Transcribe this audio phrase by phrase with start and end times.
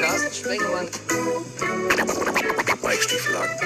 [0.00, 0.88] Carsten Sprengemann.
[2.82, 3.56] Mike Stieflagen.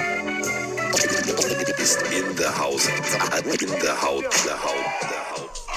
[1.77, 2.87] Ist in der Haus.
[2.87, 4.23] In der Haut.
[4.23, 4.83] Der Haut.
[5.03, 5.72] Der Haut.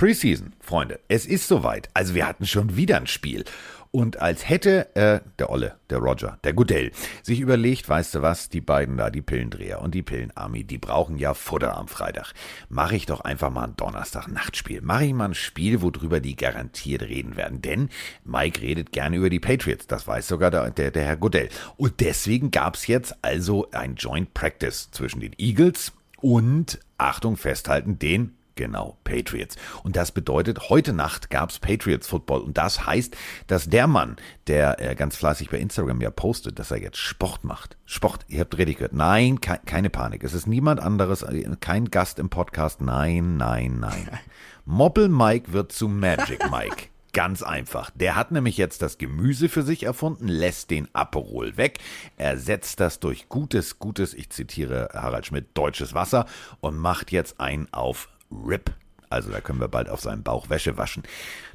[0.00, 0.98] Preseason, Freunde.
[1.08, 1.90] Es ist soweit.
[1.92, 3.44] Also wir hatten schon wieder ein Spiel.
[3.90, 6.90] Und als hätte äh, der Olle, der Roger, der Goodell,
[7.22, 11.18] sich überlegt, weißt du was, die beiden da, die Pillendreher und die Pillenarmy, die brauchen
[11.18, 12.32] ja Futter am Freitag.
[12.70, 14.80] Mache ich doch einfach mal ein Donnerstag-Nachtspiel.
[14.80, 17.60] Mache ich mal ein Spiel, worüber die garantiert reden werden.
[17.60, 17.90] Denn
[18.24, 19.86] Mike redet gerne über die Patriots.
[19.86, 21.50] Das weiß sogar der, der, der Herr Goodell.
[21.76, 28.34] Und deswegen gab's jetzt also ein Joint Practice zwischen den Eagles und, Achtung, festhalten, den
[28.60, 29.56] Genau, Patriots.
[29.84, 32.42] Und das bedeutet, heute Nacht gab's Patriots Football.
[32.42, 34.16] Und das heißt, dass der Mann,
[34.48, 37.78] der äh, ganz fleißig bei Instagram ja postet, dass er jetzt Sport macht.
[37.86, 38.92] Sport, ihr habt richtig gehört.
[38.92, 40.22] Nein, ke keine Panik.
[40.24, 42.82] Es ist niemand anderes, äh, kein Gast im Podcast.
[42.82, 44.10] Nein, nein, nein.
[44.66, 46.88] Moppel Mike wird zu Magic Mike.
[47.14, 47.88] Ganz einfach.
[47.94, 51.78] Der hat nämlich jetzt das Gemüse für sich erfunden, lässt den Aperol weg,
[52.18, 56.26] ersetzt das durch gutes, gutes, ich zitiere Harald Schmidt, deutsches Wasser
[56.60, 58.70] und macht jetzt ein auf RIP.
[59.08, 61.02] Also da können wir bald auf seinem Bauch Wäsche waschen.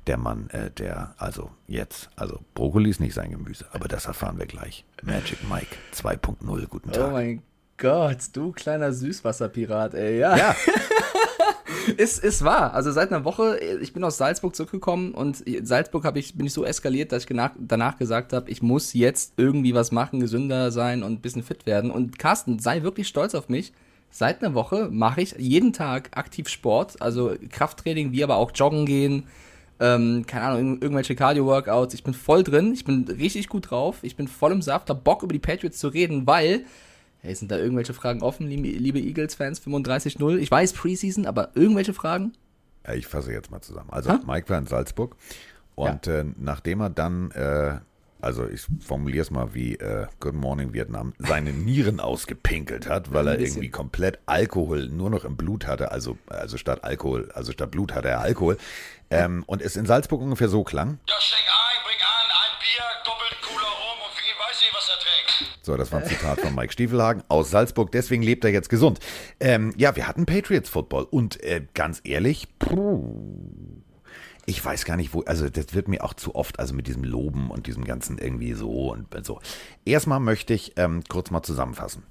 [0.08, 4.38] Der Mann, äh, der, also jetzt, also Brokkoli ist nicht sein Gemüse, aber das erfahren
[4.38, 4.84] wir gleich.
[5.02, 7.08] Magic Mike 2.0, guten Tag.
[7.08, 7.42] Oh mein
[7.78, 10.20] Gott, du kleiner Süßwasserpirat, ey.
[10.20, 10.56] Ja, ja,
[11.98, 12.74] ist, ist wahr.
[12.74, 16.54] Also seit einer Woche, ich bin aus Salzburg zurückgekommen und Salzburg hab ich, bin ich
[16.54, 20.72] so eskaliert, dass ich genach, danach gesagt habe, ich muss jetzt irgendwie was machen, gesünder
[20.72, 21.92] sein und ein bisschen fit werden.
[21.92, 23.74] Und Carsten, sei wirklich stolz auf mich.
[24.18, 28.86] Seit einer Woche mache ich jeden Tag aktiv Sport, also Krafttraining, wie aber auch Joggen
[28.86, 29.28] gehen,
[29.82, 31.94] ähm, keine Ahnung, irgendwelche Cardio-Workouts.
[31.94, 35.04] Ich bin voll drin, ich bin richtig gut drauf, ich bin voll im Saft, hab
[35.04, 36.64] Bock über die Patriots zu reden, weil,
[37.24, 40.38] hey, sind da irgendwelche Fragen offen, liebe, Eagles-Fans, 35-0?
[40.38, 42.32] Ich weiß, Preseason, aber irgendwelche Fragen?
[42.88, 43.90] Ja, ich fasse jetzt mal zusammen.
[43.90, 44.22] Also Ha?
[44.26, 45.18] Mike war in Salzburg
[45.76, 47.80] und äh, nachdem er dann, äh,
[48.26, 53.28] also ich formuliere es mal wie äh, Good Morning Vietnam, seine Nieren ausgepinkelt hat, weil
[53.28, 57.70] er irgendwie komplett Alkohol nur noch im Blut hatte, also, also statt Alkohol, also statt
[57.70, 58.58] Blut hatte er Alkohol
[59.12, 60.98] ähm, und es in Salzburg ungefähr so klang.
[61.08, 64.90] Ja, steck ein, bring an, ein Bier, doppelt cooler rum und viel weiß ich, was
[64.90, 65.60] er trinkt.
[65.64, 67.92] So, das war ein Zitat von Mike Stiefelhagen aus Salzburg.
[67.92, 69.00] Deswegen lebt er jetzt gesund.
[69.40, 73.75] Ähm, ja, wir hatten Patriots Football und äh, ganz ehrlich, puh,
[74.46, 77.04] ich weiß gar nicht, wo, also das wird mir auch zu oft, also mit diesem
[77.04, 79.40] Loben und diesem ganzen irgendwie so und so.
[79.86, 82.04] Erstmal möchte ich ähm, kurz mal zusammenfassen.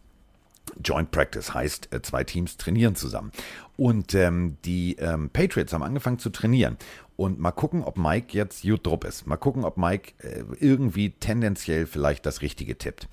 [0.83, 3.33] Joint Practice heißt, äh, zwei Teams trainieren zusammen.
[3.77, 6.77] Und ähm, die ähm, Patriots haben angefangen zu trainieren.
[7.17, 9.27] Und mal gucken, ob Mike jetzt gut drupp ist.
[9.27, 13.09] Mal gucken, ob Mike äh, irgendwie tendenziell vielleicht das Richtige tippt.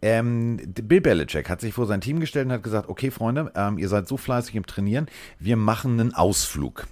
[0.00, 3.78] Ähm, Bill Belichick hat sich vor sein Team gestellt und hat gesagt, okay Freunde, ähm,
[3.78, 5.06] ihr seid so fleißig im Trainieren,
[5.38, 6.86] wir machen einen Ausflug.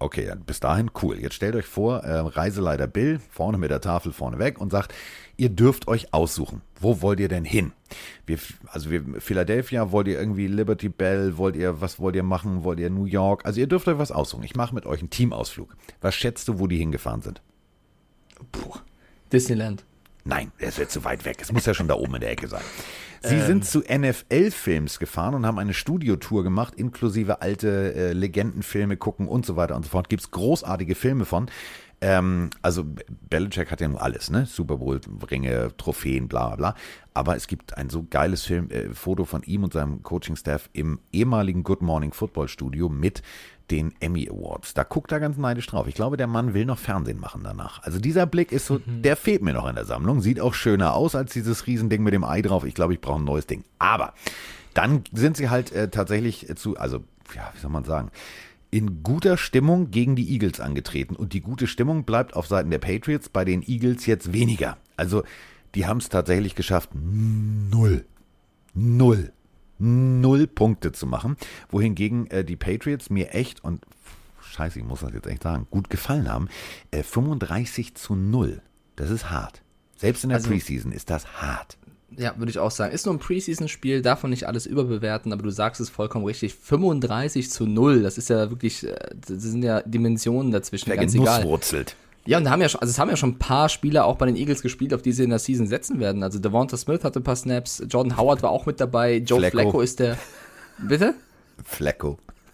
[0.00, 1.18] Okay, bis dahin cool.
[1.18, 4.94] Jetzt stellt euch vor, äh, Reiseleiter Bill vorne mit der Tafel vorne weg und sagt,
[5.36, 6.62] ihr dürft euch aussuchen.
[6.80, 7.72] Wo wollt ihr denn hin?
[8.24, 12.62] Wir, also wir, Philadelphia, wollt ihr irgendwie Liberty Bell, wollt ihr, was wollt ihr machen?
[12.62, 13.44] Wollt ihr New York?
[13.44, 14.44] Also ihr dürft euch was aussuchen.
[14.44, 15.74] Ich mache mit euch einen Teamausflug.
[16.00, 17.42] Was schätzt du, wo die hingefahren sind?
[18.52, 18.74] Puh,
[19.32, 19.84] Disneyland.
[20.24, 21.38] Nein, es wird zu weit weg.
[21.40, 22.62] Es muss ja schon da oben in der Ecke sein.
[23.22, 29.28] Sie sind zu NFL-Films gefahren und haben eine Studiotour gemacht, inklusive alte äh, Legendenfilme gucken
[29.28, 30.08] und so weiter und so fort.
[30.08, 31.50] Gibt's großartige Filme von.
[32.00, 32.84] Ähm, also
[33.28, 34.46] Belichick hat ja nur alles, ne?
[34.46, 35.00] Super Bowl,
[35.30, 36.74] Ringe, Trophäen, bla bla bla.
[37.14, 41.00] Aber es gibt ein so geiles Film, äh, Foto von ihm und seinem Coaching-Staff im
[41.12, 43.22] ehemaligen Good Morning Football Studio mit
[43.70, 44.74] den Emmy Awards.
[44.74, 45.88] Da guckt er ganz neidisch drauf.
[45.88, 47.82] Ich glaube, der Mann will noch Fernsehen machen danach.
[47.82, 50.20] Also dieser Blick ist so, der fehlt mir noch in der Sammlung.
[50.20, 52.64] Sieht auch schöner aus als dieses Riesending mit dem Ei drauf.
[52.64, 53.64] Ich glaube, ich brauche ein neues Ding.
[53.78, 54.14] Aber
[54.72, 57.04] dann sind sie halt äh, tatsächlich zu, also,
[57.34, 58.10] ja, wie soll man sagen,
[58.70, 61.16] in guter Stimmung gegen die Eagles angetreten.
[61.16, 64.76] Und die gute Stimmung bleibt auf Seiten der Patriots bei den Eagles jetzt weniger.
[64.96, 65.22] Also,
[65.74, 68.04] die haben es tatsächlich geschafft, null,
[68.74, 69.32] null,
[69.78, 71.36] null Punkte zu machen.
[71.70, 73.84] Wohingegen äh, die Patriots mir echt, und
[74.42, 76.48] scheiße, ich muss das jetzt echt sagen, gut gefallen haben.
[76.90, 78.60] Äh, 35 zu 0.
[78.96, 79.62] Das ist hart.
[79.96, 81.77] Selbst in der Also- Preseason ist das hart.
[82.16, 82.92] Ja, würde ich auch sagen.
[82.94, 86.54] Ist nur ein Preseason-Spiel, darf man nicht alles überbewerten, aber du sagst es vollkommen richtig.
[86.54, 91.14] 35 zu 0, das ist ja wirklich, äh, das sind ja Dimensionen dazwischen, Wer ganz
[91.14, 91.40] egal.
[91.40, 91.96] genusswurzelt.
[92.24, 94.16] Ja, und da haben ja schon, also es haben ja schon ein paar Spieler auch
[94.16, 96.22] bei den Eagles gespielt, auf die sie in der Season setzen werden.
[96.22, 99.56] Also Devonta Smith hatte ein paar Snaps, Jordan Howard war auch mit dabei, Joe Flacco.
[99.58, 100.18] Flacco, ist der,
[100.78, 101.14] bitte?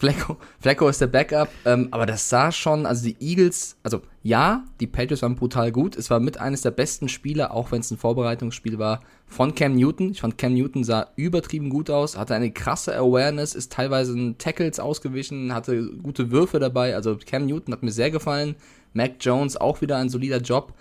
[0.04, 0.36] Flecko.
[0.60, 4.86] Flacco ist der Backup, ähm, aber das sah schon, also die Eagles, also ja, die
[4.86, 5.96] Patriots waren brutal gut.
[5.96, 9.74] Es war mit eines der besten Spiele, auch wenn es ein Vorbereitungsspiel war, von Cam
[9.74, 10.10] Newton.
[10.10, 14.36] Ich fand Cam Newton sah übertrieben gut aus, hatte eine krasse Awareness, ist teilweise in
[14.36, 16.94] Tackles ausgewichen, hatte gute Würfe dabei.
[16.94, 18.56] Also Cam Newton hat mir sehr gefallen.
[18.92, 20.74] Mac Jones auch wieder ein solider Job.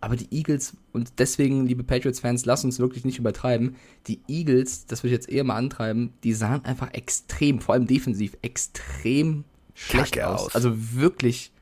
[0.00, 3.76] Aber die Eagles, und deswegen, liebe Patriots-Fans, lasst uns wirklich nicht übertreiben.
[4.06, 7.86] Die Eagles, das würde ich jetzt eher mal antreiben, die sahen einfach extrem, vor allem
[7.86, 9.44] defensiv, extrem
[9.74, 10.46] schlecht Kacke aus.
[10.46, 10.54] aus.
[10.54, 11.52] Also wirklich,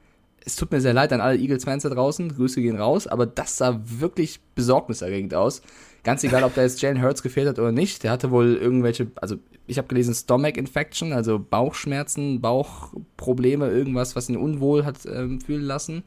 [0.45, 2.35] es tut mir sehr leid an alle Eagles-Fans da draußen.
[2.35, 5.63] Grüße gehen raus, aber das sah wirklich besorgniserregend aus.
[6.05, 8.05] Ganz egal, ob da jetzt Jalen Hurts gefehlt hat oder nicht.
[8.05, 9.37] Der hatte wohl irgendwelche, also
[9.67, 15.65] ich habe gelesen Stomach Infection, also Bauchschmerzen, Bauchprobleme, irgendwas, was ihn unwohl hat ähm, fühlen
[15.65, 16.05] lassen.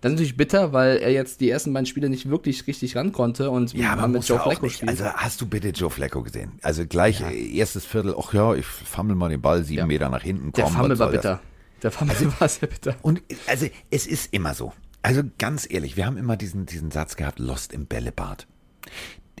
[0.00, 3.12] Das ist natürlich bitter, weil er jetzt die ersten beiden Spiele nicht wirklich richtig ran
[3.12, 4.76] konnte und Ja, man mit Joe Flacco nicht.
[4.76, 4.90] spielt.
[4.90, 6.52] Also hast du bitte Joe Flacco gesehen?
[6.62, 9.86] Also gleich äh, erstes Viertel, ach ja, ich fammel mal den Ball sieben Ja.
[9.86, 10.52] Meter nach hinten.
[10.52, 11.22] der komm, Fumble was war soll das?
[11.22, 11.40] bitter.
[11.82, 12.96] Der Fumble war sehr bitter.
[13.02, 14.72] Und also es ist immer so.
[15.02, 18.46] Also ganz ehrlich, wir haben immer diesen, diesen Satz gehabt, Lost im Bällebad.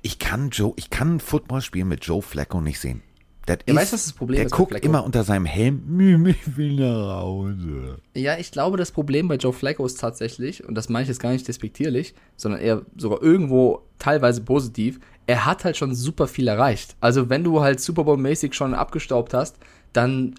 [0.02, 3.02] Ich kann Joe, ich kann ein Footballspiel mit Joe Flacco nicht sehen.
[3.46, 6.30] Das Ja, ist, weißt was das Problem der ist guckt immer unter seinem Helm, "Mü,
[6.30, 7.98] ich will nach Hause.
[8.14, 11.20] Ja, ich glaube, das Problem bei Joe Flacco ist tatsächlich, und das meine ich jetzt
[11.20, 16.48] gar nicht despektierlich, sondern eher sogar irgendwo teilweise positiv, er hat halt schon super viel
[16.48, 16.96] erreicht.
[17.00, 19.56] Also wenn du halt Super Bowl-mäßig schon abgestaubt hast,
[19.92, 20.34] dann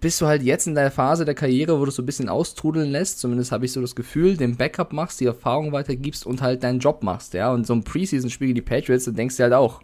[0.00, 2.28] bist du halt jetzt in der Phase der Karriere, wo du es so ein bisschen
[2.28, 6.40] austrudeln lässt, zumindest habe ich so das Gefühl, den Backup machst, die Erfahrung weitergibst und
[6.42, 7.52] halt deinen Job machst, ja.
[7.52, 9.82] Und so ein Preseason-Spiel gegen die Patriots, dann denkst du halt auch,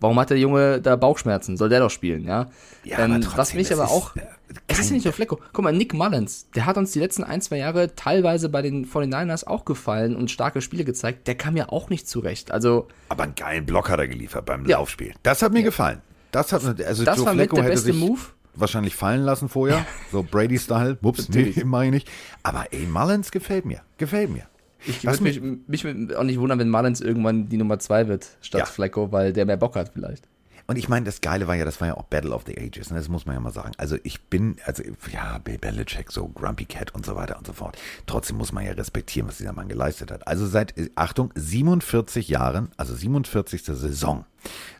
[0.00, 1.56] warum hat der Junge da Bauchschmerzen?
[1.56, 2.48] Soll der doch spielen, ja?
[2.84, 4.20] Ja, Ähm, trotzdem, was mich das aber ist, auch, äh,
[4.66, 5.38] es ist ja nicht nur Flecko.
[5.52, 8.86] Guck mal, Nick Mullins, der hat uns die letzten ein, zwei Jahre teilweise bei den
[8.86, 11.26] 49ers auch gefallen und starke Spiele gezeigt.
[11.28, 12.50] Der kam ja auch nicht zurecht.
[12.50, 14.78] Also, Aber einen geilen Block hat er geliefert beim Ja.
[14.78, 15.14] Laufspiel.
[15.22, 16.00] Das hat mir gefallen.
[16.32, 18.20] Das hat also Das Joe war mit Flacco der hätte beste sich Move.
[18.54, 20.98] wahrscheinlich fallen lassen vorher, so Brady-Style.
[21.02, 22.10] Ups, nee, meine ich nicht.
[22.42, 24.44] Aber ey, Mullins gefällt mir, gefällt mir.
[24.86, 28.60] Ich würde mich, mich auch nicht wundern, wenn Mullins irgendwann die Nummer zwei wird, statt
[28.60, 28.66] Ja.
[28.66, 30.28] Flecko, weil der mehr Bock hat vielleicht.
[30.66, 32.90] Und ich meine, das Geile war ja, das war ja auch Battle of the Ages,
[32.92, 32.98] ne?
[32.98, 33.72] das muss man ja mal sagen.
[33.76, 37.52] Also ich bin, also ja, Bill Belichick, so Grumpy Cat und so weiter und so
[37.52, 37.76] fort.
[38.06, 40.28] Trotzdem muss man ja respektieren, was dieser Mann geleistet hat.
[40.28, 43.64] Also seit, äh, Achtung, 47 Jahren, also 47.
[43.64, 44.26] Saison.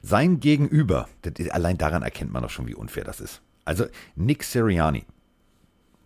[0.00, 3.42] Sein Gegenüber, das allein daran erkennt man doch schon, wie unfair das ist.
[3.64, 5.04] Also Nick Sirianni,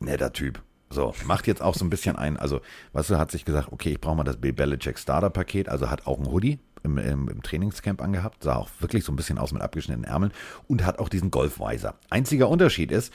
[0.00, 0.62] netter Typ.
[0.90, 2.60] So, macht jetzt auch so ein bisschen ein, also,
[2.92, 6.06] weißt du, hat sich gesagt, okay, ich brauche mal das Bill Belichick Starter-Paket, also hat
[6.06, 9.52] auch ein Hoodie im, im, im Trainingscamp angehabt, sah auch wirklich so ein bisschen aus
[9.52, 10.32] mit abgeschnittenen Ärmeln
[10.68, 11.94] und hat auch diesen Golfweiser.
[12.10, 13.12] Einziger Unterschied ist,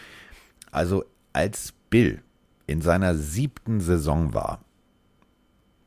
[0.72, 2.22] also als Bill
[2.68, 4.60] in seiner siebten Saison war,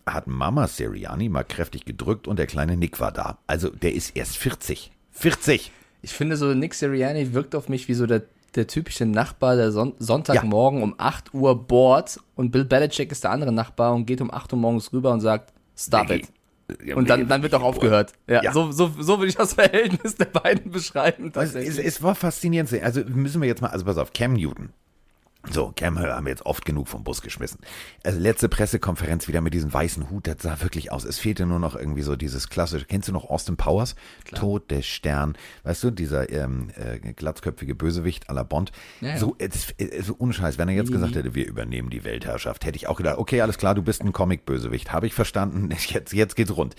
[0.07, 3.39] hat Mama Sirianni mal kräftig gedrückt und der kleine Nick war da.
[3.47, 4.91] Also der ist erst 40.
[5.13, 5.71] 40!
[6.05, 8.23] Ich finde so, Nick Sirianni wirkt auf mich wie so der,
[8.55, 13.31] der typische Nachbar, der Son Sonntagmorgen um 8 Uhr bohrt und Bill Belichick ist der
[13.31, 16.29] andere Nachbar und geht um 8 Uhr morgens rüber und sagt, stop it.
[16.95, 18.13] Und dann, dann wird auch aufgehört.
[18.27, 18.53] Ja, Ja.
[18.53, 21.33] So, so, so würde ich das Verhältnis der beiden beschreiben.
[21.35, 22.73] Es, es, es war faszinierend.
[22.83, 24.71] Also müssen wir jetzt mal, also pass auf, Cam Newton.
[25.51, 27.59] So, Cam haben wir jetzt oft genug vom Bus geschmissen.
[28.05, 31.05] Also letzte Pressekonferenz wieder mit diesem weißen Hut, das sah wirklich aus.
[31.05, 32.87] Es fehlte nur noch irgendwie so dieses klassische.
[32.87, 33.97] Kennst du noch Austin Powers?
[34.35, 35.37] Todesstern.
[35.65, 38.71] Weißt du, dieser ähm, äh, glatzköpfige Bösewicht à la Bond.
[39.01, 39.17] Ja, ja.
[39.19, 40.59] So, es, es, so unscheiß.
[40.59, 43.59] Wenn er jetzt gesagt hätte, wir übernehmen die Weltherrschaft, hätte ich auch gedacht, okay, alles
[43.59, 44.93] klar, du bist ein Comic-Bösewicht.
[44.93, 45.71] Habe ich verstanden.
[45.93, 46.75] Jetzt, jetzt geht's rund.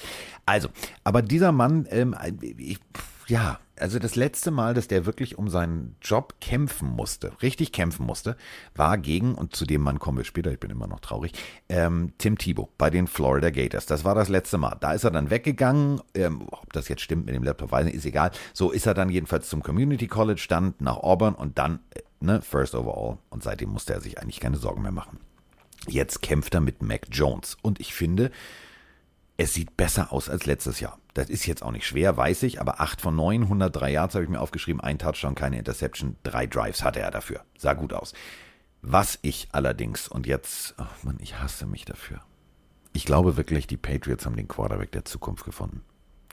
[0.45, 0.69] Also,
[1.03, 2.15] aber dieser Mann, ähm,
[2.57, 2.79] ich,
[3.27, 8.05] ja, also das letzte Mal, dass der wirklich um seinen Job kämpfen musste, richtig kämpfen
[8.05, 8.37] musste,
[8.75, 11.33] war gegen, und zu dem Mann kommen wir später, ich bin immer noch traurig,
[11.67, 13.85] ähm, Tim Thibault bei den Florida Gators.
[13.85, 14.77] Das war das letzte Mal.
[14.79, 17.95] Da ist er dann weggegangen, ähm, ob das jetzt stimmt mit dem Laptop, weiß nicht,
[17.95, 18.31] ist egal.
[18.53, 22.41] So ist er dann jedenfalls zum Community College, dann nach Auburn und dann, äh, ne,
[22.41, 23.17] First Overall.
[23.31, 25.19] Und seitdem musste er sich eigentlich keine Sorgen mehr machen.
[25.89, 27.57] Jetzt kämpft er mit Mac Jones.
[27.61, 28.31] Und ich finde,
[29.35, 30.97] es sieht besser aus als letztes Jahr.
[31.13, 34.23] Das ist jetzt auch nicht schwer, weiß ich, aber 8 von 9, 103 Yards habe
[34.23, 37.41] ich mir aufgeschrieben, ein Touchdown, keine Interception, drei Drives hatte er dafür.
[37.57, 38.13] Sah gut aus.
[38.81, 42.21] Was ich allerdings, und jetzt, oh Mann, ich hasse mich dafür.
[42.93, 45.83] Ich glaube wirklich, die Patriots haben den Quarterback der Zukunft gefunden.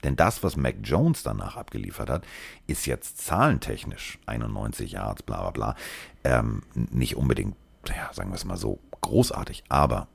[0.02, 2.26] Denn das, was Mac Jones danach abgeliefert hat,
[2.66, 5.76] ist jetzt zahlentechnisch 91 Yards, bla bla bla,
[6.24, 7.54] ähm, nicht unbedingt,
[7.86, 10.08] ja, sagen wir es mal so, großartig, aber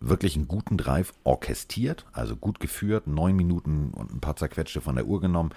[0.00, 4.96] wirklich einen guten Drive orchestriert, also gut geführt, neun Minuten und ein paar zerquetschte von
[4.96, 5.50] der Uhr genommen.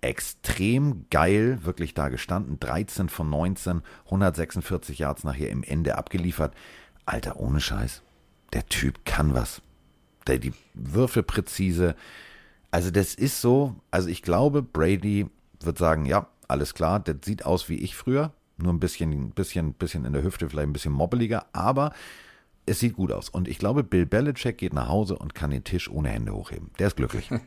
[0.00, 2.60] Extrem geil, wirklich da gestanden.
[2.60, 6.54] 13 von 19, 146 Yards nachher im Ende abgeliefert.
[7.04, 8.02] Alter, ohne Scheiß.
[8.52, 9.60] Der Typ kann was.
[10.26, 11.96] Der, die Würfe präzise.
[12.70, 13.74] Also, das ist so.
[13.90, 15.26] Also, ich glaube, Brady
[15.60, 18.32] wird sagen: Ja, alles klar, das sieht aus wie ich früher.
[18.56, 21.92] Nur ein bisschen, bisschen, bisschen in der Hüfte, vielleicht ein bisschen mobbeliger, aber
[22.68, 23.28] es sieht gut aus.
[23.28, 26.70] Und ich glaube, Bill Belichick geht nach Hause und kann den Tisch ohne Hände hochheben.
[26.78, 27.30] Der ist glücklich.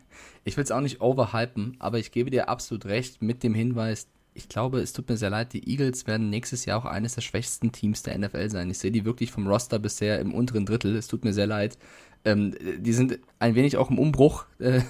[0.43, 4.07] Ich will es auch nicht overhypen, aber ich gebe dir absolut recht mit dem Hinweis,
[4.33, 7.21] ich glaube, es tut mir sehr leid, die Eagles werden nächstes Jahr auch eines der
[7.21, 8.69] schwächsten Teams der NFL sein.
[8.71, 10.95] Ich sehe die wirklich vom Roster bisher im unteren Drittel.
[10.95, 11.77] Es tut mir sehr leid.
[12.23, 14.81] Ähm, die sind ein wenig auch im Umbruch, äh,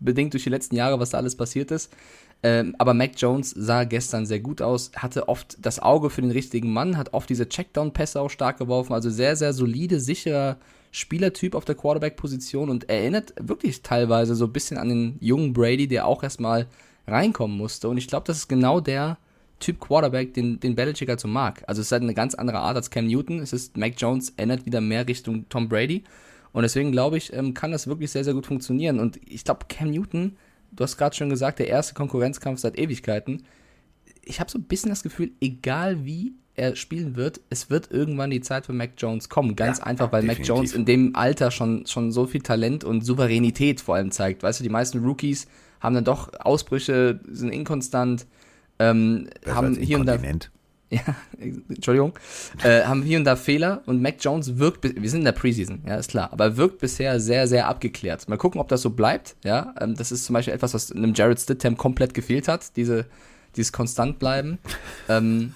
[0.00, 1.94] bedingt durch die letzten Jahre, was da alles passiert ist.
[2.44, 6.30] Ähm, aber Mac Jones sah gestern sehr gut aus, hatte oft das Auge für den
[6.30, 8.92] richtigen Mann, hat oft diese Checkdown-Pässe auch stark geworfen.
[8.92, 10.58] Also sehr, sehr solide, sicherer
[10.92, 15.88] Spielertyp auf der Quarterback-Position und erinnert wirklich teilweise so ein bisschen an den jungen Brady,
[15.88, 16.66] der auch erstmal
[17.06, 17.88] reinkommen musste.
[17.88, 19.16] Und ich glaube, das ist genau der
[19.58, 21.64] Typ Quarterback, den, den Belichick halt so mag.
[21.66, 23.38] Also es ist halt eine ganz andere Art als Cam Newton.
[23.38, 26.04] Es ist, Mac Jones ändert wieder mehr Richtung Tom Brady.
[26.52, 29.00] Und deswegen glaube ich, ähm, kann das wirklich sehr, sehr gut funktionieren.
[29.00, 30.36] Und ich glaube, Cam Newton,
[30.74, 33.44] du hast gerade schon gesagt, der erste Konkurrenzkampf seit Ewigkeiten.
[34.22, 38.30] Ich habe so ein bisschen das Gefühl, egal wie er spielen wird, es wird irgendwann
[38.30, 39.56] die Zeit für Mac Jones kommen.
[39.56, 40.48] Ganz Ja, einfach, weil definitiv.
[40.48, 44.42] Mac Jones in dem Alter schon, schon so viel Talent und Souveränität vor allem zeigt.
[44.42, 45.46] Weißt du, die meisten Rookies
[45.80, 48.26] haben dann doch Ausbrüche, sind inkonstant,
[48.78, 50.18] ähm, haben hier und da.
[50.90, 51.02] Ja,
[51.68, 52.12] Entschuldigung,
[52.62, 55.82] äh, haben hier und da Fehler und Mac Jones wirkt, wir sind in der Preseason,
[55.86, 58.28] ja, ist klar, aber er wirkt bisher sehr, sehr abgeklärt.
[58.28, 61.14] Mal gucken, ob das so bleibt, ja, ähm, das ist zum Beispiel etwas, was einem
[61.14, 63.06] Jared Stidham komplett gefehlt hat, diese,
[63.56, 64.58] dieses konstant bleiben,
[65.08, 65.54] ähm,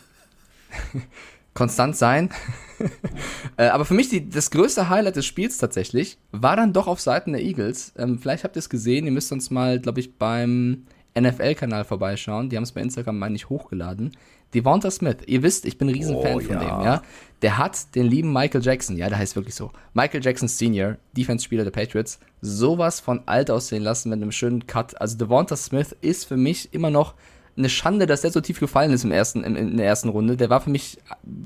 [1.54, 2.30] konstant sein.
[3.56, 7.00] äh, aber für mich die, das größte Highlight des Spiels tatsächlich war dann doch auf
[7.00, 7.92] Seiten der Eagles.
[7.96, 10.84] Ähm, vielleicht habt ihr es gesehen, ihr müsst uns mal, glaube ich, beim
[11.20, 12.48] NFL-Kanal vorbeischauen.
[12.48, 14.12] Die haben es bei Instagram, meine ich, hochgeladen.
[14.54, 16.58] Devonta Smith, ihr wisst, ich bin ein Riesenfan Oh, von ja.
[16.58, 17.02] dem, ja.
[17.42, 19.70] Der hat den lieben Michael Jackson, ja, der heißt wirklich so.
[19.92, 24.98] Michael Jackson Senior, Defense-Spieler der Patriots, sowas von alt aussehen lassen mit einem schönen Cut.
[25.00, 27.14] Also Devonta Smith ist für mich immer noch
[27.56, 30.36] eine Schande, dass der so tief gefallen ist im ersten, im, in der ersten Runde.
[30.36, 30.98] Der war für mich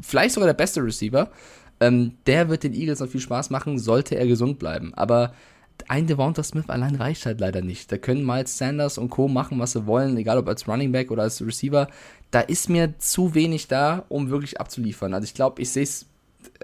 [0.02, 1.30] vielleicht sogar der beste Receiver.
[1.80, 4.92] Ähm, der wird den Eagles noch viel Spaß machen, sollte er gesund bleiben.
[4.94, 5.32] Aber
[5.88, 7.90] ein Devonta Smith allein reicht halt leider nicht.
[7.90, 9.28] Da können Miles Sanders und Co.
[9.28, 11.88] machen, was sie wollen, egal ob als Running Back oder als Receiver.
[12.30, 15.14] Da ist mir zu wenig da, um wirklich abzuliefern.
[15.14, 16.06] Also ich glaube, ich sehe es,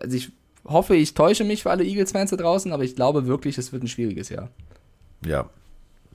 [0.00, 0.32] also ich
[0.64, 3.82] hoffe, ich täusche mich für alle Eagles-Fans da draußen, aber ich glaube wirklich, es wird
[3.82, 4.50] ein schwieriges Jahr.
[5.24, 5.48] Ja.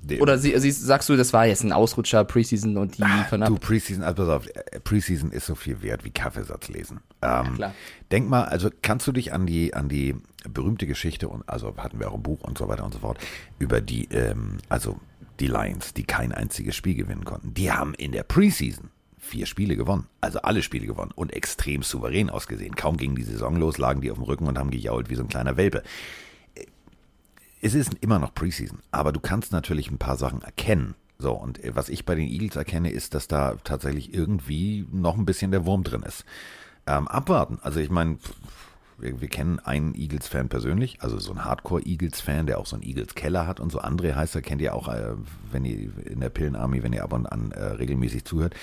[0.03, 3.41] Die- Oder sie, sie, sagst du, das war jetzt ein Ausrutscher, Preseason und die liefern
[3.41, 3.62] Du, ab?
[3.62, 7.00] Preseason, also pass auf, äh, Preseason ist so viel wert wie Kaffeesatz lesen.
[7.22, 7.74] Ähm, klar.
[8.12, 10.15] Denk mal, also kannst du dich an die, an die
[10.50, 13.17] berühmte Geschichte, und also hatten wir auch im Buch und so weiter und so fort,
[13.60, 15.00] über die, ähm, also
[15.39, 17.53] die Lions, die kein einziges Spiel gewinnen konnten.
[17.53, 20.07] Die haben in der Preseason vier Spiele gewonnen.
[20.19, 22.75] Also alle Spiele gewonnen und extrem souverän ausgesehen.
[22.75, 25.22] Kaum ging die Saison los, lagen die auf dem Rücken und haben gejault wie so
[25.24, 25.81] ein kleiner Welpe
[27.63, 30.96] es ist immer noch Preseason, aber du kannst natürlich ein paar Sachen erkennen.
[31.17, 35.17] So, und äh, was ich bei den Eagles erkenne, ist, dass da tatsächlich irgendwie noch
[35.17, 36.25] ein bisschen der Wurm drin ist.
[36.86, 37.60] Ähm, abwarten.
[37.62, 38.17] Also ich meine,
[38.98, 43.48] wir, wir kennen einen Eagles-Fan persönlich, also so ein Hardcore-Eagles-Fan, der auch so einen Eagles-Keller
[43.48, 43.79] hat und so.
[43.79, 45.13] André heißt er, kennt ihr auch, äh,
[45.50, 48.55] wenn ihr in der Pillenarmee, wenn ihr ab und an äh, regelmäßig zuhört.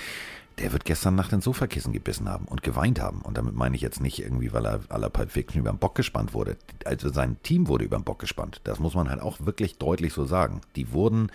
[0.61, 3.21] Der wird gestern Nacht ins Sofakissen gebissen haben und geweint haben.
[3.21, 6.35] Und damit meine ich jetzt nicht irgendwie, weil er aller Fiction über den Bock gespannt
[6.35, 6.55] wurde.
[6.85, 8.61] Also sein Team wurde über den Bock gespannt.
[8.63, 10.61] Das muss man halt auch wirklich deutlich so sagen.
[10.75, 11.31] Die wurden,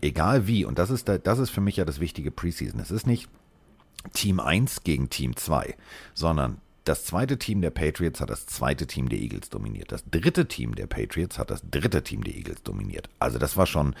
[0.00, 2.78] egal wie, und das ist, da, das ist für mich ja das wichtige Preseason.
[2.78, 3.28] Es ist nicht
[4.12, 5.74] Team 1 gegen Team 2,
[6.14, 9.90] sondern das zweite Team der Patriots hat das zweite Team der Eagles dominiert.
[9.90, 13.08] Das dritte Team der Patriots hat das dritte Team der Eagles dominiert.
[13.18, 13.96] Also das war schon,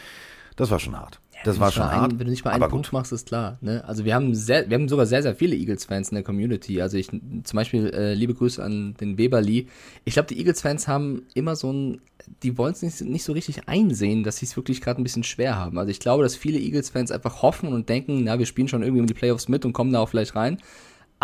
[0.54, 1.20] das war schon hart.
[1.46, 2.12] Das war schon hart.
[2.12, 2.92] Ein, wenn du nicht mal einen Punkt gut.
[2.92, 3.58] machst, ist klar.
[3.60, 3.84] Ne?
[3.86, 6.80] Also wir haben sehr, wir haben sogar sehr, sehr viele Eagles-Fans in der Community.
[6.82, 9.66] Also ich zum Beispiel äh, liebe Grüße an den Weber Lee.
[10.04, 12.00] Ich glaube, die Eagles-Fans haben immer so ein,
[12.42, 15.24] die wollen es nicht, nicht so richtig einsehen, dass sie es wirklich gerade ein bisschen
[15.24, 15.78] schwer haben.
[15.78, 19.00] Also ich glaube, dass viele Eagles-Fans einfach hoffen und denken, na, wir spielen schon irgendwie
[19.00, 20.58] in die Playoffs mit und kommen da auch vielleicht rein.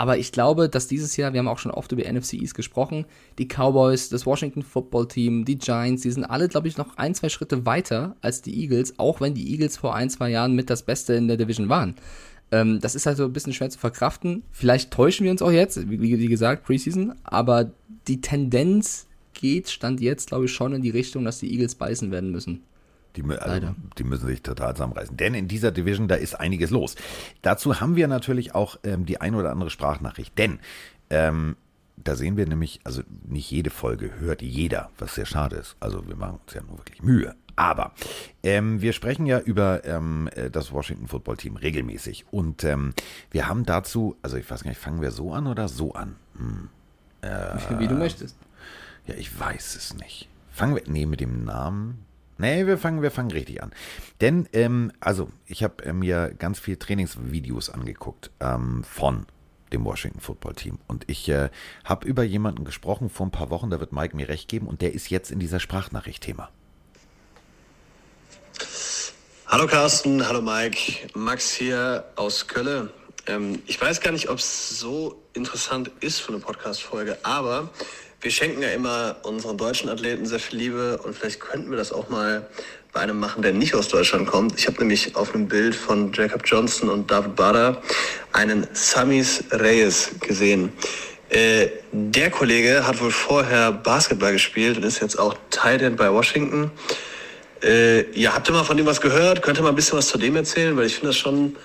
[0.00, 3.04] Aber ich glaube, dass dieses Jahr, wir haben auch schon oft über NFC East gesprochen,
[3.38, 7.14] die Cowboys, das Washington Football Team, die Giants, die sind alle, glaube ich, noch ein,
[7.14, 10.70] zwei Schritte weiter als die Eagles, auch wenn die Eagles vor ein, zwei Jahren mit
[10.70, 11.96] das Beste in der Division waren.
[12.50, 14.42] Ähm, das ist halt so ein bisschen schwer zu verkraften.
[14.52, 17.70] Vielleicht täuschen wir uns auch jetzt, wie, wie gesagt, Preseason, aber
[18.08, 22.10] die Tendenz geht, stand jetzt, glaube ich, schon in die Richtung, dass die Eagles beißen
[22.10, 22.62] werden müssen.
[23.16, 25.16] Die, also, die müssen sich total zusammenreißen.
[25.16, 26.96] Denn in dieser Division, da ist einiges los.
[27.42, 30.36] Dazu haben wir natürlich auch ähm, die ein oder andere Sprachnachricht.
[30.38, 30.60] Denn
[31.10, 31.56] ähm,
[31.96, 35.76] da sehen wir nämlich, also nicht jede Folge hört jeder, was sehr schade ist.
[35.80, 37.34] Also wir machen uns ja nur wirklich Mühe.
[37.56, 37.92] Aber
[38.42, 42.24] ähm, wir sprechen ja über ähm, äh, das Washington Football Team regelmäßig.
[42.30, 42.94] Und ähm,
[43.30, 46.16] wir haben dazu, also ich weiß gar nicht, fangen wir so an oder so an?
[47.78, 48.36] wie du möchtest.
[49.06, 50.28] Ja, ich weiß es nicht.
[50.50, 52.04] Fangen wir, nee, mit dem Namen.
[52.40, 53.70] Nee, wir fangen, wir fangen richtig an.
[54.22, 59.26] Denn, ähm, also, ich habe äh, mir ganz viel Trainingsvideos angeguckt ähm, von
[59.74, 60.78] dem Washington Football Team.
[60.88, 61.50] Und ich äh,
[61.84, 64.80] habe über jemanden gesprochen vor ein paar Wochen, da wird Mike mir recht geben, und
[64.80, 66.48] der ist jetzt in dieser Sprachnachricht Thema.
[69.46, 71.10] Hallo Carsten, hallo Mike.
[71.12, 72.88] Max hier aus Köln.
[73.26, 77.68] Ähm, ich weiß gar nicht, ob es so interessant ist für eine Podcast-Folge, aber
[78.20, 81.92] wir schenken ja immer unseren deutschen Athleten sehr viel Liebe und vielleicht könnten wir das
[81.92, 82.46] auch mal
[82.92, 84.58] bei einem machen, der nicht aus Deutschland kommt.
[84.58, 87.80] Ich habe nämlich auf einem Bild von Jacob Johnson und David Bader
[88.32, 90.72] einen Samis Reyes gesehen.
[91.30, 96.12] Äh, der Kollege hat wohl vorher Basketball gespielt und ist jetzt auch Tight End bei
[96.12, 96.72] Washington.
[97.62, 99.40] Äh, ja, habt ihr mal von dem was gehört?
[99.40, 100.76] Könnt ihr mal ein bisschen was zu dem erzählen?
[100.76, 101.56] Weil ich finde das schon,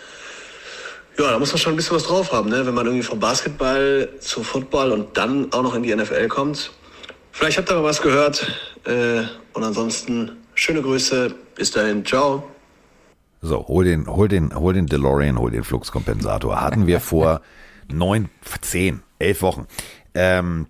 [1.17, 2.65] ja, da muss man schon ein bisschen was drauf haben, ne?
[2.65, 6.71] wenn man irgendwie vom Basketball zu Football und dann auch noch in die NFL kommt.
[7.31, 8.51] Vielleicht habt ihr mal was gehört.
[8.85, 11.33] Äh, und ansonsten schöne Grüße.
[11.55, 12.05] Bis dahin.
[12.05, 12.43] Ciao.
[13.41, 16.59] So, hol den, hol den, hol den DeLorean, hol den Fluxkompensator.
[16.61, 17.41] Hatten wir vor
[17.87, 18.29] neun,
[18.61, 19.67] zehn, elf Wochen.
[20.13, 20.67] Ähm,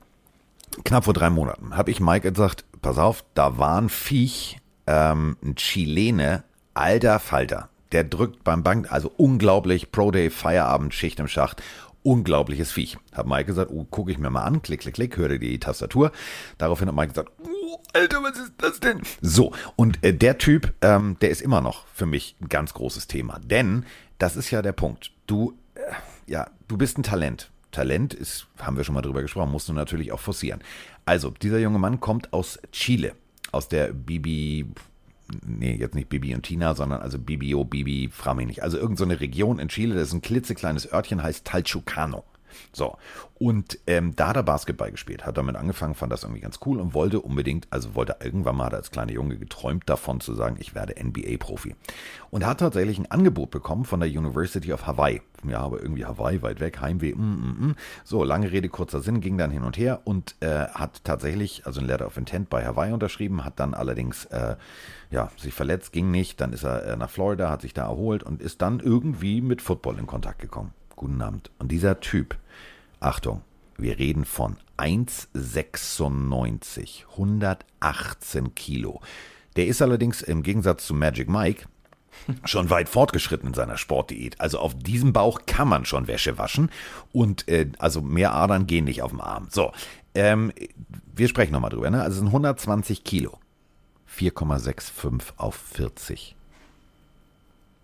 [0.83, 5.37] knapp vor drei Monaten habe ich Mike gesagt, pass auf, da war ein Viech, ähm,
[5.43, 7.69] ein Chilene, alter Falter.
[7.95, 11.63] Der drückt beim Bank, also unglaublich, Pro Day, Feierabend, Schicht im Schacht.
[12.03, 12.97] Unglaubliches Viech.
[13.13, 16.11] Hat Mike gesagt, oh, gucke ich mir mal an, klick, klick, klick, hörte die Tastatur.
[16.57, 19.01] Daraufhin hat Mike gesagt, oh, Alter, was ist das denn?
[19.21, 23.07] So, und äh, der Typ, ähm, der ist immer noch für mich ein ganz großes
[23.07, 23.39] Thema.
[23.39, 23.85] Denn,
[24.17, 25.13] das ist ja der Punkt.
[25.25, 25.79] Du, äh,
[26.27, 27.49] ja, du bist ein Talent.
[27.71, 30.61] Talent ist, haben wir schon mal drüber gesprochen, musst du natürlich auch forcieren.
[31.05, 33.13] Also, dieser junge Mann kommt aus Chile,
[33.53, 34.65] aus der Bibi,
[35.45, 38.63] nee, jetzt nicht Bibi und Tina, sondern also Bibio, Bibi, frag mich nicht.
[38.63, 42.23] Also irgendeine so Region in Chile, das ist ein klitzekleines Örtchen, heißt Talchucano.
[42.73, 42.97] So,
[43.37, 46.79] und ähm, da hat er Basketball gespielt, hat damit angefangen, fand das irgendwie ganz cool
[46.79, 50.33] und wollte unbedingt, also wollte irgendwann mal, hat er als kleiner Junge geträumt davon zu
[50.33, 51.75] sagen, ich werde NBA-Profi.
[52.31, 55.21] Und hat tatsächlich ein Angebot bekommen von der University of Hawaii.
[55.47, 57.75] Ja, aber irgendwie Hawaii weit weg, Heimweh, mm, mm, mm.
[58.03, 61.81] So, lange Rede, kurzer Sinn, ging dann hin und her und äh, hat tatsächlich, also
[61.81, 64.55] ein Letter of Intent bei Hawaii unterschrieben, hat dann allerdings, äh,
[65.11, 68.23] ja, sich verletzt, ging nicht, dann ist er äh, nach Florida, hat sich da erholt
[68.23, 70.73] und ist dann irgendwie mit Football in Kontakt gekommen.
[70.95, 71.51] Guten Abend.
[71.59, 72.37] Und dieser Typ,
[72.99, 73.43] Achtung,
[73.77, 79.01] wir reden von 1,96, 118 Kilo.
[79.55, 81.65] Der ist allerdings im Gegensatz zu Magic Mike
[82.45, 84.39] schon weit fortgeschritten in seiner Sportdiät.
[84.39, 86.69] Also auf diesem Bauch kann man schon Wäsche waschen
[87.11, 89.47] und äh, also mehr Adern gehen nicht auf dem Arm.
[89.49, 89.71] So,
[90.13, 90.51] ähm,
[91.13, 91.89] wir sprechen nochmal drüber.
[91.89, 92.01] Ne?
[92.01, 93.39] Also es sind 120 Kilo.
[94.17, 96.35] 4,65 auf 40.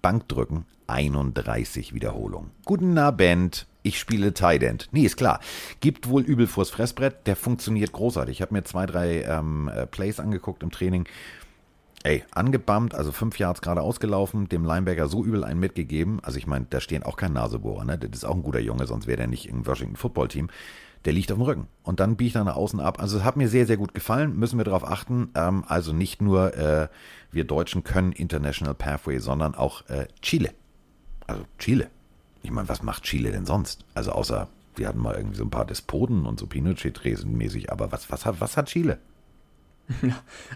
[0.02, 2.52] Bankdrücken 31 Wiederholungen.
[2.66, 3.66] Guten Abend.
[3.84, 4.90] Ich spiele Tight End.
[4.92, 5.40] Nee, ist klar.
[5.80, 7.26] Gibt wohl übel vors Fressbrett.
[7.26, 8.38] Der funktioniert großartig.
[8.38, 11.08] Ich habe mir zwei, drei ähm, äh, Plays angeguckt im Training.
[12.04, 16.20] Ey, angebammt, also fünf Yards gerade ausgelaufen, dem Linebacker so übel einen mitgegeben.
[16.24, 17.98] Also ich meine, da stehen auch kein Nasebohrer, ne?
[17.98, 20.50] Das ist auch ein guter Junge, sonst wäre der nicht im Washington Football Team.
[21.06, 21.68] Der liegt auf dem Rücken.
[21.84, 23.00] Und dann biege ich da nach außen ab.
[23.00, 24.36] Also es hat mir sehr, sehr gut gefallen.
[24.36, 25.30] Müssen wir darauf achten.
[25.36, 26.88] Ähm, also nicht nur äh,
[27.32, 30.52] wir Deutschen können International Pathway, sondern auch äh, Chile.
[31.32, 31.90] Also Chile.
[32.44, 33.86] Ich meine, was macht Chile denn sonst?
[33.94, 37.92] Also außer, wir hatten mal irgendwie so ein paar Despoten und so Pinochet-Tresen mäßig, aber
[37.92, 38.98] was, was, hat, was hat Chile?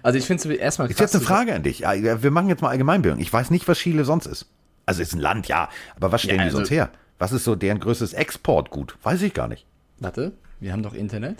[0.01, 1.81] Also ich finde es erstmal Ist jetzt eine Frage an dich.
[1.81, 3.19] Wir machen jetzt mal Allgemeinbildung.
[3.19, 4.45] Ich weiß nicht, was Chile sonst ist.
[4.85, 5.69] Also ist ein Land, ja.
[5.95, 6.89] Aber was stellen Ja, die also- sonst her?
[7.17, 8.97] Was ist so deren größtes Exportgut?
[9.03, 9.65] Weiß ich gar nicht.
[9.99, 11.37] Warte, wir haben doch Internet.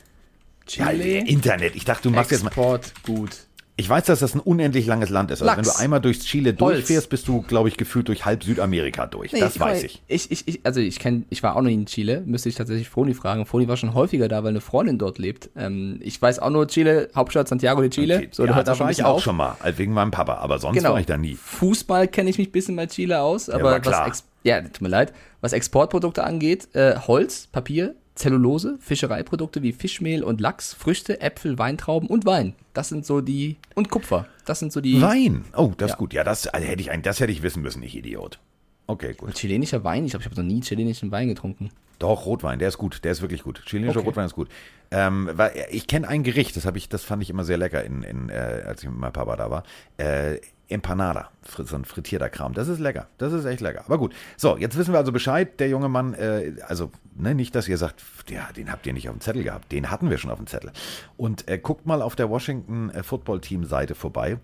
[0.69, 1.75] Ja, Internet.
[1.75, 2.47] Ich dachte, du machst jetzt mal.
[2.49, 3.45] Export gut.
[3.77, 5.41] Ich weiß, dass das ein unendlich langes Land ist.
[5.41, 5.57] Also Lachs.
[5.57, 6.77] wenn du einmal durchs Chile Holz.
[6.77, 9.31] durchfährst, bist du, glaube ich, gefühlt durch halb Südamerika durch.
[9.31, 10.01] das weiß ich.
[10.07, 12.55] Ich, ich, ich also ich kenn, ich war auch noch nie in Chile, müsste ich
[12.55, 13.45] tatsächlich Froni fragen.
[13.45, 15.49] Froni war schon häufiger da, weil eine Freundin dort lebt.
[15.57, 18.27] Ähm, ich weiß auch nur Chile, Hauptstadt Santiago de Chile.
[18.31, 19.23] So, ja, da war ich auch auf.
[19.23, 20.35] schon mal, also wegen meinem Papa.
[20.35, 20.93] Aber sonst Genau.
[20.93, 21.35] war ich da nie.
[21.35, 24.07] Fußball kenne ich mich ein bisschen bei Chile aus, aber klar.
[24.09, 25.11] was ja, tut mir leid,
[25.41, 32.09] was Exportprodukte angeht, äh, Holz, Papier, Zellulose, Fischereiprodukte wie Fischmehl und Lachs, Früchte, Äpfel, Weintrauben
[32.09, 32.53] und Wein.
[32.73, 34.25] Das sind so die und Kupfer.
[34.45, 35.45] Das sind so die Wein.
[35.55, 35.93] Oh, das Ja.
[35.95, 36.13] ist gut.
[36.13, 38.39] Ja, das also hätte ich ein, das hätte ich wissen müssen, ich Idiot.
[38.87, 39.33] Okay, gut.
[39.33, 40.05] chilenischer Wein.
[40.05, 41.71] Ich glaube, ich habe noch nie chilenischen Wein getrunken.
[41.97, 43.63] Doch, Rotwein, der ist gut, der ist wirklich gut.
[43.65, 44.07] Chilenischer Okay.
[44.09, 44.49] Rotwein ist gut.
[44.91, 47.83] Ähm, weil, ich kenne ein Gericht, das habe ich, das fand ich immer sehr lecker,
[47.83, 49.63] in, in, äh, als ich mit meinem Papa da war.
[49.97, 52.53] Äh, Empanada, so ein frittierter Kram.
[52.53, 53.07] Das ist lecker.
[53.17, 53.83] Das ist echt lecker.
[53.85, 54.13] Aber gut.
[54.35, 55.59] So, jetzt wissen wir also Bescheid.
[55.59, 59.07] Der junge Mann, äh, also ne, nicht, dass ihr sagt, ja, den habt ihr nicht
[59.09, 59.71] auf dem Zettel gehabt.
[59.71, 60.71] Den hatten wir schon auf dem Zettel.
[61.17, 64.39] Und äh, guckt mal auf der Washington äh, Football Team Seite vorbei.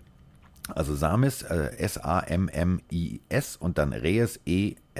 [0.68, 4.92] Also Samis, äh, S-A-M-M-I-S und dann Reyes, E-R-E-Y-E-S.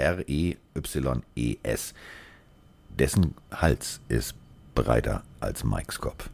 [2.99, 4.35] Dessen Hals ist
[4.75, 6.29] breiter als Mikes Kopf.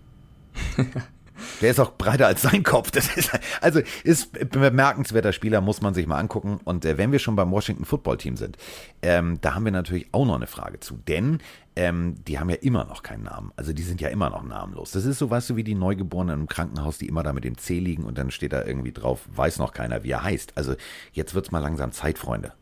[1.61, 2.91] Der ist auch breiter als sein Kopf.
[2.91, 6.59] Das ist, also ist bemerkenswerter Spieler, muss man sich mal angucken.
[6.63, 8.57] Und äh, wenn wir schon beim Washington Football Team sind,
[9.01, 10.97] ähm, da haben wir natürlich auch noch eine Frage zu.
[11.07, 11.39] Denn
[11.75, 13.51] ähm, die haben ja immer noch keinen Namen.
[13.55, 14.91] Also die sind ja immer noch namenlos.
[14.91, 17.57] Das ist so, weißt du, wie die Neugeborenen im Krankenhaus, die immer da mit dem
[17.57, 20.53] C liegen und dann steht da irgendwie drauf, weiß noch keiner, wie er heißt.
[20.55, 20.75] Also
[21.13, 22.53] jetzt wird's mal langsam Zeit, Freunde.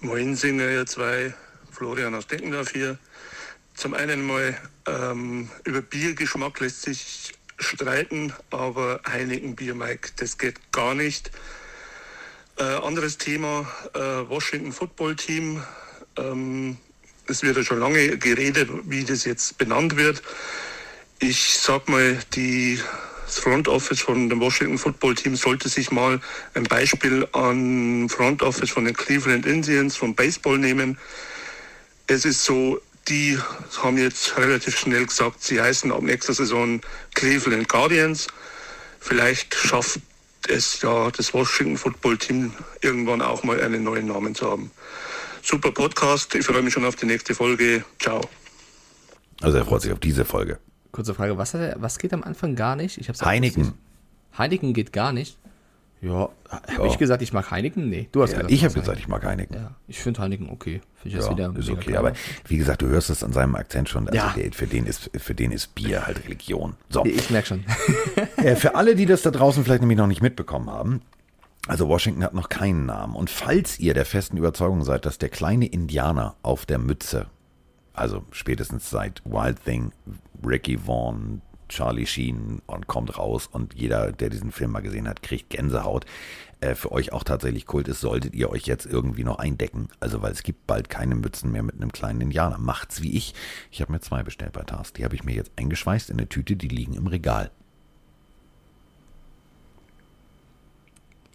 [0.00, 1.34] Moin, sind ihr zwei.
[1.72, 2.98] Florian aus Deckendorf hier.
[3.78, 10.72] Zum einen mal ähm, über Biergeschmack lässt sich streiten, aber Heineken Bier, Mike, das geht
[10.72, 11.30] gar nicht.
[12.56, 15.62] Äh, anderes Thema, äh, Washington Football Team.
[16.16, 16.76] Ähm,
[17.28, 20.24] es wird ja schon lange geredet, wie das jetzt benannt wird.
[21.20, 22.80] Ich sag mal, die,
[23.26, 26.20] das Front Office von dem Washington Football Team sollte sich mal
[26.54, 30.98] ein Beispiel an Front Office von den Cleveland Indians vom Baseball nehmen.
[32.08, 33.38] Es ist so, die
[33.82, 36.80] haben jetzt relativ schnell gesagt, sie heißen ab nächster Saison
[37.14, 38.28] Cleveland Guardians.
[39.00, 40.00] Vielleicht schafft
[40.48, 44.70] es ja das Washington Football Team irgendwann auch mal einen neuen Namen zu haben.
[45.42, 47.84] Super Podcast, ich freue mich schon auf die nächste Folge.
[47.98, 48.20] Ciao.
[49.40, 50.58] Also er freut sich auf diese Folge.
[50.92, 52.98] Kurze Frage, was, hat er, was geht am Anfang gar nicht?
[52.98, 53.72] Ich hab's Heineken.
[54.36, 55.38] Heineken geht gar nicht.
[56.00, 56.84] Ja, habe Ja.
[56.86, 57.88] ich gesagt, ich mag Heineken?
[57.88, 58.52] Nee, du hast Ja, gesagt.
[58.54, 59.56] ich habe gesagt, ich mag Heineken.
[59.56, 60.80] Ja, ich finde Heineken okay.
[60.94, 62.12] Finde ich das Ja, wieder ist okay, aber
[62.46, 64.06] wie gesagt, du hörst es an seinem Akzent schon.
[64.08, 64.32] Also Ja.
[64.36, 66.74] der, für, den ist, für den ist Bier halt Religion.
[66.88, 67.04] So.
[67.04, 67.64] Ich merke schon.
[68.36, 71.02] Äh, für alle, die das da draußen vielleicht nämlich noch nicht mitbekommen haben,
[71.66, 73.14] also Washington hat noch keinen Namen.
[73.16, 77.26] Und falls ihr der festen Überzeugung seid, dass der kleine Indianer auf der Mütze,
[77.92, 79.90] also spätestens seit Wild Thing,
[80.46, 85.22] Ricky Vaughn, Charlie Sheen und kommt raus und jeder, der diesen Film mal gesehen hat,
[85.22, 86.06] kriegt Gänsehaut,
[86.60, 89.88] äh, für euch auch tatsächlich Kult ist, solltet ihr euch jetzt irgendwie noch eindecken.
[90.00, 92.58] Also weil es gibt bald keine Mützen mehr mit einem kleinen Indianer.
[92.58, 93.34] Macht's wie ich.
[93.70, 94.92] Ich habe mir zwei bestellt bei Tars.
[94.92, 97.50] Die habe ich mir jetzt eingeschweißt in eine Tüte, die liegen im Regal.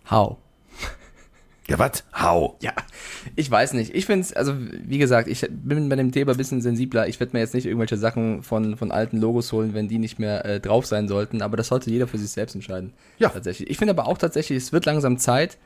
[0.09, 0.37] How?
[1.69, 2.03] Ja, was?
[2.13, 2.57] Hau.
[2.61, 2.73] Ja,
[3.35, 3.95] ich weiß nicht.
[3.95, 7.07] Ich finde es, also wie gesagt, ich bin bei dem Thema ein bisschen sensibler.
[7.07, 10.19] Ich werde mir jetzt nicht irgendwelche Sachen von, von alten Logos holen, wenn die nicht
[10.19, 11.41] mehr äh, drauf sein sollten.
[11.41, 12.91] Aber das sollte jeder für sich selbst entscheiden.
[13.17, 13.29] Ja.
[13.29, 13.69] Tatsächlich.
[13.69, 15.57] Ich finde aber auch tatsächlich, es wird langsam Zeit,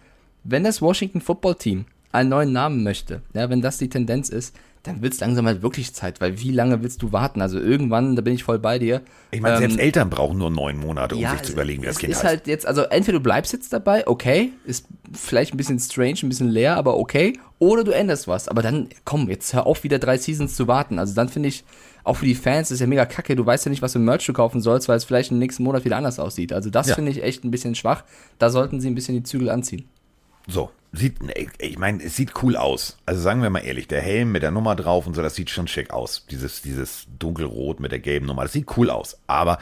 [0.44, 4.56] wenn das Washington Football Team einen neuen Namen möchte, ja, wenn das die Tendenz ist,
[4.88, 7.42] dann wird es langsam halt wirklich Zeit, weil wie lange willst du warten?
[7.42, 9.02] Also irgendwann, da bin ich voll bei dir.
[9.32, 11.88] Ich meine, Ähm, selbst Eltern brauchen nur neun Monate, um sich es- zu überlegen, wie
[11.88, 12.26] das es Kind ist heißt.
[12.26, 16.30] halt jetzt, also entweder du bleibst jetzt dabei, okay, ist vielleicht ein bisschen strange, ein
[16.30, 18.48] bisschen leer, aber okay, oder du änderst was.
[18.48, 20.98] Aber dann, komm, jetzt hör auf, wieder drei Seasons zu warten.
[21.00, 21.64] Also dann finde ich,
[22.04, 24.26] auch für die Fans ist ja mega kacke, du weißt ja nicht, was für Merch
[24.26, 26.54] du kaufen sollst, weil es vielleicht im nächsten Monat wieder anders aussieht.
[26.54, 26.96] Also das Ja.
[26.96, 28.04] finde ich echt ein bisschen schwach.
[28.40, 29.86] Da sollten sie ein bisschen die Zügel anziehen.
[30.48, 31.16] So, sieht,
[31.60, 32.98] ich meine, es sieht cool aus.
[33.06, 35.50] Also sagen wir mal ehrlich, der Helm mit der Nummer drauf und so, das sieht
[35.50, 36.26] schon schick aus.
[36.32, 39.18] Dieses, dieses dunkelrot mit der gelben Nummer, das sieht cool aus.
[39.28, 39.58] Aber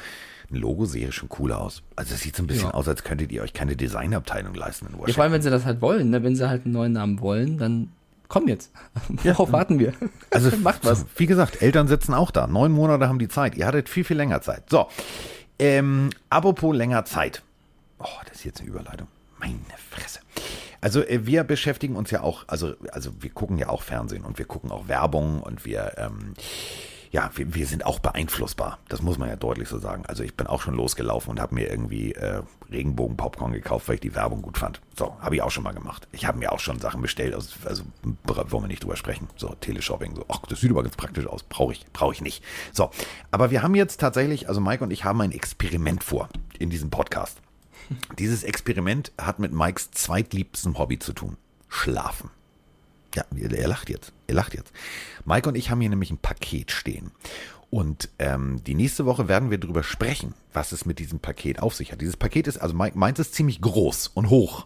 [0.52, 1.82] ein Logo sehe schon cool aus.
[1.96, 2.74] Also es sieht so ein bisschen Ja.
[2.76, 5.16] aus, als könntet ihr euch keine Designabteilung leisten in Ja, Washington.
[5.16, 6.24] vor allem, wenn sie das halt wollen, ne?
[6.24, 7.92] wenn sie halt einen neuen Namen wollen, dann
[8.28, 8.72] komm jetzt.
[9.24, 9.94] Worauf warten wir?
[10.30, 11.06] Also macht was.
[11.16, 12.46] Wie gesagt, Eltern sitzen auch da.
[12.46, 13.56] Neun Monate haben die Zeit.
[13.56, 14.70] Ihr hattet viel, viel länger Zeit.
[14.70, 14.88] So,
[15.58, 17.42] ähm, apropos länger Zeit.
[18.00, 19.08] Oh, das ist jetzt eine Überleitung.
[19.40, 19.56] Meine
[19.90, 20.20] Fresse.
[20.86, 24.38] Also äh, wir beschäftigen uns ja auch, also, also wir gucken ja auch Fernsehen und
[24.38, 26.36] wir gucken auch Werbung und wir, ähm,
[27.10, 28.78] ja, wir, wir sind auch beeinflussbar.
[28.88, 30.06] Das muss man ja deutlich so sagen.
[30.06, 34.02] Also ich bin auch schon losgelaufen und habe mir irgendwie äh, Regenbogen-Popcorn gekauft, weil ich
[34.02, 34.80] die Werbung gut fand.
[34.96, 36.08] So, habe ich auch schon mal gemacht.
[36.12, 39.28] Ich habe mir auch schon Sachen bestellt, also, also wollen wir nicht drüber sprechen.
[39.38, 41.42] So, Teleshopping, so, ach, das sieht aber ganz praktisch aus.
[41.42, 42.44] Brauche ich, brauche ich nicht.
[42.74, 42.92] So,
[43.32, 46.92] aber wir haben jetzt tatsächlich, also Mike und ich haben ein Experiment vor in diesem
[46.92, 47.42] Podcast.
[48.20, 51.38] Dieses Experiment hat mit Mikes zweitliebstem Hobby zu tun.
[51.68, 52.30] Schlafen.
[53.16, 54.12] Ja, er lacht jetzt.
[54.28, 54.72] Er lacht jetzt.
[55.26, 57.12] Mike und ich haben hier nämlich ein Paket stehen.
[57.70, 61.76] Und ähm, die nächste Woche werden wir darüber sprechen, was es mit diesem Paket auf
[61.76, 62.02] sich hat.
[62.02, 64.66] Dieses Paket ist, also Mike meint es ziemlich groß und hoch.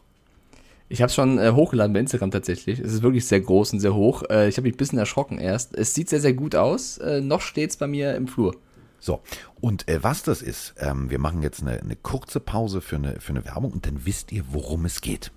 [0.89, 2.79] Ich habe schon äh, hochgeladen bei Instagram tatsächlich.
[2.79, 4.23] Es ist wirklich sehr groß und sehr hoch.
[4.29, 5.75] Äh, ich habe mich ein bisschen erschrocken erst.
[5.75, 6.97] Es sieht sehr, sehr gut aus.
[6.97, 8.55] Äh, noch steht's bei mir im Flur.
[8.99, 9.21] So,
[9.61, 13.19] und äh, was das ist, ähm, wir machen jetzt eine, eine kurze Pause für eine,
[13.19, 15.31] für eine Werbung und dann wisst ihr, worum es geht.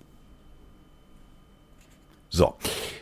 [2.29, 2.55] So,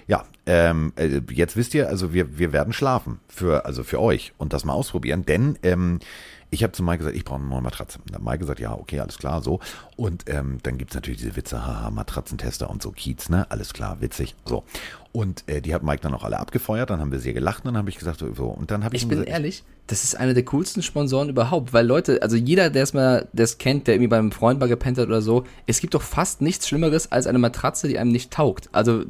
[0.08, 4.32] ja, ähm, äh, jetzt wisst ihr, also wir, wir werden schlafen für, also für euch
[4.38, 6.00] und das mal ausprobieren, denn ähm,
[6.50, 8.00] ich habe zu Mike gesagt, ich brauche eine neue Matratze.
[8.06, 9.60] Dann hat Mike gesagt, ja, okay, alles klar, so.
[9.96, 13.48] Und ähm, dann gibt's natürlich diese Witze, haha, Matratzentester und so, Kiez, ne?
[13.50, 14.64] Alles klar, witzig, so.
[15.12, 17.68] Und äh, die hat Mike dann auch alle abgefeuert, dann haben wir sehr gelacht und
[17.68, 20.14] dann habe ich gesagt, so, und dann habe ich, Ich bin gesagt, ehrlich, das ist
[20.14, 23.94] einer der coolsten Sponsoren überhaupt, weil Leute, also jeder, der es mal, es kennt, der
[23.94, 27.26] irgendwie beim Freund mal gepennt hat oder so, es gibt doch fast nichts Schlimmeres als
[27.26, 28.68] eine Matratze, die einem nicht taugt.
[28.70, 29.02] Also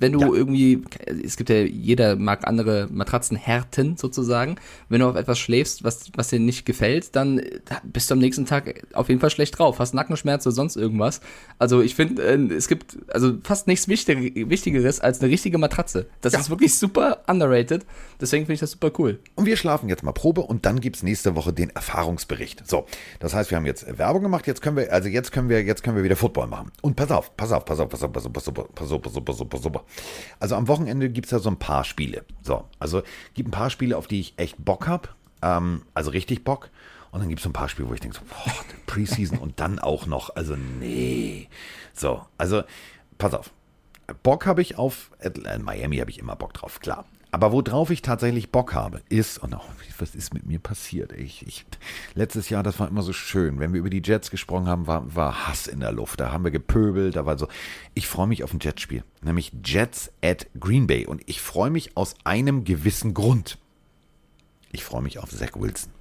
[0.00, 0.32] wenn du Ja.
[0.32, 0.82] irgendwie,
[1.24, 4.56] es gibt ja, jeder mag andere Matratzenhärten sozusagen,
[4.88, 7.40] wenn du auf etwas schläfst, was, was dir nicht gefällt, dann
[7.84, 11.20] bist du am nächsten Tag auf jeden Fall schlecht drauf, hast Nackenschmerzen oder sonst irgendwas.
[11.60, 16.06] Also ich finde, äh, es gibt also fast nichts Wichtig Wichtigeres als eine richtige Matratze.
[16.20, 16.40] Das Ja.
[16.40, 17.84] ist wirklich super underrated,
[18.20, 19.20] deswegen finde ich das super cool.
[19.34, 22.66] Und wir schlafen jetzt mal Probe und dann gibt's nächste Woche den Erfahrungsbericht.
[22.68, 22.86] So,
[23.20, 25.82] das heißt, wir haben jetzt Werbung gemacht, jetzt können wir, also jetzt können wir, jetzt
[25.82, 26.70] können wir wieder Football machen.
[26.82, 29.02] Und pass auf, pass auf, pass auf, pass auf, pass auf, pass auf, pass auf,
[29.02, 29.82] pass auf, pass auf, pass auf.
[30.40, 32.24] Also am Wochenende gibt's ja so ein paar Spiele.
[32.42, 33.02] So, also
[33.34, 36.70] gibt ein paar Spiele, auf die ich echt Bock hab, ähm, also richtig Bock.
[37.10, 38.52] Und dann gibt's so ein paar Spiele, wo ich denke so, boah,
[38.86, 41.48] Preseason und dann auch noch, also nee.
[41.92, 42.62] So, also
[43.18, 43.50] pass auf.
[44.22, 47.04] Bock habe ich auf äh, Miami habe ich immer Bock drauf, klar.
[47.34, 49.64] Aber worauf ich tatsächlich Bock habe, ist, und auch,
[49.98, 51.10] was ist mit mir passiert?
[51.10, 51.66] Ich, ich,
[52.14, 53.58] letztes Jahr, das war immer so schön.
[53.58, 56.20] Wenn wir über die Jets gesprochen haben, war, war Hass in der Luft.
[56.20, 57.48] Da haben wir gepöbelt, da war so.
[57.92, 61.06] Ich freue mich auf ein Jetspiel, nämlich Jets at Green Bay.
[61.06, 63.58] Und ich freue mich aus einem gewissen Grund.
[64.70, 65.93] Ich freue mich auf Zach Wilson.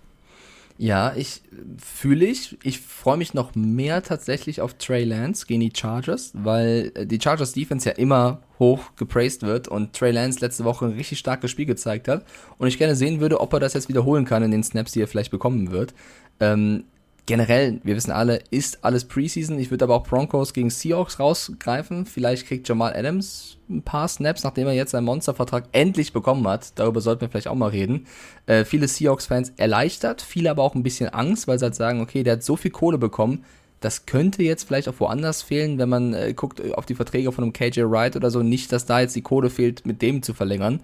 [0.77, 1.41] Ja, ich
[1.77, 2.57] fühle ich.
[2.63, 7.19] Ich freue mich noch mehr tatsächlich auf Trey Lance gegen die Chargers, weil äh, die
[7.21, 11.51] Chargers Defense ja immer hoch gepraised wird und Trey Lance letzte Woche ein richtig starkes
[11.51, 12.25] Spiel gezeigt hat
[12.57, 15.01] und ich gerne sehen würde, ob er das jetzt wiederholen kann in den Snaps, die
[15.01, 15.93] er vielleicht bekommen wird.
[16.39, 16.85] Ähm,
[17.25, 19.57] generell, wir wissen alle, ist alles Preseason.
[19.59, 22.05] Ich würde aber auch Broncos gegen Seahawks rausgreifen.
[22.05, 26.73] Vielleicht kriegt Jamal Adams ein paar Snaps, nachdem er jetzt seinen Monstervertrag endlich bekommen hat.
[26.75, 28.07] Darüber sollten wir vielleicht auch mal reden.
[28.45, 32.23] Äh, viele Seahawks-Fans erleichtert, viele aber auch ein bisschen Angst, weil sie halt sagen, okay,
[32.23, 33.45] der hat so viel Kohle bekommen.
[33.79, 37.43] Das könnte jetzt vielleicht auch woanders fehlen, wenn man äh, guckt auf die Verträge von
[37.43, 38.41] einem KJ Wright oder so.
[38.41, 40.81] Nicht, dass da jetzt die Kohle fehlt, mit dem zu verlängern.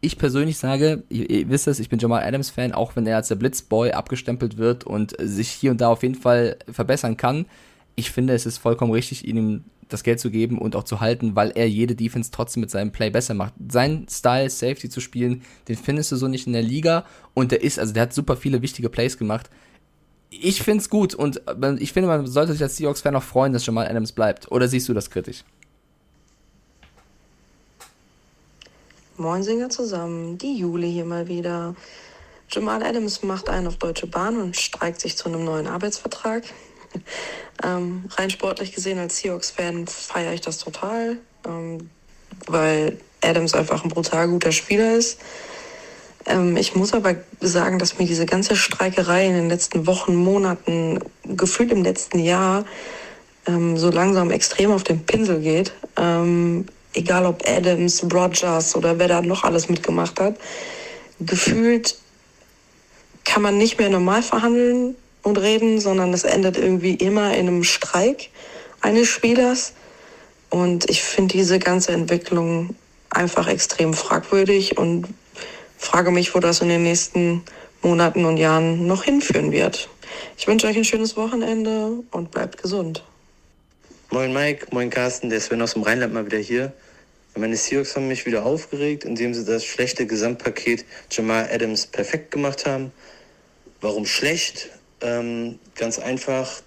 [0.00, 3.16] Ich persönlich sage, ihr, ihr wisst es, ich bin Jamal Adams Fan, auch wenn er
[3.16, 7.46] als der Blitzboy abgestempelt wird und sich hier und da auf jeden Fall verbessern kann.
[7.96, 11.34] Ich finde, es ist vollkommen richtig, ihm das Geld zu geben und auch zu halten,
[11.34, 13.54] weil er jede Defense trotzdem mit seinem Play besser macht.
[13.72, 17.62] Sein Style, Safety zu spielen, den findest du so nicht in der Liga und der
[17.62, 19.50] ist, also der hat super viele wichtige Plays gemacht.
[20.30, 23.52] Ich finde es gut und man- ich finde, man sollte sich als Seahawks-Fan auch freuen,
[23.52, 24.52] dass Jamal Adams bleibt.
[24.52, 25.42] Oder siehst du das kritisch?
[29.18, 31.74] Moin Singer zusammen, die Jule hier mal wieder.
[32.50, 36.44] Jamal Adams macht einen auf Deutsche Bahn und streikt sich zu einem neuen Arbeitsvertrag.
[37.64, 41.90] ähm, rein sportlich gesehen als Seahawks-Fan feiere ich das total, ähm,
[42.46, 45.18] weil Adams einfach ein brutal guter Spieler ist.
[46.24, 51.00] Ähm, ich muss aber sagen, dass mir diese ganze Streikerei in den letzten Wochen, Monaten,
[51.24, 52.64] gefühlt im letzten Jahr,
[53.48, 55.72] ähm, so langsam extrem auf den Pinsel geht.
[56.98, 60.36] Egal ob Adams, Rogers oder wer da noch alles mitgemacht hat.
[61.20, 61.96] Gefühlt
[63.24, 67.62] kann man nicht mehr normal verhandeln und reden, sondern es endet irgendwie immer in einem
[67.62, 68.30] Streik
[68.80, 69.74] eines Spielers.
[70.50, 72.74] Und ich finde diese ganze Entwicklung
[73.10, 75.06] einfach extrem fragwürdig und
[75.76, 77.44] frage mich, wo das in den nächsten
[77.80, 79.88] Monaten und Jahren noch hinführen wird.
[80.36, 83.04] Ich wünsche euch ein schönes Wochenende und bleibt gesund.
[84.10, 86.72] Moin Mike, moin Carsten, der Sven aus dem Rheinland mal wieder hier.
[87.38, 92.66] Meine Seahawks haben mich wieder aufgeregt, indem sie das schlechte Gesamtpaket Jamal Adams perfekt gemacht
[92.66, 92.90] haben.
[93.80, 94.70] Warum schlecht?
[95.00, 96.62] Ähm, ganz einfach,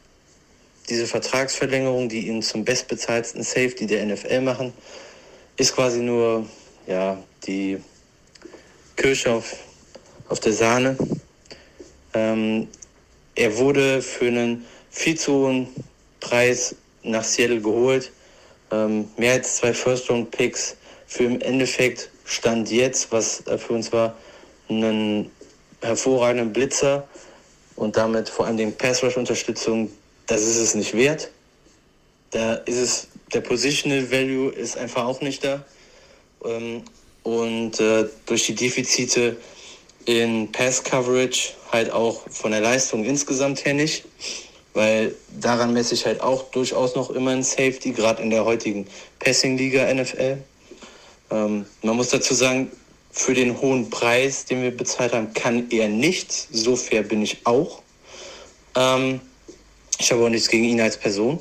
[0.88, 4.72] diese Vertragsverlängerung, die ihn zum bestbezahlten Safety der NFL machen,
[5.58, 6.48] ist quasi nur
[6.88, 7.78] ja, die
[8.96, 9.54] Kirsche auf,
[10.30, 10.98] auf der Sahne.
[12.14, 12.70] Ähm,
[13.36, 15.68] er wurde für einen viel zu hohen
[16.22, 18.14] Preis nach Seattle geholt.
[18.72, 24.16] Ähm, mehr als zwei First-Round-Picks für im Endeffekt stand jetzt, was äh, für uns war,
[24.70, 25.30] einen
[25.82, 27.08] hervorragenden Blitzer
[27.76, 29.92] und damit vor allem den Pass-Rush-Unterstützung.
[30.28, 31.30] Das ist es nicht wert.
[32.30, 35.66] Da ist es, der Positional Value ist einfach auch nicht da.
[36.46, 36.84] Ähm,
[37.24, 39.36] und äh, durch die Defizite
[40.06, 44.06] in Pass-Coverage halt auch von der Leistung insgesamt her nicht
[44.74, 48.88] weil daran messe ich halt auch durchaus noch immer ein Safety, gerade in der heutigen
[49.20, 50.38] Passing-Liga NFL.
[51.32, 52.72] Ähm, man muss dazu sagen,
[53.12, 56.48] für den hohen Preis, den wir bezahlt haben, kann er nichts.
[56.52, 57.82] So fair bin ich auch.
[58.76, 59.20] Ähm,
[60.00, 61.40] ich habe auch nichts gegen ihn als Person.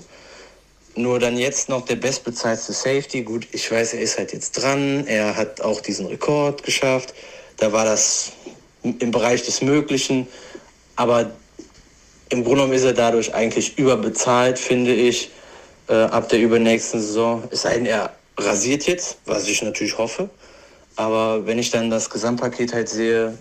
[0.97, 3.23] Nur dann jetzt noch der bestbezahlte Safety.
[3.23, 5.07] Gut, ich weiß, er ist halt jetzt dran.
[5.07, 7.15] Er hat auch diesen Rekord geschafft.
[7.59, 8.33] Da war das
[8.83, 10.27] im Bereich des Möglichen.
[10.97, 11.31] Aber
[12.31, 15.31] im Grunde genommen ist er dadurch eigentlich überbezahlt, finde ich,
[15.89, 17.43] äh, ab der übernächsten Saison.
[17.51, 20.31] Es sei denn, er rasiert jetzt, was ich natürlich hoffe.
[20.97, 23.37] Aber wenn ich dann das Gesamtpaket halt sehe,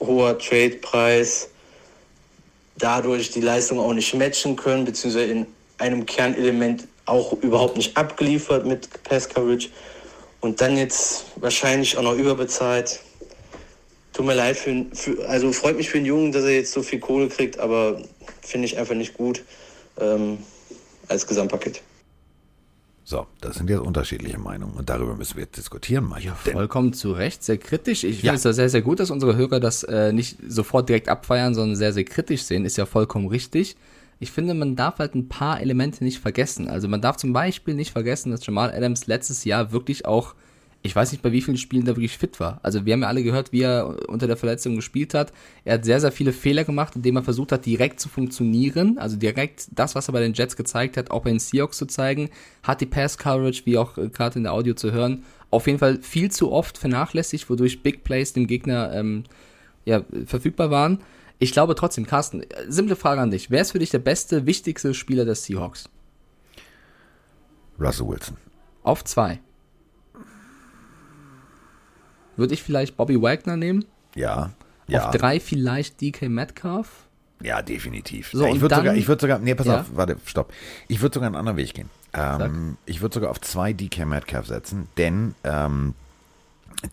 [0.00, 1.48] hoher Trade-Preis,
[2.76, 5.46] dadurch die Leistung auch nicht matchen können, beziehungsweise in
[5.78, 9.68] einem Kernelement auch überhaupt nicht abgeliefert mit Pass Coverage
[10.40, 13.00] und dann jetzt wahrscheinlich auch noch überbezahlt.
[14.20, 16.82] Tut mir leid, für, für, also freut mich für den Jungen, dass er jetzt so
[16.82, 18.02] viel Kohle kriegt, aber
[18.42, 19.42] finde ich einfach nicht gut
[19.98, 20.36] ähm,
[21.08, 21.80] als Gesamtpaket.
[23.02, 26.26] So, das sind jetzt unterschiedliche Meinungen und darüber müssen wir jetzt diskutieren, Mike.
[26.26, 28.04] Ja, vollkommen zu Recht, sehr kritisch.
[28.04, 28.32] Ich Ja.
[28.32, 31.54] finde es ja sehr, sehr gut, dass unsere Hörer das äh, nicht sofort direkt abfeiern,
[31.54, 32.66] sondern sehr, sehr kritisch sehen.
[32.66, 33.74] Ist ja vollkommen richtig.
[34.18, 36.68] Ich finde, man darf halt ein paar Elemente nicht vergessen.
[36.68, 40.34] Also man darf zum Beispiel nicht vergessen, dass Jamal Adams letztes Jahr wirklich auch,
[40.82, 42.58] ich weiß nicht bei wie vielen Spielen der wirklich fit war.
[42.62, 45.32] Also wir haben ja alle gehört, wie er unter der Verletzung gespielt hat.
[45.64, 48.96] Er hat sehr, sehr viele Fehler gemacht, indem er versucht hat, direkt zu funktionieren.
[48.96, 51.86] Also direkt das, was er bei den Jets gezeigt hat, auch bei den Seahawks zu
[51.86, 52.30] zeigen.
[52.62, 55.98] Hat die Pass-Coverage, wie auch äh, gerade in der Audio zu hören, auf jeden Fall
[56.00, 59.24] viel zu oft vernachlässigt, wodurch Big Plays dem Gegner ähm,
[59.84, 61.00] ja, verfügbar waren.
[61.38, 63.50] Ich glaube trotzdem, Carsten, äh, simple Frage an dich.
[63.50, 65.90] Wer ist für dich der beste, wichtigste Spieler des Seahawks?
[67.78, 68.36] Russell Wilson.
[68.82, 69.40] Auf zwei.
[72.40, 73.84] Würde ich vielleicht Bobby Wagner nehmen?
[74.14, 74.50] Ja.
[74.88, 75.08] Ja.
[75.08, 76.88] Auf drei vielleicht DK Metcalf?
[77.42, 78.30] Ja, definitiv.
[78.32, 79.80] So, ich würde sogar, ich würde sogar, nee, pass Ja?
[79.80, 80.52] auf, warte, stopp.
[80.88, 81.88] Ich würde sogar einen anderen Weg gehen.
[82.12, 85.94] Ähm, ich würde sogar auf zwei DK Metcalf setzen, denn ähm,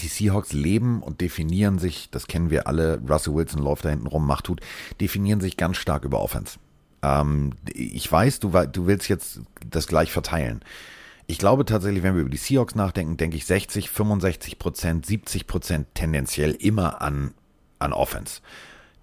[0.01, 4.07] die Seahawks leben und definieren sich, das kennen wir alle, Russell Wilson läuft da hinten
[4.07, 4.61] rum, macht tut,
[5.01, 6.59] definieren sich ganz stark über Offense.
[7.01, 10.61] Ähm, ich weiß, du, du willst jetzt das gleich verteilen.
[11.29, 15.45] Ich glaube tatsächlich, wenn wir über die Seahawks nachdenken, denke ich 60, 65 Prozent, 70
[15.45, 17.33] Prozent tendenziell immer an,
[17.79, 18.39] an Offense.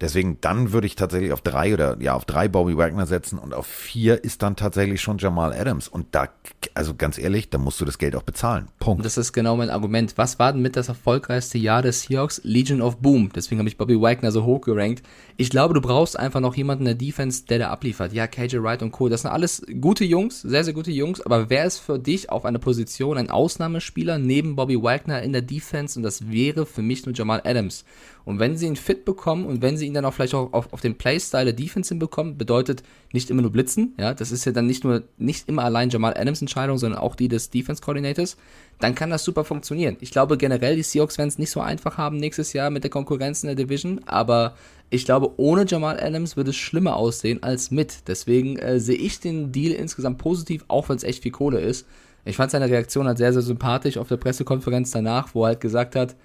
[0.01, 3.53] Deswegen, dann würde ich tatsächlich auf drei oder ja, auf drei Bobby Wagner setzen und
[3.53, 5.87] auf vier ist dann tatsächlich schon Jamal Adams.
[5.87, 6.27] Und da,
[6.73, 8.67] also ganz ehrlich, da musst du das Geld auch bezahlen.
[8.79, 9.05] Punkt.
[9.05, 10.17] Das ist genau mein Argument.
[10.17, 12.41] Was war denn mit das erfolgreichste Jahr des Seahawks?
[12.43, 13.31] Legion of Boom.
[13.33, 15.03] Deswegen habe ich Bobby Wagner so hoch gerankt.
[15.37, 18.13] Ich glaube, du brauchst einfach noch jemanden in der Defense, der da abliefert.
[18.13, 19.09] Ja, KJ Wright und Co.
[19.09, 21.19] Das sind alles gute Jungs, sehr, sehr gute Jungs.
[21.19, 25.41] Aber wer ist für dich auf einer Position ein Ausnahmespieler neben Bobby Wagner in der
[25.41, 25.99] Defense?
[25.99, 27.83] Und das wäre für mich nur Jamal Adams.
[28.23, 30.71] Und wenn sie ihn fit bekommen und wenn sie ihn dann auch vielleicht auch auf,
[30.73, 34.51] auf den Playstyle der Defense hinbekommen, bedeutet nicht immer nur blitzen, ja, das ist ja
[34.51, 38.37] dann nicht nur, nicht immer allein Jamal Adams Entscheidung, sondern auch die des Defense Coordinators,
[38.79, 39.97] dann kann das super funktionieren.
[39.99, 42.89] Ich glaube generell, die Seahawks werden es nicht so einfach haben nächstes Jahr mit der
[42.89, 44.55] Konkurrenz in der Division, aber
[44.95, 48.07] ich glaube, ohne Jamal Adams wird es schlimmer aussehen als mit.
[48.07, 51.85] Deswegen äh, sehe ich den Deal insgesamt positiv, auch wenn es echt viel Kohle ist.
[52.23, 55.61] Ich fand seine Reaktion halt sehr, sehr sympathisch auf der Pressekonferenz danach, wo er halt
[55.61, 56.15] gesagt hat,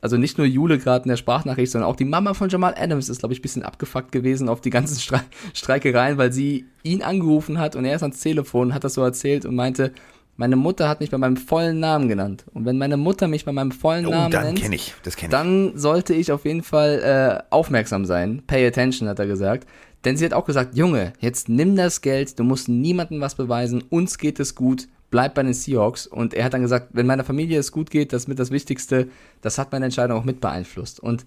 [0.00, 3.08] also nicht nur Jule gerade in der Sprachnachricht, sondern auch die Mama von Jamal Adams
[3.08, 5.22] ist, glaube ich, ein bisschen abgefuckt gewesen auf die ganzen Stre
[5.54, 9.44] Streikereien, weil sie ihn angerufen hat und er ist ans Telefon, hat das so erzählt
[9.44, 9.92] und meinte,
[10.38, 12.44] meine Mutter hat mich bei meinem vollen Namen genannt.
[12.54, 15.16] Und wenn meine Mutter mich bei meinem vollen Oh, Namen dann nennt, kenne ich, das
[15.16, 15.32] kenne ich.
[15.32, 18.42] dann sollte ich auf jeden Fall äh, aufmerksam sein.
[18.46, 19.68] Pay attention, hat er gesagt.
[20.04, 23.82] Denn sie hat auch gesagt, Junge, jetzt nimm das Geld, du musst niemandem was beweisen,
[23.90, 26.06] uns geht es gut, bleib bei den Seahawks.
[26.06, 28.52] Und er hat dann gesagt, wenn meiner Familie es gut geht, das ist mit das
[28.52, 29.08] Wichtigste,
[29.42, 31.00] das hat meine Entscheidung auch mit beeinflusst.
[31.00, 31.26] Und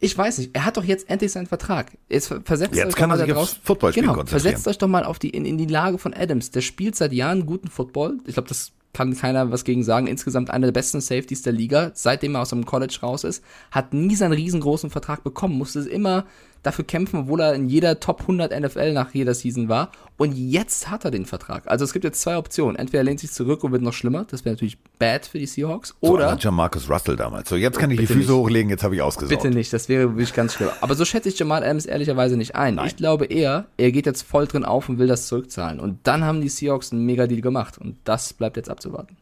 [0.00, 1.92] ich weiß nicht, er hat doch jetzt endlich seinen Vertrag.
[2.08, 4.26] Jetzt ver- versetzt Jetzt euch kann doch er mal sich da aufs Footballspielen genau.
[4.26, 6.50] Versetzt euch doch mal auf die, in, in die Lage von Adams.
[6.50, 8.18] Der spielt seit Jahren guten Football.
[8.26, 10.06] Ich glaube, das kann keiner was gegen sagen.
[10.06, 13.44] Insgesamt einer der besten Safeties der Liga, seitdem er aus dem College raus ist.
[13.70, 16.24] Hat nie seinen riesengroßen Vertrag bekommen, musste immer
[16.62, 19.90] dafür kämpfen, obwohl er in jeder Top 100 NFL nach jeder Season war.
[20.16, 21.70] Und jetzt hat er den Vertrag.
[21.70, 22.76] Also es gibt jetzt zwei Optionen.
[22.76, 24.26] Entweder er lehnt sich zurück und wird noch schlimmer.
[24.30, 25.94] Das wäre natürlich bad für die Seahawks.
[26.00, 27.48] So Oder aller Jamarcus Russell damals.
[27.48, 28.30] So, jetzt kann ich die Füße nicht.
[28.30, 29.42] hochlegen, jetzt habe ich ausgesorgt.
[29.42, 30.68] Bitte nicht, das wäre wirklich ganz schlimm.
[30.82, 32.78] Aber so schätze ich Jamal Adams ehrlicherweise nicht ein.
[32.84, 35.80] Ich glaube eher, er geht jetzt voll drin auf und will das zurückzahlen.
[35.80, 37.78] Und dann haben die Seahawks einen Mega-Deal gemacht.
[37.78, 39.16] Und das bleibt jetzt abzuwarten.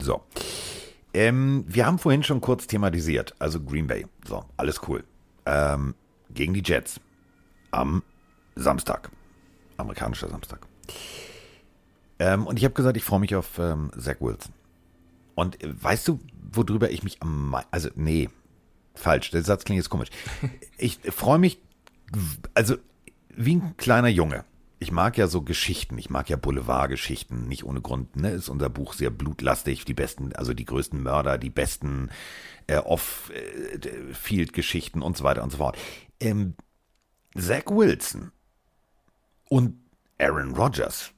[0.00, 0.22] So.
[1.14, 4.06] Ähm, wir haben vorhin schon kurz thematisiert, also Green Bay.
[4.26, 5.04] So, alles cool.
[5.44, 5.94] Ähm,
[6.34, 7.00] gegen die Jets
[7.70, 8.02] am
[8.54, 9.10] Samstag.
[9.76, 10.66] Amerikanischer Samstag.
[12.18, 14.52] Ähm, und ich habe gesagt, ich freue mich auf ähm, Zach Wilson.
[15.34, 16.20] Und äh, weißt du,
[16.52, 18.28] worüber ich mich am mei- also nee,
[18.94, 20.08] falsch, der Satz klingt jetzt komisch.
[20.78, 21.58] Ich freue mich
[22.54, 22.76] also
[23.34, 24.44] wie ein kleiner Junge.
[24.80, 28.30] Ich mag ja so Geschichten, ich mag ja Boulevardgeschichten, nicht ohne Grund, ne?
[28.32, 32.10] Ist unser Buch sehr blutlastig, die besten, also die größten Mörder, die besten
[32.66, 35.78] äh, Off-Field-Geschichten und so weiter und so fort.
[36.22, 36.54] Ähm,
[37.36, 38.32] Zach Wilson
[39.48, 39.74] und
[40.18, 41.12] Aaron Rodgers,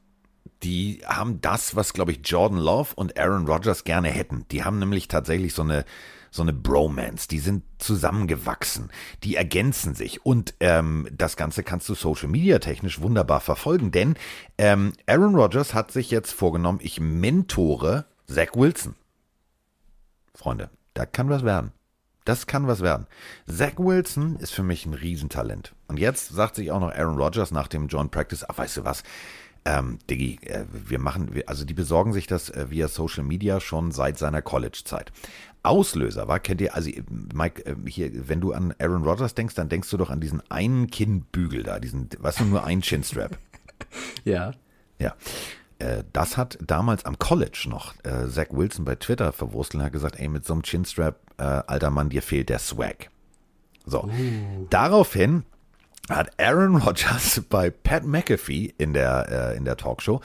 [0.62, 4.46] die haben das, was, glaube ich, Jordan Love und Aaron Rodgers gerne hätten.
[4.50, 5.84] Die haben nämlich tatsächlich so eine,
[6.30, 7.28] so eine Bromance.
[7.28, 8.90] Die sind zusammengewachsen.
[9.24, 10.24] Die ergänzen sich.
[10.24, 14.14] Und ähm, das Ganze kannst du Social Media technisch wunderbar verfolgen, denn
[14.56, 18.94] ähm, Aaron Rodgers hat sich jetzt vorgenommen, ich mentore Zach Wilson.
[20.34, 21.72] Freunde, da kann was werden.
[22.24, 23.06] Das kann was werden.
[23.46, 25.74] Zach Wilson ist für mich ein Riesentalent.
[25.88, 28.84] Und jetzt sagt sich auch noch Aaron Rodgers nach dem John Practice, ach, weißt du
[28.84, 29.02] was,
[29.66, 33.60] ähm, Diggi, äh, wir machen, wir, also die besorgen sich das äh, via Social Media
[33.60, 35.12] schon seit seiner College-Zeit.
[35.62, 36.90] Auslöser war, kennt ihr, also
[37.34, 40.42] Mike, äh, hier, wenn du an Aaron Rodgers denkst, dann denkst du doch an diesen
[40.50, 43.38] einen Kinnbügel da, diesen, was du, nur ein Chinstrap.
[44.24, 44.52] Ja.
[44.98, 45.14] Ja.
[45.84, 49.92] Äh, Das hat damals am College noch äh, Zach Wilson bei Twitter verwurstelt und hat
[49.92, 53.10] gesagt, ey, mit so einem Chinstrap, äh, alter Mann, dir fehlt der Swag.
[53.86, 54.08] So.
[54.70, 55.44] Daraufhin
[56.08, 60.20] hat Aaron Rodgers bei Pat McAfee in der, äh, in der Talkshow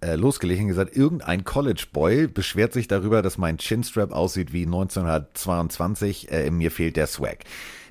[0.00, 4.64] äh, losgelegt und gesagt, irgendein College Boy beschwert sich darüber, dass mein Chinstrap aussieht wie
[4.64, 7.38] 1922, äh, mir fehlt der Swag.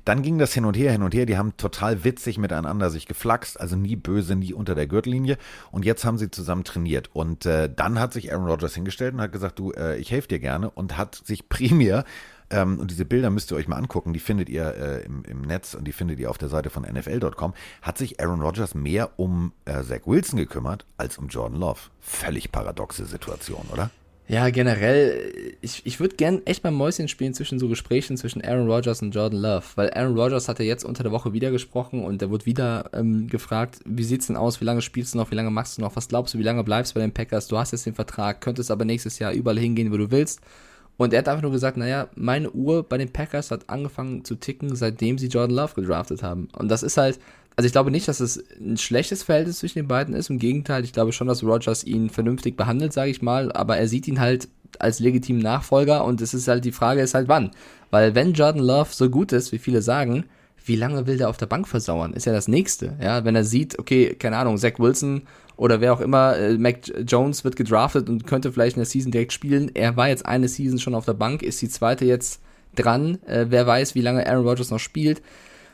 [0.06, 1.26] Dann ging das hin und her, hin und her.
[1.26, 5.38] Die haben total witzig miteinander sich geflaxt, also nie böse, nie unter der Gürtellinie.
[5.72, 7.10] Und jetzt haben sie zusammen trainiert.
[7.14, 10.28] Und äh, dann hat sich Aaron Rodgers hingestellt und hat gesagt, du, äh, ich helfe
[10.28, 10.70] dir gerne.
[10.70, 12.06] Und hat sich primär
[12.52, 15.42] ähm, und diese Bilder müsst ihr euch mal angucken, die findet ihr äh, im, im
[15.42, 19.18] Netz und die findet ihr auf der Seite von NFL.com, hat sich Aaron Rodgers mehr
[19.18, 21.80] um äh, Zach Wilson gekümmert als um Jordan Love.
[22.02, 23.90] Völlig paradoxe Situation, oder?
[24.32, 28.72] Ja, generell, ich, ich würde gern echt mal Mäuschen spielen zwischen so Gesprächen zwischen Aaron
[28.72, 32.06] Rodgers und Jordan Love, weil Aaron Rodgers hat ja jetzt unter der Woche wieder gesprochen
[32.06, 35.32] und der wurde wieder ähm, gefragt, wie sieht's denn aus, wie lange spielst du noch,
[35.32, 37.50] wie lange machst du noch, was glaubst du, wie lange bleibst du bei den Packers,
[37.50, 40.40] du hast jetzt den Vertrag, könntest aber nächstes Jahr überall hingehen, wo du willst.
[40.96, 44.36] Und er hat einfach nur gesagt, naja, meine Uhr bei den Packers hat angefangen zu
[44.36, 46.48] ticken, seitdem sie Jordan Love gedraftet haben.
[46.58, 47.20] Und das ist halt,
[47.62, 50.32] also ich glaube nicht, dass es ein schlechtes Verhältnis zwischen den beiden ist.
[50.32, 53.52] Im Gegenteil, ich glaube schon, dass Rodgers ihn vernünftig behandelt, sage ich mal.
[53.52, 54.48] Aber er sieht ihn halt
[54.80, 57.52] als legitimen Nachfolger und es ist halt die Frage ist halt wann.
[57.92, 60.26] Weil wenn Jordan Love so gut ist, wie viele sagen,
[60.66, 62.14] wie lange will der auf der Bank versauern?
[62.14, 62.98] Ist ja das nächste.
[63.00, 65.22] Ja, wenn er sieht, okay, keine Ahnung, Zach Wilson
[65.56, 69.12] oder wer auch immer, äh, Mac Jones wird gedraftet und könnte vielleicht in der Season
[69.12, 69.70] direkt spielen.
[69.76, 72.42] Er war jetzt eine Season schon auf der Bank, ist die zweite jetzt
[72.76, 73.20] dran.
[73.28, 75.22] Äh, wer weiß, wie lange Aaron Rodgers noch spielt.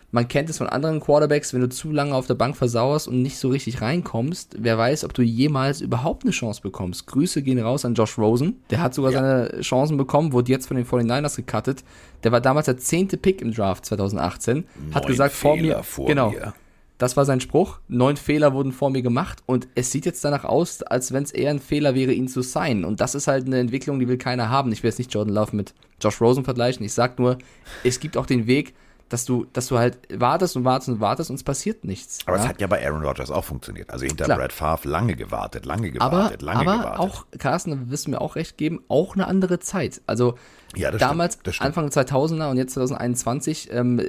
[0.10, 3.22] Man kennt es von anderen Quarterbacks, wenn du zu lange auf der Bank versauerst und
[3.22, 7.08] nicht so richtig reinkommst, wer weiß, ob du jemals überhaupt eine Chance bekommst.
[7.08, 8.62] Grüße gehen raus an Josh Rosen.
[8.70, 11.84] Der hat sogar seine Chancen bekommen, wurde jetzt von den 49ers gecuttet.
[12.24, 14.66] Der war damals der zehnte Pick im Draft 2018.
[14.94, 16.54] Hat Neun gesagt, vor Fehler mir, vor genau, mir.
[17.00, 17.80] das war sein Spruch.
[17.90, 21.32] Neun Fehler wurden vor mir gemacht und es sieht jetzt danach aus, als wenn es
[21.32, 22.86] eher ein Fehler wäre, ihn zu signen.
[22.86, 24.72] Und das ist halt eine Entwicklung, die will keiner haben.
[24.72, 26.86] Ich will jetzt nicht Jordan Love mit Josh Rosen vergleichen.
[26.86, 27.40] Ich sag nur,
[27.84, 28.74] es gibt auch den Weg,
[29.10, 32.20] dass du, dass du halt wartest und wartest und wartest und es passiert nichts.
[32.26, 32.44] Aber ja?
[32.44, 33.90] es hat ja bei Aaron Rodgers auch funktioniert.
[33.90, 34.38] Also hinter Klar.
[34.38, 37.00] Brad Favre lange gewartet, lange aber, gewartet, lange aber gewartet.
[37.00, 40.02] auch, Carsten, da wirst du mir auch recht geben, auch eine andere Zeit.
[40.08, 40.36] Also
[40.76, 41.68] Ja, damals, stimmt, stimmt.
[41.68, 44.02] Anfang 2000er und jetzt 2021, ähm,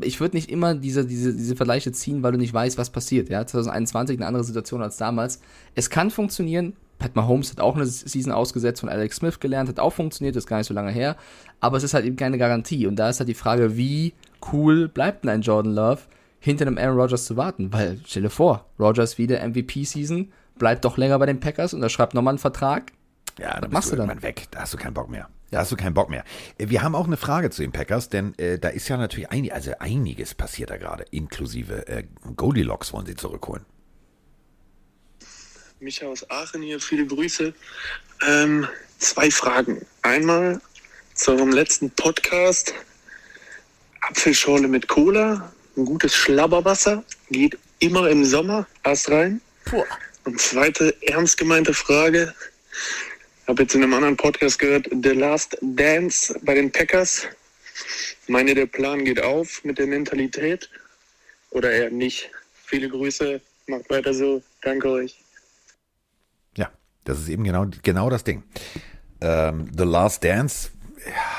[0.00, 3.28] ich würde nicht immer diese, diese, diese Vergleiche ziehen, weil du nicht weißt, was passiert.
[3.28, 5.40] Ja, 2021 eine andere Situation als damals.
[5.74, 6.74] Es kann funktionieren.
[6.98, 10.46] Pat Mahomes hat auch eine Season ausgesetzt von Alex Smith gelernt, hat auch funktioniert, ist
[10.46, 11.16] gar nicht so lange her.
[11.60, 12.86] Aber es ist halt eben keine Garantie.
[12.86, 14.14] Und da ist halt die Frage, wie
[14.52, 16.00] cool bleibt denn ein Jordan Love,
[16.40, 17.72] hinter einem Aaron Rodgers zu warten?
[17.72, 21.88] Weil, stell dir vor, Rodgers wieder MVP-Season, bleibt doch länger bei den Packers und er
[21.88, 22.92] schreibt nochmal einen Vertrag.
[23.38, 24.08] Ja, dann Was machst du du dann?
[24.10, 24.46] irgendwann weg.
[24.50, 25.28] Da hast du keinen Bock mehr.
[25.50, 26.24] Da hast du keinen Bock mehr.
[26.58, 29.30] Äh, Wir haben auch eine Frage zu den Packers, denn äh, da ist ja natürlich
[29.30, 32.04] ein, also einiges passiert da gerade, inklusive äh,
[32.36, 33.64] Goldilocks wollen sie zurückholen.
[35.80, 37.54] Micha aus Aachen hier, viele Grüße.
[38.26, 38.66] Ähm,
[38.98, 39.86] zwei Fragen.
[40.02, 40.60] Einmal
[41.14, 42.74] zu eurem letzten Podcast.
[44.00, 49.40] Apfelschorle mit Cola, ein gutes Schlabberwasser, geht immer im Sommer, erst rein.
[50.24, 52.34] Und zweite ernst gemeinte Frage.
[53.46, 57.26] Habe jetzt in einem anderen Podcast gehört, The Last Dance bei den Packers.
[58.26, 60.68] Meine, der Plan geht auf mit der Mentalität
[61.50, 62.30] oder eher nicht?
[62.66, 64.42] Viele Grüße, macht weiter so.
[64.62, 65.18] Danke euch.
[67.08, 68.42] Das ist eben genau, genau das Ding.
[69.20, 70.70] Ähm, The Last Dance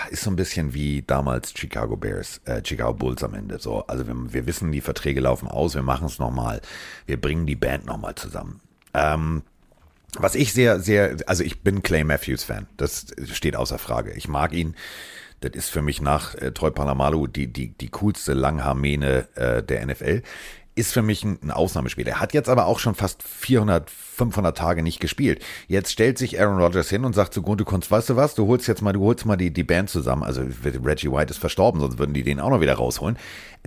[0.10, 3.60] ist so ein bisschen wie damals Chicago Bears, äh, Chicago Bulls am Ende.
[3.60, 6.62] So, also wir, wir wissen, die Verträge laufen aus, wir machen es nochmal,
[7.06, 8.62] wir bringen die Band nochmal zusammen.
[8.94, 9.44] Ähm,
[10.18, 12.68] was ich sehr, sehr, also ich bin Clay Matthews Fan.
[12.78, 14.12] Das steht außer Frage.
[14.14, 14.76] Ich mag ihn.
[15.42, 19.86] Das ist für mich nach äh, Troy Palamalu die, die, die coolste Langhaarmähne äh, der
[19.86, 20.22] NFL.
[20.76, 22.12] Ist für mich ein, ein Ausnahmespieler.
[22.12, 25.44] Er hat jetzt aber auch schon fast 400, 500 Tage nicht gespielt.
[25.68, 28.68] Jetzt stellt sich Aaron Rodgers hin und sagt zu Kunst, weißt du was, du holst
[28.68, 30.24] jetzt mal, du holst mal die, die Band zusammen.
[30.24, 33.18] Also Reggie White ist verstorben, sonst würden die den auch noch wieder rausholen.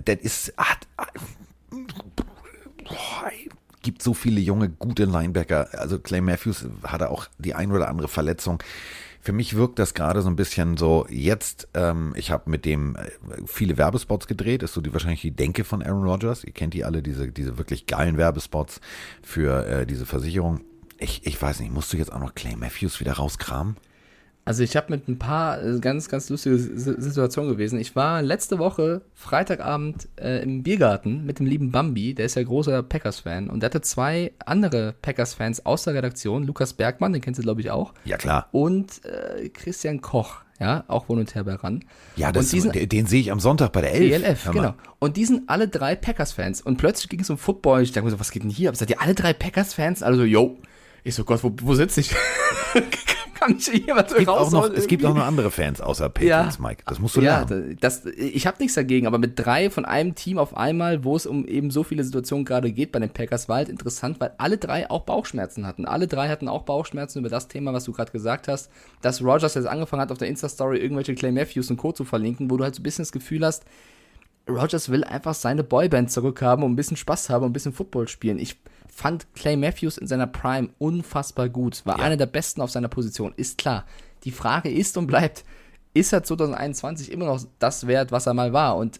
[0.05, 0.87] Das ist, hat,
[1.69, 3.49] boah, ey,
[3.83, 5.67] gibt so viele junge, gute Linebacker.
[5.73, 8.63] Also Clay Matthews hatte auch die ein oder andere Verletzung.
[9.23, 12.97] Für mich wirkt das gerade so ein bisschen so, jetzt, ähm, ich habe mit dem
[12.97, 13.09] äh,
[13.45, 16.43] viele Werbespots gedreht, ist so die wahrscheinlich die Denke von Aaron Rodgers.
[16.43, 18.81] Ihr kennt die alle, diese, diese wirklich geilen Werbespots
[19.21, 20.59] für äh, diese Versicherung.
[20.99, 23.77] ich, ich weiß nicht, musst du jetzt auch noch Clay Matthews wieder rauskramen?
[24.45, 27.79] Also ich habe mit ein paar äh, ganz, ganz lustige Situationen gewesen.
[27.79, 32.43] Ich war letzte Woche Freitagabend äh, im Biergarten mit dem lieben Bambi, der ist ja
[32.43, 37.39] großer Packers-Fan und der hatte zwei andere Packers-Fans aus der Redaktion, Lukas Bergmann, den kennst
[37.39, 38.49] du glaube ich auch, Ja, klar.
[38.51, 41.85] und äh, Christian Koch, ja, auch volontär bei RAN.
[42.17, 44.23] Ja, das, und diesen, den, den sehe ich am Sonntag bei der Elf.
[44.23, 44.73] ELF, genau.
[44.99, 46.61] Und die sind alle drei Packers-Fans.
[46.61, 47.81] Und plötzlich ging es um Football.
[47.81, 48.69] Ich dachte mir so, was geht denn hier?
[48.69, 50.03] Aber seid ihr alle drei Packers-Fans?
[50.03, 50.57] Alle so, yo.
[51.03, 52.11] Ich so, Gott, wo, wo sitze ich?
[53.33, 56.09] Kann ich hier was Es gibt, auch noch, es gibt auch noch andere Fans außer
[56.09, 56.83] Patriots, Mike.
[56.85, 57.77] Das musst du ja, lernen.
[57.79, 61.25] das, ich habe nichts dagegen, aber mit drei von einem Team auf einmal, wo es
[61.25, 64.57] um eben so viele Situationen gerade geht bei den Packers, war halt interessant, weil alle
[64.57, 65.85] drei auch Bauchschmerzen hatten.
[65.85, 68.69] Alle drei hatten auch Bauchschmerzen über das Thema, was du gerade gesagt hast,
[69.01, 71.91] dass Rogers jetzt angefangen hat, auf der Insta-Story irgendwelche Clay Matthews und Co.
[71.91, 73.63] zu verlinken, wo du halt so ein bisschen das Gefühl hast,
[74.47, 78.07] Rogers will einfach seine Boyband zurückhaben und ein bisschen Spaß haben und ein bisschen Football
[78.07, 78.39] spielen.
[78.39, 81.85] Ich fand Clay Matthews in seiner Prime unfassbar gut.
[81.85, 83.85] War einer der besten auf seiner Position, ist klar.
[84.23, 85.43] Die Frage ist und bleibt,
[85.93, 88.77] ist er 2021 immer noch das wert, was er mal war?
[88.77, 88.99] Und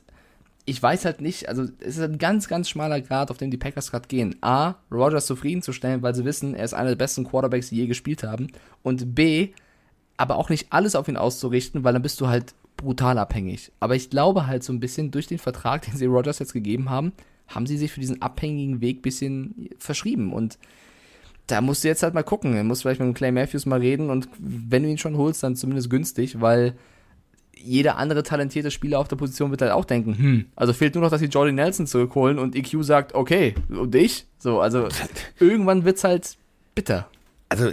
[0.66, 3.58] ich weiß halt nicht, also es ist ein ganz, ganz schmaler Grad, auf dem die
[3.58, 4.38] Packers gerade gehen.
[4.42, 8.24] A, Rogers zufriedenzustellen, weil sie wissen, er ist einer der besten Quarterbacks, die je gespielt
[8.24, 8.48] haben.
[8.82, 9.50] Und B,
[10.16, 12.54] aber auch nicht alles auf ihn auszurichten, weil dann bist du halt
[12.84, 13.72] brutal abhängig.
[13.80, 16.90] Aber ich glaube halt so ein bisschen durch den Vertrag, den sie Rogers jetzt gegeben
[16.90, 17.14] haben,
[17.48, 20.32] haben sie sich für diesen abhängigen Weg ein bisschen verschrieben.
[20.32, 20.58] Und
[21.48, 22.56] da musst du jetzt halt mal gucken.
[22.56, 25.44] Du musst vielleicht mit dem Clay Matthews mal reden und wenn du ihn schon holst,
[25.44, 26.76] dann zumindest günstig, weil
[27.56, 31.04] jeder andere talentierte Spieler auf der Position wird halt auch denken, hm, also fehlt nur
[31.04, 34.26] noch, dass sie Jordy Nelson zurückholen und EQ sagt, okay, und ich?
[34.38, 34.88] So, also
[35.40, 36.38] irgendwann wird's halt
[36.76, 37.08] bitter.
[37.54, 37.72] Also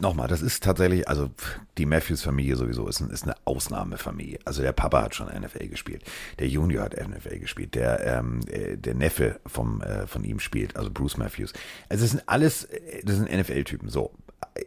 [0.00, 1.30] nochmal, das ist tatsächlich, also
[1.78, 4.40] die Matthews-Familie sowieso ist, ein, ist eine Ausnahmefamilie.
[4.44, 6.02] Also der Papa hat schon NFL gespielt,
[6.40, 10.74] der Junior hat NFL gespielt, der, ähm, äh, der Neffe vom, äh, von ihm spielt,
[10.74, 11.52] also Bruce Matthews.
[11.88, 13.88] Also das sind alles, äh, das sind NFL-Typen.
[13.88, 14.10] So,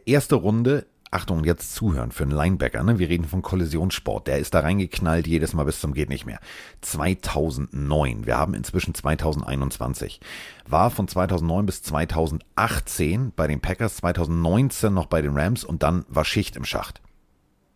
[0.06, 2.98] erste Runde, Achtung, jetzt zuhören für einen Linebacker, ne?
[2.98, 4.26] Wir reden von Kollisionssport.
[4.26, 6.40] Der ist da reingeknallt jedes Mal bis zum geht nicht mehr.
[6.80, 8.26] 2009.
[8.26, 10.20] Wir haben inzwischen 2021.
[10.66, 16.04] War von 2009 bis 2018 bei den Packers, 2019 noch bei den Rams und dann
[16.08, 17.00] war Schicht im Schacht.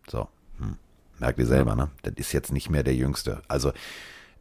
[0.09, 0.27] So,
[0.57, 0.75] hm.
[1.19, 1.89] merkt ihr selber, ne?
[2.01, 3.41] Das ist jetzt nicht mehr der Jüngste.
[3.47, 3.71] Also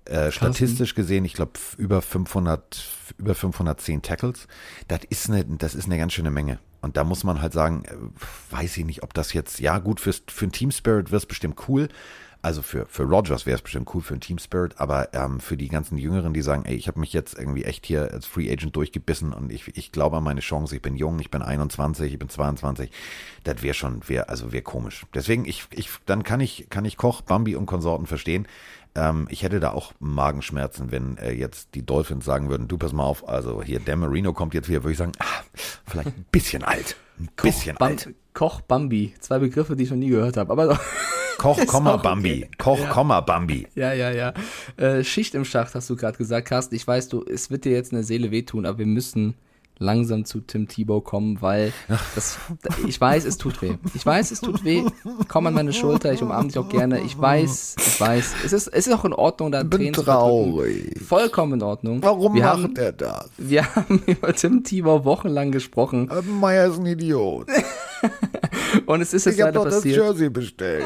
[0.09, 2.83] äh, statistisch gesehen, ich glaube über 500,
[3.19, 4.49] über 510 Tackles.
[4.89, 6.59] Das ist eine, das ist eine ganz schöne Menge.
[6.81, 10.01] Und da muss man halt sagen, äh, weiß ich nicht, ob das jetzt, ja gut,
[10.01, 11.89] fürs, für ein Team Spirit wird es bestimmt cool.
[12.41, 15.57] Also für, für Rogers wäre es bestimmt cool für ein Team Spirit, aber ähm, für
[15.57, 18.51] die ganzen Jüngeren, die sagen, ey, ich habe mich jetzt irgendwie echt hier als Free
[18.51, 22.13] Agent durchgebissen und ich, ich glaube an meine Chance, ich bin jung, ich bin 21,
[22.13, 22.93] ich bin 22,
[23.43, 25.05] das wäre schon, wäre, also wäre komisch.
[25.15, 28.47] Deswegen, ich, ich, dann kann ich, kann ich Koch, Bambi und Konsorten verstehen.
[28.99, 32.93] Ähm, ich hätte da auch Magenschmerzen, wenn äh, jetzt die Dolphins sagen würden, du pass
[32.93, 35.25] mal auf, also hier, Dan Marino kommt jetzt wieder, würde ich sagen, ah,
[35.87, 36.97] vielleicht ein bisschen alt.
[37.19, 38.09] Ein bisschen Bam alt.
[38.35, 39.15] Koch, Bambi.
[39.21, 40.53] Zwei Begriffe, die ich noch nie gehört habe.
[40.53, 40.79] Aber.
[41.39, 42.45] Koch, Komma, Bambi.
[42.45, 42.51] okay.
[42.59, 42.89] Koch, Ja.
[42.91, 43.67] Komma, Bambi.
[43.75, 44.33] Ja, ja, ja.
[44.77, 46.75] Äh, Schicht im Schacht hast du gerade gesagt, Carsten.
[46.75, 49.35] Ich weiß, du, es wird dir jetzt in der Seele wehtun, aber wir müssen
[49.79, 51.73] langsam zu Tim Tebow kommen, weil
[52.15, 52.39] das,
[52.87, 53.75] ich weiß, es tut weh.
[53.95, 54.85] Ich weiß, es tut weh.
[55.29, 57.01] Komm an meine Schulter, ich umarme dich auch gerne.
[57.01, 58.35] Ich weiß, ich weiß.
[58.45, 61.05] Es ist, es ist auch in Ordnung, da Tränen zu verdrücken.
[61.05, 62.03] Vollkommen in Ordnung.
[62.03, 63.31] Warum wir macht haben, er das?
[63.37, 66.09] Wir haben über Tim Tebow wochenlang gesprochen
[66.41, 67.49] Meier ist ein Idiot.
[68.87, 69.97] und es ist jetzt Ich habe leider doch das passiert.
[69.97, 70.85] Jersey bestellt.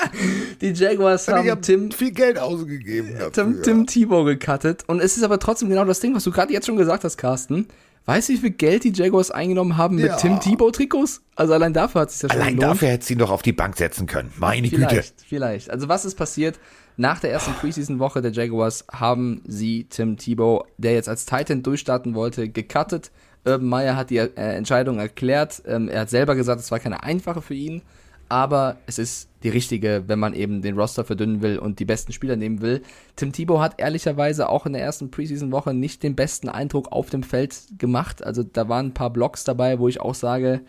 [0.60, 3.32] Die Jaguars ich haben habe Tim viel Geld ausgegeben dafür.
[3.32, 4.84] Tim, Tim Tebow gecuttet.
[4.86, 7.16] Und es ist aber trotzdem genau das Ding, was du gerade jetzt schon gesagt hast,
[7.16, 7.66] Carsten.
[8.06, 10.16] Weißt du, wie viel Geld die Jaguars eingenommen haben mit Ja.
[10.16, 11.22] Tim Tebow-Trikots?
[11.36, 12.72] Also allein dafür hat es sich ja schon Allein gelohnt.
[12.74, 14.30] dafür hätte sie ihn doch auf die Bank setzen können.
[14.36, 14.86] Meine Güte.
[14.88, 15.70] Vielleicht, vielleicht.
[15.70, 16.58] Also was ist passiert?
[16.96, 22.14] Nach der ersten Preseason-Woche der Jaguars haben sie Tim Tebow, der jetzt als Titan durchstarten
[22.14, 23.10] wollte, gecuttet.
[23.46, 25.62] Urban Meyer hat die äh, Entscheidung erklärt.
[25.66, 27.82] Ähm, er hat selber gesagt, es war keine einfache für ihn,
[28.28, 32.12] aber es ist die richtige, wenn man eben den Roster verdünnen will und die besten
[32.12, 32.82] Spieler nehmen will.
[33.16, 37.22] Tim Tebow hat ehrlicherweise auch in der ersten Preseason-Woche nicht den besten Eindruck auf dem
[37.22, 38.24] Feld gemacht.
[38.24, 40.62] Also da waren ein paar Blocks dabei, wo ich auch sage,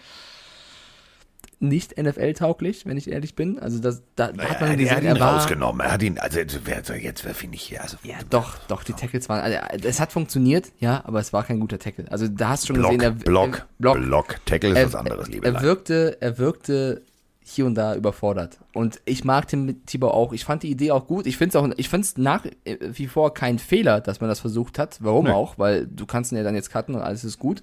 [1.59, 3.59] nicht NFL-tauglich, wenn ich ehrlich bin.
[3.59, 5.85] Also das, da hat man er, er gesehen, hat ihn er rausgenommen.
[5.85, 7.81] Er hat ihn, also jetzt, wer finde ich hier?
[7.81, 11.43] Also, ja, doch, doch, die Tackles waren, also, es hat funktioniert, ja, aber es war
[11.43, 12.05] kein guter Tackle.
[12.11, 14.01] Also da hast du schon Block, gesehen, er, Block, er, Block.
[14.01, 14.45] Block.
[14.45, 17.01] Tackle ist er, was anderes, liebe er wirkte, er wirkte
[17.47, 18.57] hier und da überfordert.
[18.73, 20.33] Und ich mag Tim Tebow auch.
[20.33, 21.27] Ich fand die Idee auch gut.
[21.27, 24.39] Ich finde es auch, ich finde es nach wie vor kein Fehler, dass man das
[24.39, 24.97] versucht hat.
[25.01, 25.31] Warum Nee.
[25.31, 25.59] auch?
[25.59, 27.61] Weil du kannst ihn ja dann jetzt cutten und alles ist gut.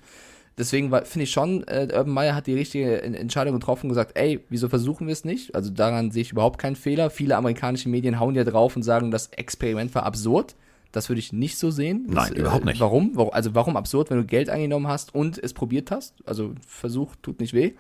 [0.56, 4.12] Deswegen finde ich schon, äh, Urban Meyer hat die richtige En- Entscheidung getroffen und gesagt,
[4.16, 5.54] ey, wieso versuchen wir es nicht?
[5.54, 7.10] Also daran sehe ich überhaupt keinen Fehler.
[7.10, 10.54] Viele amerikanische Medien hauen ja drauf und sagen, das Experiment war absurd.
[10.92, 12.04] Das würde ich nicht so sehen.
[12.06, 12.78] Das, Nein, überhaupt nicht.
[12.80, 13.12] Warum?
[13.14, 16.14] Warum- Also warum absurd, wenn du Geld eingenommen hast und es probiert hast?
[16.26, 17.72] Also Versuch tut nicht weh.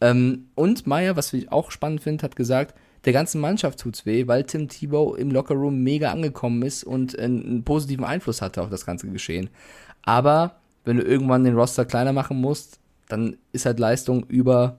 [0.00, 2.74] Ähm, und Meyer, was ich auch spannend finde, hat gesagt,
[3.04, 7.44] der ganzen Mannschaft tut's weh, weil Tim Tebow im Lockerroom mega angekommen ist und einen,
[7.44, 9.50] einen positiven Einfluss hatte auf das ganze Geschehen.
[10.02, 12.78] Aber wenn du irgendwann den Roster kleiner machen musst,
[13.08, 14.78] dann ist halt Leistung über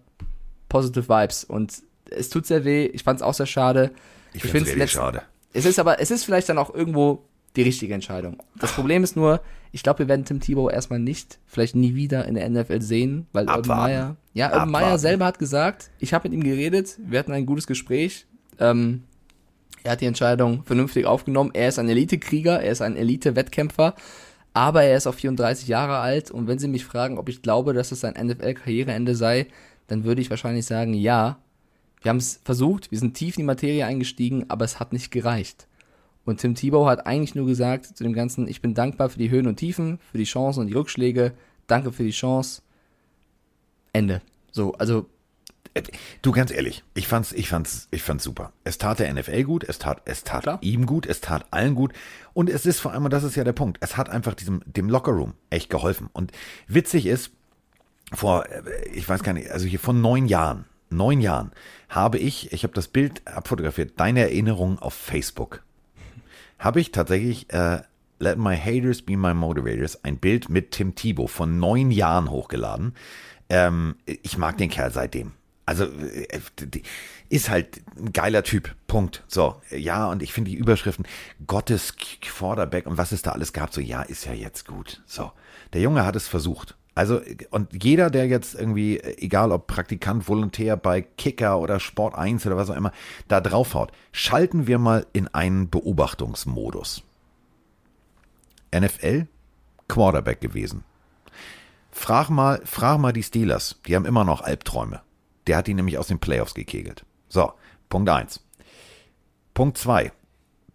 [0.70, 1.44] Positive Vibes.
[1.44, 2.86] Und es tut sehr weh.
[2.86, 3.92] Ich fand's auch sehr schade.
[4.34, 5.22] Ich finde es schade.
[5.54, 7.24] Es ist aber, es ist vielleicht dann auch irgendwo
[7.56, 8.38] die richtige Entscheidung.
[8.60, 9.42] Das Problem ist nur,
[9.72, 13.28] ich glaube, wir werden Tim Tebow erstmal nicht, vielleicht nie wieder in der NFL sehen,
[13.34, 13.84] weil Urban Abwarten.
[13.84, 17.46] Meyer, ja, Urban Meyer selber hat gesagt, ich habe mit ihm geredet, wir hatten ein
[17.46, 18.26] gutes Gespräch.
[18.60, 19.04] Ähm,
[19.84, 21.52] er hat die Entscheidung vernünftig aufgenommen.
[21.54, 23.96] Er ist ein Elite-Krieger, er ist ein Elite-Wettkämpfer,
[24.54, 27.74] aber er ist auch 34 Jahre alt und wenn Sie mich fragen, ob ich glaube,
[27.74, 29.48] dass es sein NFL-Karriereende sei,
[29.88, 31.40] dann würde ich wahrscheinlich sagen, ja.
[32.02, 35.12] Wir haben es versucht, wir sind tief in die Materie eingestiegen, aber es hat nicht
[35.12, 35.68] gereicht.
[36.26, 39.30] Und Tim Tebow hat eigentlich nur gesagt zu dem Ganzen, ich bin dankbar für die
[39.30, 41.34] Höhen und Tiefen, für die Chancen und die Rückschläge,
[41.68, 42.62] danke für die Chance.
[43.94, 44.22] Ende.
[44.52, 45.08] So, also
[46.22, 48.54] Du, ganz ehrlich, ich fand's, ich fand's, ich fand's super.
[48.64, 50.60] Es tat der NFL gut, es tat, es tat Klar.
[50.62, 51.92] ihm gut, es tat allen gut.
[52.34, 54.62] Und es ist vor allem, und das ist ja der Punkt, es hat einfach diesem,
[54.66, 56.10] dem Lockerroom echt geholfen.
[56.14, 56.32] Und
[56.68, 57.32] witzig ist,
[58.14, 58.62] vor, äh,
[58.94, 61.52] ich weiß gar nicht, also hier vor neun Jahren, neun Jahren,
[61.90, 65.62] habe ich, ich habe das Bild abfotografiert, deine Erinnerung auf Facebook.
[66.66, 67.84] Habe ich tatsächlich, äh,
[68.18, 72.96] Let My Haters Be My Motivators, ein Bild mit Tim Tebow von neun Jahren hochgeladen.
[73.50, 75.34] Ähm, ich mag den Kerl seitdem.
[75.68, 76.28] Also äh,
[77.30, 78.74] ist halt ein geiler Typ.
[78.88, 79.24] Punkt.
[79.28, 81.06] So, ja, und ich finde die Überschriften
[81.46, 85.04] Gottes Quarterback und was es da alles gab, so ja, ist ja jetzt gut.
[85.06, 85.32] So,
[85.74, 86.76] der Junge hat es versucht.
[86.96, 87.20] Also,
[87.52, 92.56] und jeder, der jetzt irgendwie, egal ob Praktikant, Volontär bei Kicker oder Sport 1 oder
[92.56, 92.94] was auch immer,
[93.28, 97.04] da draufhaut, schalten wir mal in einen Beobachtungsmodus.
[98.74, 99.28] NFL,
[99.90, 100.86] Quarterback gewesen.
[101.92, 103.80] Frag mal, frag mal die Steelers.
[103.88, 105.02] Die haben immer noch Albträume.
[105.48, 107.06] Der hat die nämlich aus den Playoffs gekegelt.
[107.28, 107.52] So,
[107.90, 108.42] Punkt eins.
[109.54, 110.14] Punkt zwei.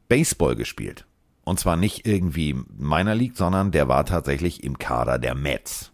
[0.08, 1.06] Baseball gespielt.
[1.44, 5.92] Und zwar nicht irgendwie meiner League, sondern der war tatsächlich im Kader der Mets.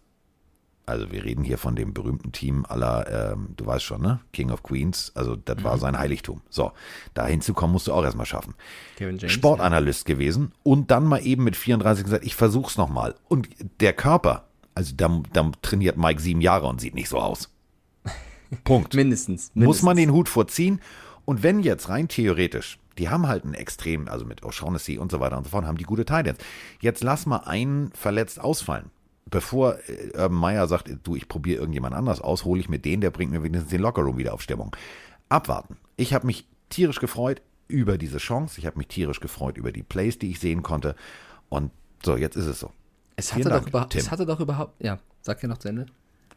[0.87, 4.21] Also wir reden hier von dem berühmten Team aller, ähm, du weißt schon, ne?
[4.31, 5.11] King of Queens.
[5.15, 6.41] Also das war sein Heiligtum.
[6.49, 6.71] So,
[7.13, 8.55] da hinzukommen musst du auch erstmal schaffen.
[8.95, 9.33] Kevin James.
[9.33, 13.15] Sportanalyst gewesen und dann mal eben mit 34 gesagt, ich versuch's nochmal.
[13.27, 13.49] Und
[13.81, 17.53] der Körper, also da, da trainiert Mike sieben Jahre und sieht nicht so aus.
[18.63, 18.93] Punkt.
[18.93, 19.67] mindestens, mindestens.
[19.67, 20.79] Muss man den Hut vorziehen.
[21.25, 25.19] Und wenn jetzt rein theoretisch, die haben halt einen Extrem, also mit O'Shaughnessy und so
[25.19, 26.39] weiter und so fort, haben die gute Titans.
[26.79, 28.89] Jetzt lass mal einen verletzt ausfallen.
[29.29, 33.01] Bevor äh, Urban Meyer sagt, du, ich probiere irgendjemand anders aus, hole ich mir den,
[33.01, 34.75] der bringt mir wenigstens den Lockerroom wieder auf Stimmung.
[35.29, 35.77] Abwarten.
[35.97, 38.59] Ich habe mich tierisch gefreut über diese Chance.
[38.59, 40.95] Ich habe mich tierisch gefreut über die Plays, die ich sehen konnte.
[41.49, 41.71] Und
[42.03, 42.71] so, jetzt ist es so.
[43.15, 45.87] es hatte, Dank, doch überhaupt, es hatte doch überhaupt, ja, sag ja noch zu Ende.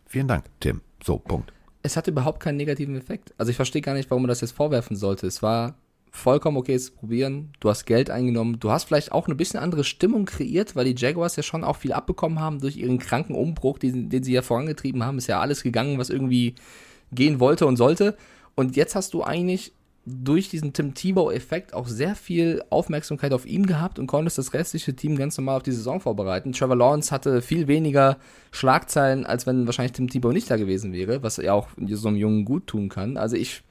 [0.07, 0.81] Vielen Dank, Tim.
[1.03, 1.53] So, Punkt.
[1.83, 3.33] es hatte überhaupt keinen negativen Effekt.
[3.39, 5.27] Also ich verstehe gar nicht, warum man das jetzt vorwerfen sollte.
[5.27, 5.75] Es war
[6.11, 7.53] vollkommen okay zu probieren.
[7.61, 8.59] Du hast Geld eingenommen.
[8.59, 11.77] Du hast vielleicht auch eine bisschen andere Stimmung kreiert, weil die Jaguars ja schon auch
[11.77, 15.19] viel abbekommen haben durch ihren kranken Umbruch, den, den sie ja vorangetrieben haben.
[15.19, 16.55] Ist ja alles gegangen, was irgendwie
[17.13, 18.17] gehen wollte und sollte.
[18.55, 19.73] Und jetzt hast du eigentlich
[20.07, 24.95] durch diesen Tim Tebow-Effekt auch sehr viel Aufmerksamkeit auf ihn gehabt und konntest das restliche
[24.95, 26.53] Team ganz normal auf die Saison vorbereiten.
[26.53, 28.17] Trevor Lawrence hatte viel weniger
[28.51, 32.17] Schlagzeilen, als wenn wahrscheinlich Tim Tebow nicht da gewesen wäre, was ja auch so einem
[32.17, 33.17] Jungen gut tun kann.
[33.17, 33.63] Also ich,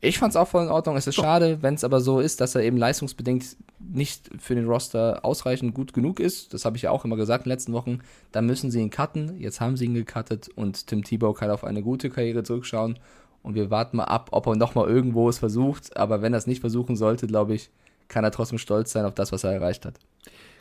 [0.00, 0.96] ich fand es auch voll in Ordnung.
[0.96, 4.66] Es ist schade, wenn es aber so ist, dass er eben leistungsbedingt nicht für den
[4.66, 6.52] Roster ausreichend gut genug ist.
[6.52, 8.00] Das habe ich ja auch immer gesagt in den letzten Wochen.
[8.32, 9.40] Da müssen sie ihn cutten.
[9.40, 12.98] Jetzt haben sie ihn gecuttet und Tim Tebow kann auf eine gute Karriere zurückschauen.
[13.42, 15.96] Und wir warten mal ab, ob er nochmal irgendwo es versucht.
[15.96, 17.70] Aber wenn er es nicht versuchen sollte, glaube ich,
[18.08, 19.98] kann er trotzdem stolz sein auf das, was er erreicht hat.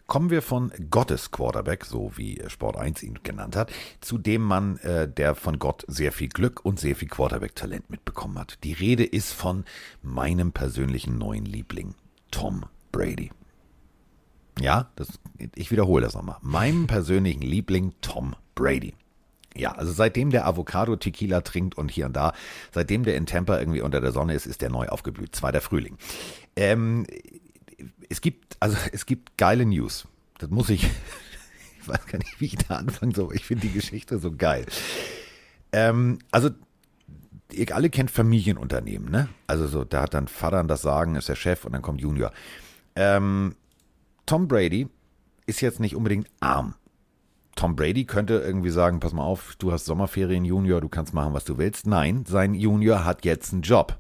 [0.08, 4.78] Kommen wir von Gottes Quarterback, so wie Sport 1 ihn genannt hat, zu dem Mann,
[4.78, 8.60] äh, der von Gott sehr viel Glück und sehr viel Quarterback-Talent mitbekommen hat.
[8.64, 9.66] Die Rede ist von
[10.04, 11.96] meinem persönlichen neuen Liebling,
[12.30, 13.32] Tom Brady.
[14.60, 15.20] Ja, das,
[15.56, 16.38] ich wiederhole das nochmal.
[16.42, 18.94] Meinem persönlichen Liebling, Tom Brady.
[19.58, 22.34] Ja, also seitdem der Avocado Tequila trinkt und hier und da,
[22.72, 25.36] seitdem der in Tampa irgendwie unter der Sonne ist, ist der neu aufgeblüht.
[25.36, 25.98] Zweiter Frühling.
[26.56, 27.08] Ähm,
[28.10, 30.08] es gibt, also es gibt geile News.
[30.38, 30.84] Das muss ich,
[31.82, 33.36] ich weiß gar nicht, wie ich da anfangen soll.
[33.36, 34.66] Ich finde die Geschichte so geil.
[35.72, 36.50] Ähm, also
[37.52, 39.30] ihr alle kennt Familienunternehmen, ne?
[39.48, 42.32] Also so, da hat dann Vater das Sagen, ist der Chef und dann kommt Junior.
[42.96, 43.56] Ähm,
[44.26, 44.88] Tom Brady
[45.46, 46.76] ist jetzt nicht unbedingt arm.
[47.56, 51.34] Tom Brady könnte irgendwie sagen, pass mal auf, du hast Sommerferien, Junior, du kannst machen,
[51.34, 51.88] was du willst.
[51.88, 53.98] Nein, sein Junior hat jetzt einen Job.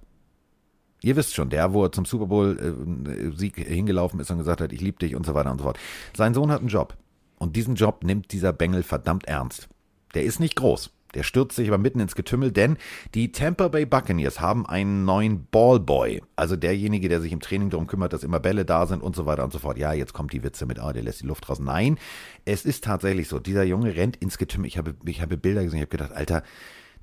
[1.05, 4.81] Ihr wisst schon, der, wo er zum Super Bowl-Sieg hingelaufen ist und gesagt hat, ich
[4.81, 5.77] liebe dich und so weiter und so fort.
[6.17, 6.97] Sein Sohn hat einen Job.
[7.37, 9.69] Und diesen Job nimmt dieser Bengel verdammt ernst.
[10.15, 10.89] Der ist nicht groß.
[11.13, 12.77] Der stürzt sich aber mitten ins Getümmel, denn
[13.13, 16.23] die Tampa Bay Buccaneers haben einen neuen Ballboy.
[16.35, 19.27] Also derjenige, der sich im Training darum kümmert, dass immer Bälle da sind und so
[19.27, 19.77] weiter und so fort.
[19.77, 21.59] Ja, jetzt kommt die Witze mit, ah, der lässt die Luft raus.
[21.59, 21.99] Nein,
[22.45, 23.39] es ist tatsächlich so.
[23.39, 24.67] Dieser Junge rennt ins Getümmel.
[24.67, 26.41] Ich habe, ich habe Bilder gesehen, ich habe gedacht, Alter,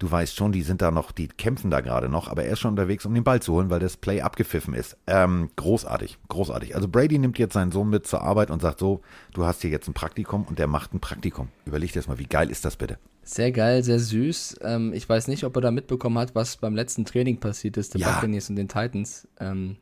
[0.03, 2.59] du weißt schon, die sind da noch, die kämpfen da gerade noch, aber er ist
[2.59, 4.97] schon unterwegs, um den Ball zu holen, weil das Play abgepfiffen ist.
[5.07, 6.75] Ähm, großartig, großartig.
[6.75, 9.01] Also Brady nimmt jetzt seinen Sohn mit zur Arbeit und sagt so,
[9.33, 11.49] du hast hier jetzt ein Praktikum und der macht ein Praktikum.
[11.67, 12.99] Überleg dir das mal, wie geil ist das bitte?
[13.23, 14.57] Sehr geil, sehr süß.
[14.63, 17.95] Ähm, ich weiß nicht, ob er da mitbekommen hat, was beim letzten Training passiert ist,
[17.95, 18.15] der Ja.
[18.15, 19.29] Buccaneers und den Titans.
[19.39, 19.77] Ähm,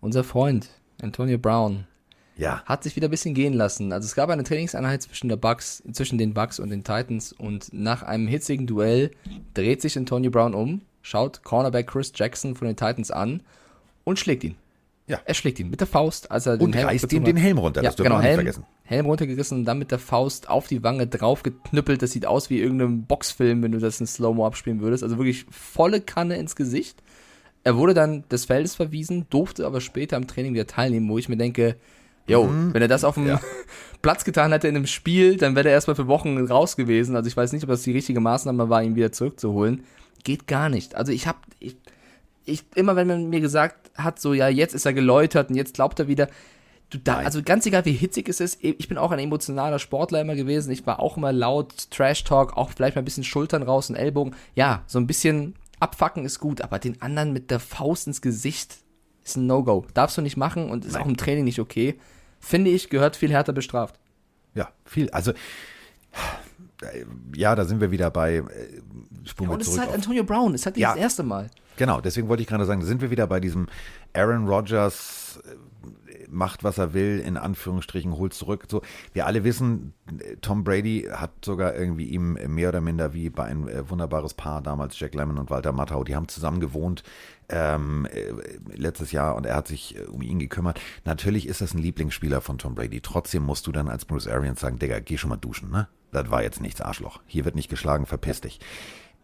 [0.00, 0.70] unser Freund,
[1.02, 1.86] Antonio Brown,
[2.38, 3.92] Ja, hat sich wieder ein bisschen gehen lassen.
[3.92, 7.72] Also es gab eine Trainingseinheit zwischen, der Bucks, zwischen den Bucks und den Titans und
[7.74, 9.10] nach einem hitzigen Duell
[9.54, 13.42] dreht sich Antonio Brown um, schaut Cornerback Chris Jackson von den Titans an
[14.04, 14.56] und schlägt ihn.
[15.08, 15.20] Ja.
[15.24, 17.36] Er schlägt ihn mit der Faust, als er Und reißt ihm den.
[17.36, 18.64] Helm runter, Ja, das genau, Helm, vergessen.
[18.84, 22.00] Helm runtergerissen und dann mit der Faust auf die Wange draufgeknüppelt.
[22.02, 25.02] Das sieht aus wie irgendein Boxfilm, wenn du das in Slow-Mo abspielen würdest.
[25.02, 27.02] Also wirklich volle Kanne ins Gesicht.
[27.64, 31.28] Er wurde dann des Feldes verwiesen, durfte aber später am Training wieder teilnehmen, wo ich
[31.28, 31.76] mir denke,
[32.28, 32.72] yo, Mhm.
[32.72, 33.26] wenn er das auf dem
[34.02, 37.16] Platz getan hätte in einem Spiel, dann wäre er erstmal für Wochen raus gewesen.
[37.16, 39.84] Also ich weiß nicht, ob das die richtige Maßnahme war, ihn wieder zurückzuholen.
[40.24, 40.96] Geht gar nicht.
[40.96, 41.76] Also ich habe, ich,
[42.44, 45.74] ich, immer wenn man mir gesagt hat, so, ja, jetzt ist er geläutert und jetzt
[45.74, 46.28] glaubt er wieder,
[46.90, 47.26] du da, Nein.
[47.26, 50.70] also ganz egal wie hitzig es ist, ich bin auch ein emotionaler Sportler immer gewesen,
[50.70, 54.34] ich war auch immer laut, Trash-Talk, auch vielleicht mal ein bisschen Schultern raus und Ellbogen,
[54.54, 58.76] ja, so ein bisschen abfacken ist gut, aber den anderen mit der Faust ins Gesicht
[59.24, 61.98] ist ein No-Go, darfst du nicht machen und ist auch im Training nicht okay,
[62.42, 63.98] finde ich, gehört viel härter bestraft.
[64.54, 65.08] ja, viel.
[65.10, 65.32] Also,
[67.34, 68.42] ja, da sind wir wieder bei, äh,
[69.24, 70.90] spulen wir Und es ist halt auf- Antonio Brown, es ist halt nicht Ja.
[70.90, 71.48] das erste Mal.
[71.76, 73.66] Genau, deswegen wollte ich gerade sagen, da sind wir wieder bei diesem
[74.12, 75.54] Aaron Rodgers äh,
[76.32, 78.66] macht, was er will, in Anführungsstrichen, holt zurück.
[78.68, 79.94] So, wir alle wissen,
[80.40, 84.62] Tom Brady hat sogar irgendwie ihm mehr oder minder wie bei ein äh, wunderbares Paar
[84.62, 87.02] damals, Jack Lemmon und Walter Matthau, die haben zusammen gewohnt
[87.48, 88.32] ähm, äh,
[88.74, 90.80] letztes Jahr und er hat sich äh, um ihn gekümmert.
[91.04, 93.00] Natürlich ist das ein Lieblingsspieler von Tom Brady.
[93.00, 95.88] Trotzdem musst du dann als Bruce Arians sagen, Digga, geh schon mal duschen, ne?
[96.10, 97.20] Das war jetzt nichts, Arschloch.
[97.26, 98.60] Hier wird nicht geschlagen, verpiss dich.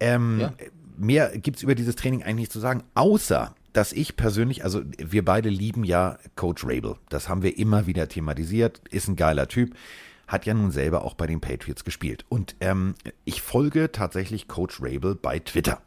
[0.01, 0.53] Ähm, Ja.
[1.01, 5.24] Mehr gibt's über dieses Training eigentlich nicht zu sagen, außer dass ich persönlich, also wir
[5.24, 6.97] beide lieben ja Coach Rabel.
[7.11, 9.76] Das haben wir immer wieder thematisiert, ist ein geiler Typ,
[10.26, 12.24] hat ja nun selber auch bei den Patriots gespielt.
[12.29, 15.81] Und ähm, ich folge tatsächlich Coach Rabel bei Twitter.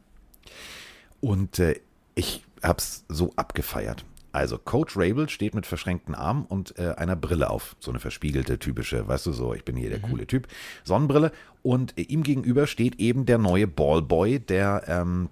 [1.20, 1.82] Und äh,
[2.16, 4.06] ich hab's so abgefeiert.
[4.32, 7.76] Also Coach Rabel steht mit verschränkten Armen und äh, einer Brille auf.
[7.82, 10.48] So eine verspiegelte, typische, weißt du so, ich bin hier der coole Typ.
[10.86, 11.34] Sonnenbrille.
[11.62, 15.28] Und äh, ihm gegenüber steht eben der neue Ballboy der ähm,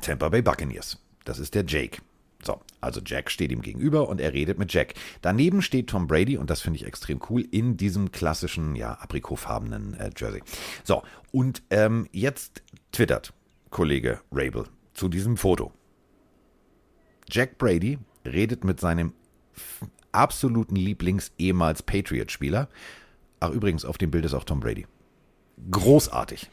[0.00, 0.96] Tampa Bay Buccaneers.
[1.24, 2.02] Das ist der Jake.
[2.42, 4.94] So, also Jack steht ihm gegenüber und er redet mit Jack.
[5.20, 9.94] Daneben steht Tom Brady und das finde ich extrem cool in diesem klassischen, ja, aprikotfarbenen
[9.94, 10.42] äh, Jersey.
[10.82, 11.02] So,
[11.32, 12.62] und ähm, jetzt
[12.92, 13.34] twittert
[13.68, 14.64] Kollege Rabel
[14.94, 15.72] zu diesem Foto.
[17.30, 19.12] Jack Brady redet mit seinem
[20.12, 22.68] absoluten Lieblings-ehemals Patriot-Spieler.
[23.38, 24.86] Ach, übrigens, auf dem Bild ist auch Tom Brady.
[25.70, 26.50] Großartig.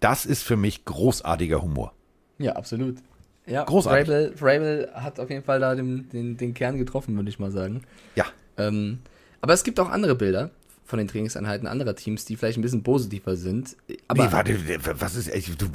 [0.00, 1.92] Das ist für mich großartiger Humor.
[2.38, 2.98] Ja, absolut.
[3.46, 4.06] Ja, Großartig.
[4.08, 7.50] Vrabel, Vrabel hat auf jeden Fall da den, den, den Kern getroffen, würde ich mal
[7.50, 7.82] sagen.
[8.16, 8.24] Ja,
[8.56, 8.98] Ähm,
[9.40, 10.50] aber es gibt auch andere Bilder
[10.86, 13.76] von den Trainingseinheiten anderer Teams, die vielleicht ein bisschen positiver sind.
[14.08, 14.58] Aber nee, warte,
[15.00, 15.30] was ist,
[15.60, 15.66] du,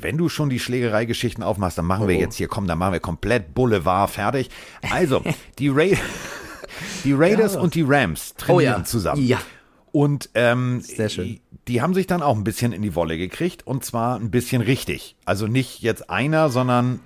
[0.00, 2.20] wenn, du schon die Schlägereigeschichten aufmachst, dann machen wir Oh.
[2.20, 4.50] jetzt hier, komm, dann machen wir komplett Boulevard fertig.
[4.90, 5.22] Also,
[5.58, 5.84] die, Ra
[7.04, 7.60] die Raiders Ja.
[7.60, 8.84] und die Rams trainieren Oh ja.
[8.84, 9.24] zusammen.
[9.26, 9.40] Ja.
[9.92, 11.24] Und ähm, Sehr schön.
[11.26, 14.30] Die, die haben sich dann auch ein bisschen in die Wolle gekriegt und zwar ein
[14.30, 15.14] bisschen richtig.
[15.24, 17.00] Also nicht jetzt einer, sondern,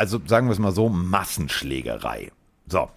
[0.00, 2.32] also sagen wir es mal so, Massenschlägerei.
[2.66, 2.88] So.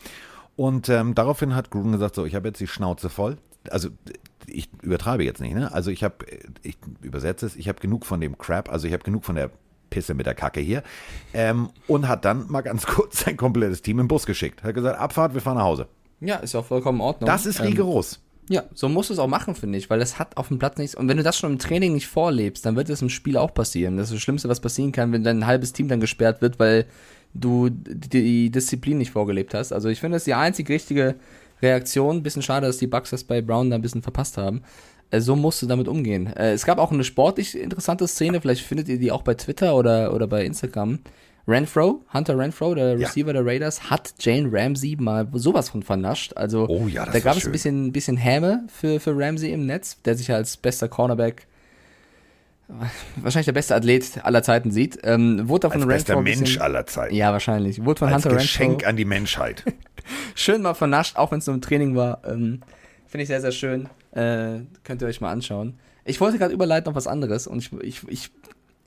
[0.56, 3.38] Und ähm, daraufhin hat Gruden gesagt, so, ich habe jetzt die Schnauze voll.
[3.70, 3.89] Also
[4.47, 5.74] ich übertreibe jetzt nicht, ne?
[5.74, 6.16] Also ich habe,
[6.62, 9.49] ich übersetze es, ich habe genug von dem Crap, also ich habe genug von der
[9.89, 10.82] Pisse mit der Kacke hier.
[11.34, 14.64] Ähm, und hat dann mal ganz kurz sein komplettes Team im Bus geschickt.
[14.64, 15.88] Hat gesagt, Abfahrt, wir fahren nach Hause.
[16.22, 17.28] ja, ist ja auch vollkommen in Ordnung.
[17.28, 18.22] Das ist Ähm, rigoros.
[18.50, 20.78] Ja, so musst du es auch machen, finde ich, weil das hat auf dem Platz
[20.78, 20.96] nichts.
[20.96, 23.54] Und wenn du das schon im Training nicht vorlebst, dann wird es im Spiel auch
[23.54, 23.96] passieren.
[23.96, 26.86] Das ist das Schlimmste, was passieren kann, wenn dein halbes Team dann gesperrt wird, weil
[27.34, 29.72] du die Disziplin nicht vorgelebt hast.
[29.72, 31.16] Also ich finde, das ist die einzig richtige
[31.62, 32.22] Reaktion.
[32.22, 34.62] Bisschen schade, dass die Bucks das bei Brown da ein bisschen verpasst haben.
[35.10, 36.28] Äh, So musst du damit umgehen.
[36.28, 39.76] Äh, Es gab auch eine sportlich interessante Szene, vielleicht findet ihr die auch bei Twitter
[39.76, 41.00] oder, oder bei Instagram.
[41.48, 43.08] Renfro, Hunter Renfro, der Ja.
[43.08, 46.34] Receiver der Raiders, hat Jane Ramsey mal sowas von vernascht.
[46.38, 49.66] Also Oh ja, das da gab es ein bisschen, bisschen Häme für, für Ramsey im
[49.66, 51.48] Netz, der sich als bester Cornerback
[53.18, 55.00] wahrscheinlich der beste Athlet aller Zeiten sieht.
[55.04, 57.14] Ähm, wurde Als von bester Renfro ein Mensch bisschen- aller Zeiten.
[57.16, 57.84] Ja, wahrscheinlich.
[57.84, 59.64] Wurde von Als Hunter Geschenk Renfro an die Menschheit.
[60.36, 62.22] schön mal vernascht, auch wenn es nur im Training war.
[62.26, 62.62] Ähm,
[63.06, 63.89] Finde ich sehr, sehr schön.
[64.12, 65.78] Äh, könnt ihr euch mal anschauen.
[66.06, 68.32] Ich wollte gerade überleiten auf was anderes und ich, ich, ich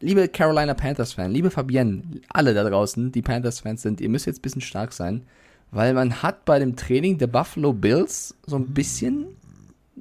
[0.00, 4.42] liebe Carolina Panthers-Fan, liebe Fabienne, alle da draußen, die Panthers-Fans sind, ihr müsst jetzt ein
[4.42, 5.22] bisschen stark sein,
[5.70, 9.26] weil man hat bei dem Training der Buffalo Bills so ein bisschen,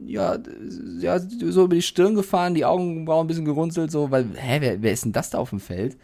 [0.05, 0.37] ja,
[0.99, 4.81] ja, so über die Stirn gefahren, die Augenbrauen ein bisschen gerunzelt, so, weil, hä, wer,
[4.81, 5.97] wer ist denn das da auf dem Feld?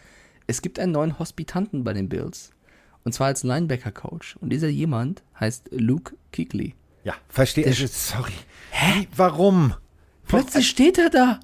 [0.47, 2.51] Es gibt einen neuen Hospitanten bei den Bills.
[3.03, 4.37] Und zwar als Linebacker-Coach.
[4.41, 6.75] Und dieser jemand heißt Luke Kuechly.
[7.03, 7.71] Ja, verstehe.
[7.73, 8.33] Sorry.
[8.69, 9.07] Hä?
[9.15, 9.73] Warum?
[10.27, 11.39] Plötzlich steht er da.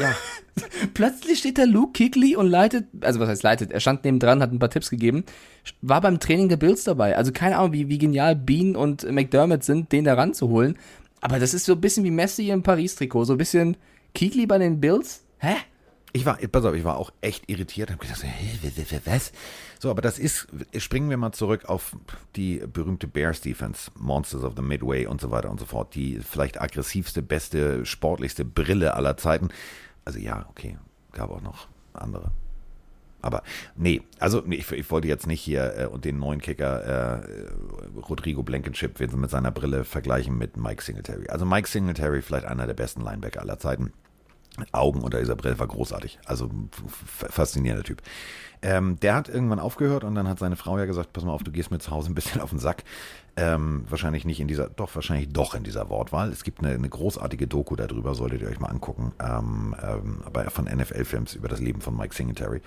[0.00, 0.14] Ja.
[0.94, 4.52] Plötzlich steht da Luke Kuechly und leitet, also was heißt leitet, er stand nebendran, hat
[4.52, 5.24] ein paar Tipps gegeben,
[5.82, 7.16] war beim Training der Bills dabei.
[7.16, 10.78] Also keine Ahnung, wie, wie genial Bean und McDermott sind, den da ranzuholen.
[11.20, 13.76] Aber das ist so ein bisschen wie Messi im Paris-Trikot, so ein bisschen
[14.16, 15.24] Kuechly bei den Bills.
[15.38, 15.56] Hä?
[16.12, 17.90] Ich war, pass auf, ich war auch echt irritiert.
[17.90, 19.32] Hab gedacht, hä, was?
[19.78, 20.46] So, aber das ist,
[20.78, 21.94] springen wir mal zurück auf
[22.36, 25.94] die berühmte Bears Defense, Monsters of the Midway und so weiter und so fort.
[25.94, 29.50] Die vielleicht aggressivste, beste, sportlichste Brille aller Zeiten.
[30.06, 30.78] Also ja, okay,
[31.12, 32.30] gab auch noch andere.
[33.22, 33.42] Aber
[33.74, 37.50] nee, also ich, ich wollte jetzt nicht hier äh, und den neuen Kicker äh,
[38.08, 41.28] Rodrigo Blankenship mit seiner Brille vergleichen mit Mike Singletary.
[41.28, 43.92] Also Mike Singletary vielleicht einer der besten Linebacker aller Zeiten.
[44.72, 46.18] Augen unter dieser Brille war großartig.
[46.24, 46.50] Also
[47.06, 48.00] faszinierender Typ.
[48.62, 51.42] Ähm, der hat irgendwann aufgehört und dann hat seine Frau ja gesagt, pass mal auf,
[51.42, 52.84] du gehst mir zu Hause ein bisschen auf den Sack.
[53.38, 56.30] Ähm, wahrscheinlich nicht in dieser, doch, wahrscheinlich doch in dieser Wortwahl.
[56.30, 60.48] Es gibt eine, eine großartige Doku darüber, solltet ihr euch mal angucken, ähm, ähm, aber
[60.50, 62.62] von NFL-Films über das Leben von Mike Singletary.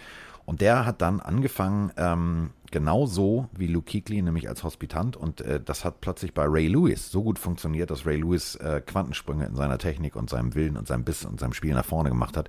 [0.46, 5.16] Und der hat dann angefangen, ähm, genau so wie Luke Kuechly, nämlich als Hospitant.
[5.16, 8.82] Und äh, das hat plötzlich bei Ray Lewis so gut funktioniert, dass Ray Lewis äh,
[8.82, 12.10] Quantensprünge in seiner Technik und seinem Willen und seinem Biss und seinem Spiel nach vorne
[12.10, 12.48] gemacht hat.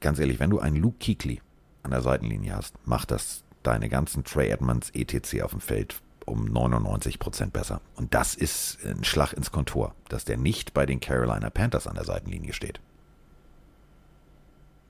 [0.00, 1.40] Ganz ehrlich, wenn du einen Luke Kuechly
[1.82, 5.42] an der Seitenlinie hast, macht das deine ganzen Trey Edmonds etc.
[5.42, 6.00] auf dem Feld
[6.32, 7.80] um 99 Prozent besser.
[7.94, 11.94] Und das ist ein Schlag ins Kontor, dass der nicht bei den Carolina Panthers an
[11.94, 12.80] der Seitenlinie steht.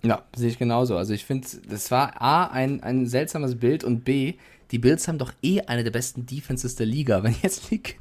[0.04, 0.96] Ja, sehe ich genauso.
[0.96, 4.34] Also ich finde, das war A, ein, ein seltsames Bild und B,
[4.72, 7.22] die Bills haben doch eh eine der besten Defenses der Liga.
[7.22, 7.94] Wenn jetzt Luke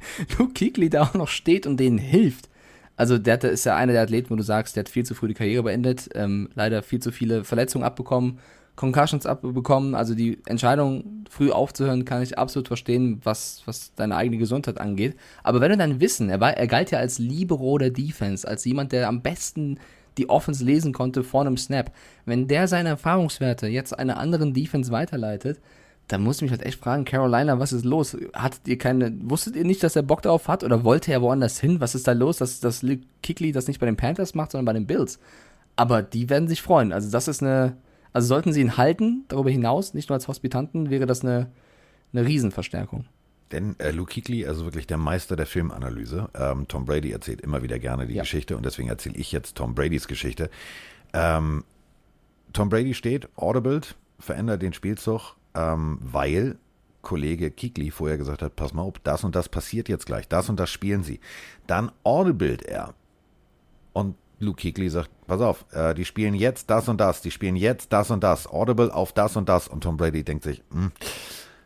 [0.58, 2.48] Kuechly da auch noch steht und denen hilft.
[2.96, 5.28] Also der ist ja einer der Athleten, wo du sagst, der hat viel zu früh
[5.28, 8.38] die Karriere beendet, ähm, leider viel zu viele Verletzungen abbekommen,
[8.76, 9.94] Concussions abbekommen.
[9.94, 15.16] Also die Entscheidung, früh aufzuhören, kann ich absolut verstehen, was, was deine eigene Gesundheit angeht.
[15.42, 18.64] Aber wenn du dann wissen, er, war, er galt ja als Libero der Defense, als
[18.64, 19.78] jemand, der am besten
[20.18, 21.92] die Offense lesen konnte vor einem Snap.
[22.26, 25.58] Wenn der seine Erfahrungswerte jetzt einer anderen Defense weiterleitet,
[26.08, 28.16] dann muss ich mich halt echt fragen, Carolina, was ist los?
[28.34, 31.58] Hattet ihr keine, wusstet ihr nicht, dass er Bock darauf hat oder wollte er woanders
[31.58, 31.80] hin?
[31.80, 32.84] Was ist da los, dass, dass
[33.24, 35.18] Kuechly das nicht bei den Panthers macht, sondern bei den Bills?
[35.76, 36.92] Aber die werden sich freuen.
[36.92, 37.76] Also das ist eine,
[38.12, 41.50] also sollten sie ihn halten, darüber hinaus, nicht nur als Hospitanten, wäre das eine,
[42.12, 43.06] eine Riesenverstärkung.
[43.52, 46.30] Denn äh, Luke Kuechly, also wirklich der Meister der Filmanalyse.
[46.34, 48.22] Ähm, Tom Brady erzählt immer wieder gerne die Ja.
[48.22, 50.50] Geschichte und deswegen erzähle ich jetzt Tom Bradys Geschichte.
[51.12, 51.64] Ähm,
[52.52, 56.56] Tom Brady steht, audibled, verändert den Spielzug, ähm, weil
[57.02, 60.48] Kollege Kuechly vorher gesagt hat, pass mal auf, das und das passiert jetzt gleich, das
[60.48, 61.20] und das spielen sie.
[61.66, 62.94] Dann audibled er
[63.92, 67.56] und Luke Kuechly sagt, pass auf, äh, die spielen jetzt das und das, die spielen
[67.56, 70.92] jetzt das und das, audible auf das und das und Tom Brady denkt sich, hm,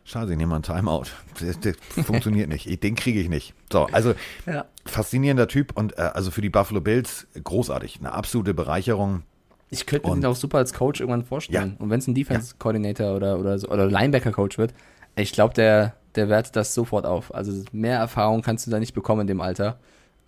[0.05, 1.03] Scheiße, ich nehme mal einen Timeout.
[1.41, 2.65] Das, das funktioniert nicht.
[2.65, 3.53] Ich- Den kriege ich nicht.
[3.71, 4.13] So, also
[4.45, 4.65] Ja.
[4.85, 7.97] faszinierender Typ und äh, also für die Buffalo Bills großartig.
[7.99, 9.23] Eine absolute Bereicherung.
[9.69, 11.75] Ich könnte mir den auch super als Coach irgendwann vorstellen.
[11.79, 14.73] Und wenn es ein Defense-Coordinator oder, oder, so- oder Linebacker-Coach wird,
[15.17, 17.35] ich glaube, der, der wertet das sofort auf.
[17.35, 19.77] Also mehr Erfahrung kannst du da nicht bekommen in dem Alter.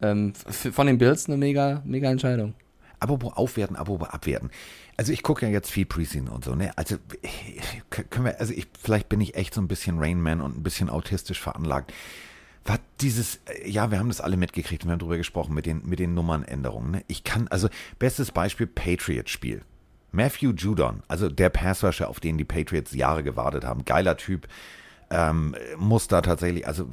[0.02, 2.54] Ähm, von den Bills eine mega, mega Entscheidung.
[3.00, 4.50] Apropos aufwerten, apropos abwerten.
[4.97, 6.78] Also ich gucke ja jetzt viel Preseason und so, ne?
[6.78, 6.97] Also
[7.91, 10.89] können wir, also ich, vielleicht bin ich echt so ein bisschen Rainman und ein bisschen
[10.89, 11.93] autistisch veranlagt.
[12.66, 15.88] Was dieses, äh, ja, wir haben das alle mitgekriegt, wir haben drüber gesprochen mit den,
[15.88, 16.91] mit den Nummernänderungen.
[16.91, 17.04] Ne?
[17.08, 19.62] Ich kann, also bestes Beispiel Patriot-Spiel.
[20.12, 24.47] Matthew Judon, also der Passrusher, auf den die Patriots Jahre gewartet haben, geiler Typ,
[25.12, 26.88] ähm, muss da tatsächlich, also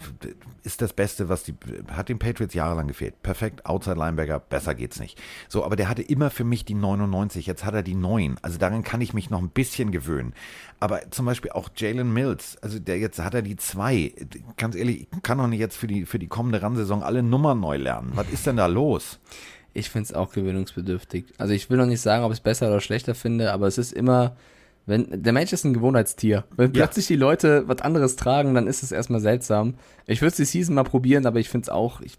[0.62, 1.54] ist das Beste, was die,
[1.92, 3.22] hat den Patriots jahrelang gefehlt.
[3.22, 5.20] Perfekt, Outside Linebacker, besser geht's nicht.
[5.48, 8.36] So, aber der hatte immer für mich die 99, jetzt hat er die 9.
[8.40, 10.32] Also daran kann ich mich noch ein bisschen gewöhnen.
[10.80, 14.14] Aber zum Beispiel auch Jalen Mills, also der jetzt hat er die 2.
[14.56, 17.60] Ganz ehrlich, ich kann doch nicht jetzt für die, für die kommende Run-Saison alle Nummern
[17.60, 18.12] neu lernen.
[18.14, 19.20] Was ist denn da los?
[19.74, 21.34] Ich finde es auch gewöhnungsbedürftig.
[21.36, 23.76] Also ich will noch nicht sagen, ob ich es besser oder schlechter finde, aber es
[23.76, 24.36] ist immer,
[24.86, 26.44] wenn der Mensch ist ein Gewohnheitstier.
[26.56, 26.84] Wenn Ja.
[26.84, 29.74] plötzlich die Leute was anderes tragen, dann ist es erstmal seltsam.
[30.06, 32.18] Ich würde es die Season mal probieren, aber ich finde es auch, ich,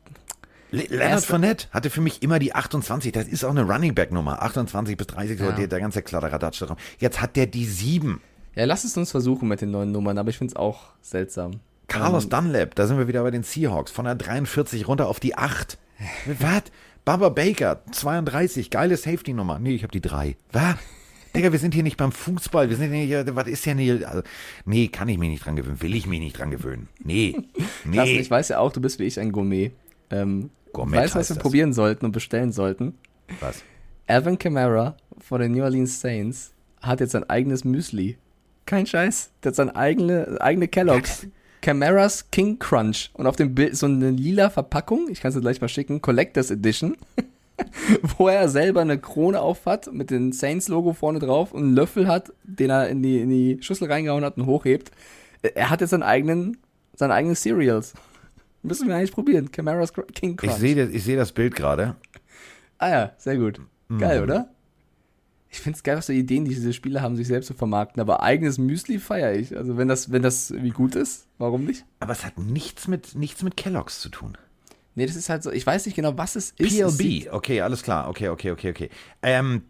[0.70, 3.14] Le Leonard Fournette hatte für mich immer die 28.
[3.14, 4.42] Das ist auch eine Running Back Nummer.
[4.42, 5.52] 28 bis 30, so Ja.
[5.54, 6.76] der, der ganze Kladderadatsch da.
[7.00, 8.20] Jetzt hat der die 7.
[8.54, 11.62] Ja, lass es uns versuchen mit den neuen Nummern, aber ich finde es auch seltsam.
[11.88, 13.92] Carlos Ähm, Dunlap, da sind wir wieder bei den Seahawks.
[13.94, 15.78] Von der 43 runter auf die 8.
[16.40, 16.64] Was?
[17.06, 19.60] Baba Baker, 32, geile Safety-Nummer.
[19.60, 20.36] Nee, ich habe die 3.
[20.52, 20.76] Was?
[21.36, 22.70] Digga, wir sind hier nicht beim Fußball.
[22.70, 24.08] Wir sind hier, was ist denn hier?
[24.08, 24.24] Also,
[24.66, 25.82] nee, kann ich mich nicht dran gewöhnen.
[25.82, 26.88] Will ich mich nicht dran gewöhnen.
[27.04, 27.38] Nee.
[27.86, 28.20] Nee.
[28.20, 29.72] ich weiß ja auch, du bist wie ich ein Gourmet.
[30.10, 31.42] Ähm, Gourmet weißt du, was wir das.
[31.42, 32.96] probieren sollten und bestellen sollten?
[33.40, 33.64] Was?
[34.08, 38.18] Alvin Kamara von den New Orleans Saints hat jetzt sein eigenes Müsli.
[38.66, 39.32] Kein Scheiß.
[39.44, 41.28] Der hat seine eigene, eigene Kellogg's.
[41.62, 43.10] Camaras King Crunch.
[43.14, 46.02] Und auf dem Bild so eine lila Verpackung, ich kann es dir gleich mal schicken,
[46.02, 46.96] Collectors Edition,
[48.18, 52.08] wo er selber eine Krone auf hat, mit dem Saints-Logo vorne drauf und einen Löffel
[52.08, 54.92] hat, den er in die, in die Schüssel reingehauen hat und hochhebt.
[55.42, 56.58] Er hat jetzt seinen eigenen,
[56.94, 57.94] seine eigenen Cereals.
[58.64, 59.52] Müssen wir eigentlich probieren.
[59.52, 60.54] Camaras King Ich Crunch.
[60.54, 61.96] sehe das, ich seh das Bild gerade.
[62.78, 63.60] Ah ja, sehr gut.
[63.88, 63.98] Mhm.
[64.00, 64.50] Geil, oder?
[65.50, 68.02] Ich finde es geil, was für Ideen die diese Spiele haben, sich selbst zu vermarkten.
[68.02, 69.56] Aber eigenes Müsli feiere ich.
[69.56, 71.86] Also wenn das, wenn das irgendwie gut ist, warum nicht?
[72.00, 74.38] Aber es hat nichts mit, nichts mit Kellogg's zu tun.
[74.98, 76.76] Nee, das ist halt so, ich weiß nicht genau, was es ist.
[76.76, 78.90] PLB, okay, alles klar, okay, okay, okay, okay.
[79.22, 79.62] Ähm,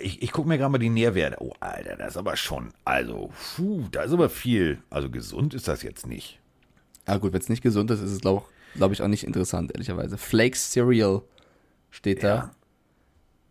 [0.00, 1.38] ich ich gucke mir gerade mal die Nährwerte.
[1.40, 4.78] Oh, Alter, das ist aber schon, also, puh, da ist aber viel.
[4.90, 6.38] Also gesund ist das jetzt nicht.
[7.04, 8.44] Ah gut, wenn es nicht gesund ist, ist es glaube
[8.76, 10.16] glaub ich auch nicht interessant, ehrlicherweise.
[10.16, 11.22] Flakes Cereal
[11.90, 12.52] steht da.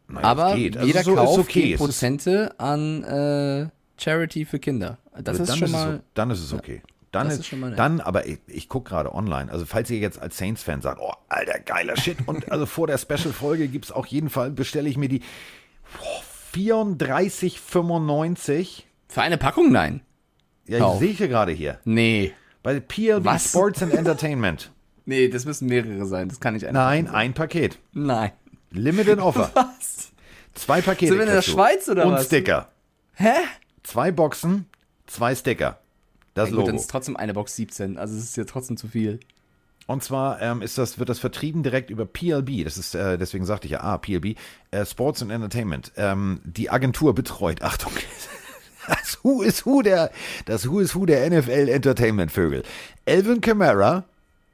[0.07, 0.45] Naja, Aber.
[0.45, 1.73] Also jeder so ist Kauf okay.
[1.73, 3.67] ist- Prozente an äh,
[4.01, 4.99] Charity für Kinder.
[5.21, 5.95] Das ist dann schon ist mal...
[5.95, 6.81] es, dann ist es okay.
[7.11, 7.79] Dann, ist, ist schon mal nett.
[7.79, 9.49] dann aber ich, ich gucke gerade online.
[9.51, 12.17] Also, falls ihr jetzt als Saints-Fan sagt, oh, alter, geiler Shit.
[12.27, 15.21] Und also vor der Special-Folge gibt es auf jeden Fall, bestelle ich mir die
[16.03, 16.21] oh,
[16.57, 18.83] 34,95.
[19.07, 19.71] Für eine Packung?
[19.71, 20.01] Nein.
[20.65, 20.95] Ja, Kauf.
[20.95, 21.79] ich sehe ich hier gerade hier.
[21.85, 22.33] Nee.
[22.63, 23.49] Bei PLB Was?
[23.49, 24.71] Sports and Entertainment.
[25.09, 26.27] Nee, das müssen mehrere sein.
[26.27, 27.15] Das kann nicht eine Nein, sein.
[27.15, 27.79] ein Paket.
[27.93, 28.33] Nein.
[28.71, 29.51] Limited Offer.
[29.53, 30.11] Was?
[30.53, 31.13] Zwei Pakete.
[31.13, 31.41] Sind wir in der.
[31.41, 32.25] Schweiz oder Und was?
[32.25, 32.67] Sticker.
[33.13, 33.31] Hä?
[33.83, 34.65] Zwei Boxen,
[35.05, 35.79] zwei Sticker.
[36.37, 36.67] Das Ja, gut, Logo.
[36.67, 37.97] dann ist trotzdem eine Box 17.
[37.97, 39.19] Also es ist ja trotzdem zu viel.
[39.87, 42.63] Und zwar ähm, ist das, wird das vertrieben direkt über PLB.
[42.63, 44.35] Das ist, äh, deswegen sagte ich ja, ah, PLB,
[44.71, 45.93] äh, Sports and Entertainment.
[45.95, 47.93] Ähm, die Agentur betreut, Achtung,
[48.87, 50.11] das Who is Who der,
[50.45, 52.63] das Who is Who der NFL Entertainment Vögel.
[53.05, 54.03] Elvin Kamara,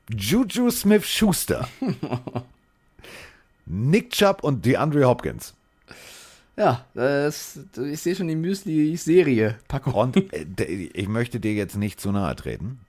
[0.09, 1.67] Juju Smith Schuster,
[3.65, 5.53] Nick Chubb und DeAndre Hopkins.
[6.55, 9.93] Ja, das, ich sehe schon die Müsli-Serie-Packung.
[9.93, 12.79] Und äh, ich möchte dir jetzt nicht zu nahe treten.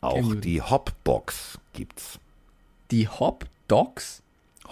[0.00, 2.18] Auch die Hopbox gibt's.
[2.90, 4.22] Die Hop Dogs?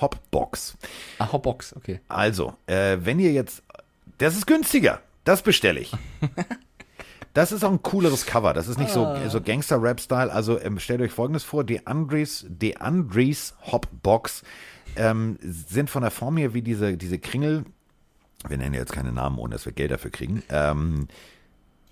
[0.00, 0.76] Hopbox.
[1.18, 2.00] Ah, Hopbox, okay.
[2.08, 3.62] Also, äh, wenn ihr jetzt.
[4.18, 5.00] Das ist günstiger.
[5.24, 5.92] Das bestelle ich.
[7.34, 8.52] Das ist auch ein cooleres Cover.
[8.52, 10.30] Das ist nicht so, so Gangster-Rap-Style.
[10.30, 14.42] Also ähm, stellt euch folgendes vor: DeAndres, DeAndres Hopbox
[14.96, 17.64] ähm, sind von der Form her wie diese, diese Kringel.
[18.48, 20.42] Wir nennen jetzt keine Namen, ohne dass wir Geld dafür kriegen.
[20.48, 21.08] Ähm,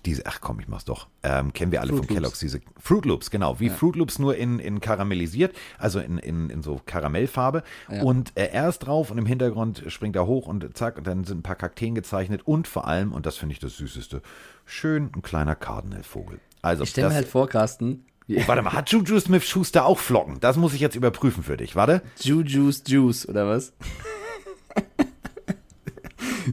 [0.05, 1.07] diese, ach komm, ich mach's doch.
[1.21, 2.15] Ähm, kennen wir alle Fruit von Loops.
[2.15, 6.49] Kellogg's, diese Fruit Loops, genau, wie Fruit Loops nur in, in karamellisiert, also in, in,
[6.49, 7.63] in so Karamellfarbe.
[7.89, 8.01] Ja.
[8.01, 11.23] Und äh, er ist drauf und im Hintergrund springt er hoch und zack, und dann
[11.23, 14.23] sind ein paar Kakteen gezeichnet und vor allem, und das finde ich das Süßeste,
[14.65, 16.39] schön ein kleiner Cardinal-Vogel.
[16.63, 19.99] Also, Ich stelle mir halt vor, Carsten, wie warte mal, hat Juju Smith Schuster auch
[19.99, 20.39] Flocken?
[20.39, 22.01] Das muss ich jetzt überprüfen für dich, warte.
[22.19, 23.73] Juju's Juice, oder was?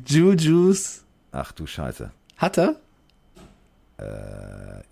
[0.07, 1.05] Juju's.
[1.33, 2.11] Ach du Scheiße.
[2.37, 2.77] Hat er?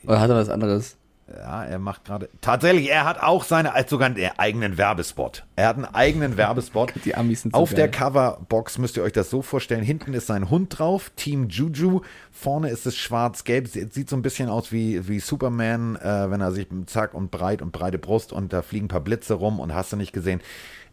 [0.05, 0.97] Oder hat er was anderes?
[1.29, 2.29] Ja, er macht gerade.
[2.41, 5.45] Tatsächlich, er hat auch seine, sogar einen eigenen Werbespot.
[5.57, 6.93] Er hat einen eigenen Werbespot.
[7.05, 8.01] Die Amis sind so Auf der geil.
[8.01, 9.83] Coverbox müsst ihr euch das so vorstellen.
[9.83, 12.03] Hinten ist sein Hund drauf, Team Juju.
[12.31, 13.67] Vorne ist es schwarz-gelb.
[13.67, 17.33] Sieht sieht so ein bisschen aus wie, wie Superman, äh, wenn er sich zack und
[17.33, 20.13] breit und breite Brust und da fliegen ein paar Blitze rum und hast du nicht
[20.13, 20.41] gesehen.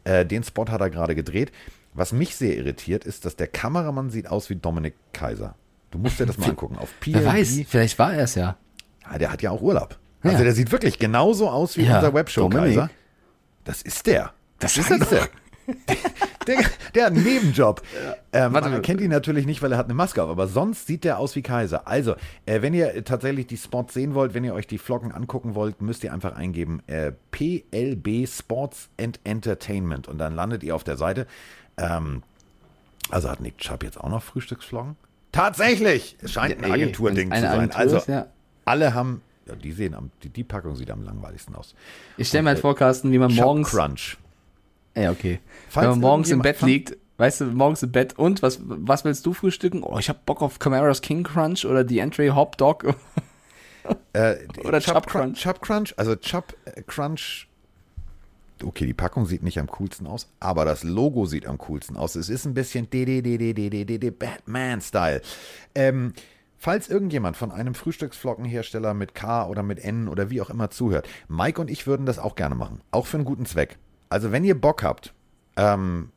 [0.04, 1.52] Äh, den Spot hat er gerade gedreht.
[1.94, 5.56] Was mich sehr irritiert, ist, dass der Kameramann sieht aus wie Dominik Kaiser.
[5.92, 6.78] Du musst dir das mal angucken.
[6.78, 7.16] Auf PLB.
[7.16, 8.58] Wer weiß, vielleicht war er es ja.
[9.12, 9.98] Ja, der hat ja auch Urlaub.
[10.24, 10.44] Also Ja.
[10.44, 12.90] der sieht wirklich genauso aus wie Ja, unser Webshow-Kaiser.
[13.64, 14.34] Das ist der.
[14.60, 15.30] Das ist er Scheiße.
[16.46, 16.58] Der,
[16.94, 17.82] der hat einen Nebenjob.
[18.34, 20.88] Ähm, Warte man kennt ihn natürlich nicht, weil er hat eine Maske auf, aber sonst
[20.88, 21.88] sieht der aus wie Kaiser.
[21.88, 22.16] Also,
[22.46, 25.82] äh, wenn ihr tatsächlich die Spots sehen wollt, wenn ihr euch die Flocken angucken wollt,
[25.82, 30.98] müsst ihr einfach eingeben äh, PLB Sports and Entertainment und dann landet ihr auf der
[30.98, 31.28] Seite.
[31.78, 32.24] Ähm,
[33.10, 34.96] also hat Nick Chubb jetzt auch noch Frühstücksflocken?
[35.32, 36.18] Tatsächlich!
[36.22, 37.50] Es scheint ein Agenturding zu sein.
[37.50, 38.28] Agentur Also, ist, ja.
[38.66, 41.76] alle haben, ja, die sehen am, die, die Packung sieht am langweiligsten aus.
[42.18, 43.72] Ich stelle mir halt vor, Carsten, wie man Chubb morgens.
[43.72, 44.18] Crunch.
[44.96, 45.40] Ja, okay.
[45.70, 49.04] Falls Wenn man morgens im Bett liegt, weißt du, morgens im Bett und was, was
[49.06, 49.82] willst du frühstücken?
[49.84, 52.96] Oh, ich hab Bock auf Camaras King Crunch oder die Entry Hop Dog.
[54.14, 55.40] Äh, Oder Chubb Chubb Crunch.
[55.42, 57.50] Chubb Crunch, also Chubb äh, Crunch.
[58.64, 62.16] Okay, die Packung sieht nicht am coolsten aus, aber das Logo sieht am coolsten aus.
[62.16, 62.88] Es ist ein bisschen
[64.12, 65.22] Batman-Style.
[65.76, 66.14] Ähm,
[66.58, 71.08] falls irgendjemand von einem Frühstücksflockenhersteller mit K oder mit N oder wie auch immer zuhört,
[71.28, 72.82] Mike und ich würden das auch gerne machen.
[72.92, 73.78] Auch für einen guten Zweck.
[74.10, 75.14] Also wenn ihr Bock habt,
[75.56, 76.12] ähm,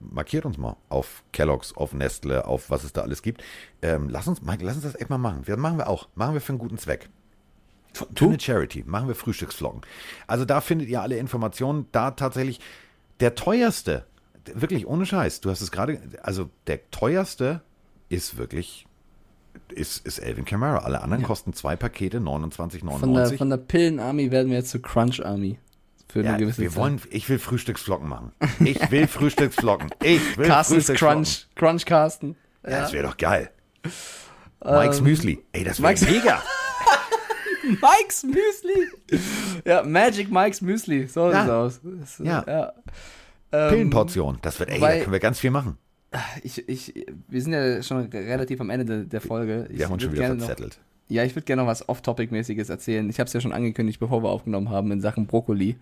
[0.00, 3.42] markiert uns mal auf Kellogg's, auf Nestle, auf was es da alles gibt.
[3.82, 5.42] Ähm, lass uns, Mike, lass uns das echt mal machen.
[5.46, 6.08] Das machen wir auch.
[6.14, 7.08] Machen wir für einen guten Zweck.
[7.92, 8.84] Für eine Charity.
[8.86, 9.82] Machen wir Frühstücksflocken.
[10.26, 11.86] Also da findet ihr alle Informationen.
[11.92, 12.60] Da tatsächlich
[13.20, 14.06] der teuerste,
[14.54, 15.40] wirklich ohne Scheiß.
[15.40, 17.62] Du hast es gerade, also der teuerste
[18.08, 18.86] ist wirklich,
[19.68, 20.78] ist, ist Elvin Kamara.
[20.84, 22.98] Alle anderen kosten zwei Pakete 29,99.
[22.98, 25.58] Von der, von der Pillen-Army werden wir jetzt zur Crunch-Army.
[26.08, 26.76] Für eine Ja, gewisse wir Zeit.
[26.78, 28.32] wollen, ich will Frühstücksflocken machen.
[28.64, 29.90] Ich will Frühstücksflocken.
[30.02, 31.22] Ich will Carsten's Frühstücksflocken.
[31.24, 31.46] Crunch.
[31.54, 32.36] Crunch Carsten.
[32.64, 33.50] Ja, das wäre doch geil.
[34.64, 35.44] Mike's Müsli.
[35.52, 36.42] Ey, das wäre Mike's- mega.
[37.70, 39.20] Mike's Müsli.
[39.64, 41.06] ja, Magic Mike's Müsli.
[41.06, 41.68] So Ja.
[41.68, 42.18] sieht's aus.
[42.24, 42.44] Ja.
[42.46, 42.72] ja.
[43.52, 44.38] Ähm, Pillenportion.
[44.42, 45.76] Das wird, ey, da weil- können wir ganz viel machen.
[46.42, 49.68] Ich, ich, wir sind ja schon relativ am Ende der, der Folge.
[49.70, 50.78] Ich Wir haben uns schon wieder gerne noch- verzettelt.
[51.08, 53.08] Ja, ich würde gerne noch was Off-Topic-mäßiges erzählen.
[53.10, 55.76] Ich habe es ja schon angekündigt, bevor wir aufgenommen haben, in Sachen Brokkoli.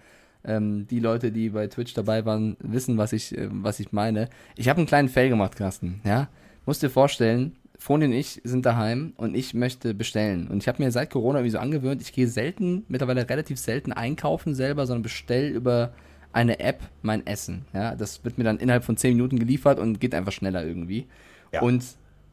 [0.45, 4.29] Ähm, die Leute, die bei Twitch dabei waren, wissen, was ich, äh, was ich meine.
[4.57, 6.01] Ich habe einen kleinen Fail gemacht, Carsten.
[6.05, 6.29] Ja,
[6.65, 10.49] musst dir vorstellen, Froni und ich sind daheim und ich möchte bestellen.
[10.49, 13.93] Und ich habe mir seit Corona irgendwie so angewöhnt, ich gehe selten, mittlerweile relativ selten
[13.93, 15.93] einkaufen selber, sondern bestell über
[16.33, 17.65] eine App mein Essen.
[17.73, 21.07] Ja, das wird mir dann innerhalb von 10 Minuten geliefert und geht einfach schneller irgendwie.
[21.53, 21.63] Ja.
[21.63, 21.85] Und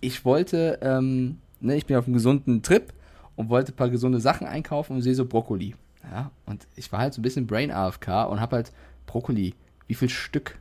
[0.01, 2.91] ich wollte, ähm, ne, ich bin auf einem gesunden Trip
[3.35, 5.75] und wollte ein paar gesunde Sachen einkaufen und sehe so Brokkoli.
[6.11, 8.71] Ja, und ich war halt so ein bisschen Brain AFK und habe halt
[9.05, 9.53] Brokkoli.
[9.87, 10.59] Wie viel Stück?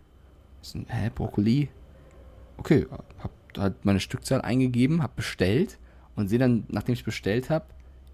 [0.87, 1.68] Hä, Brokkoli?
[2.57, 2.87] Okay,
[3.18, 5.79] hab halt meine Stückzahl eingegeben, hab bestellt
[6.17, 7.67] und sehe dann, nachdem ich bestellt habe,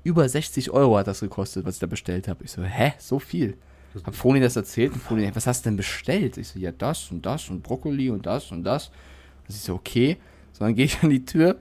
[0.03, 2.45] über 60 Euro hat das gekostet, was ich da bestellt habe.
[2.45, 3.57] Ich so, hä, so viel?
[4.05, 6.39] Hab Froni das erzählt und Froni, was hast du denn bestellt?
[6.39, 8.89] Ich so, ja, das und das und Brokkoli und das und das.
[9.49, 10.17] Und ich so, okay.
[10.53, 11.57] So, dann gehe ich an die Tür,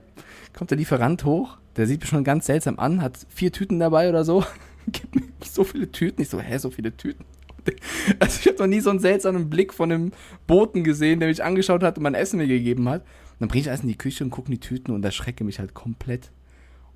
[0.52, 4.08] kommt der Lieferant hoch, der sieht mich schon ganz seltsam an, hat vier Tüten dabei
[4.08, 4.44] oder so,
[4.86, 6.22] gibt mir so viele Tüten.
[6.22, 7.24] Ich so, hä, so viele Tüten?
[8.18, 10.12] Also ich habe noch nie so einen seltsamen Blick von einem
[10.46, 13.02] Boten gesehen, der mich angeschaut hat und mein Essen mir gegeben hat.
[13.40, 15.58] Dann bringe ich alles in die Küche und gucke in die Tüten und erschrecke mich
[15.58, 16.30] halt komplett.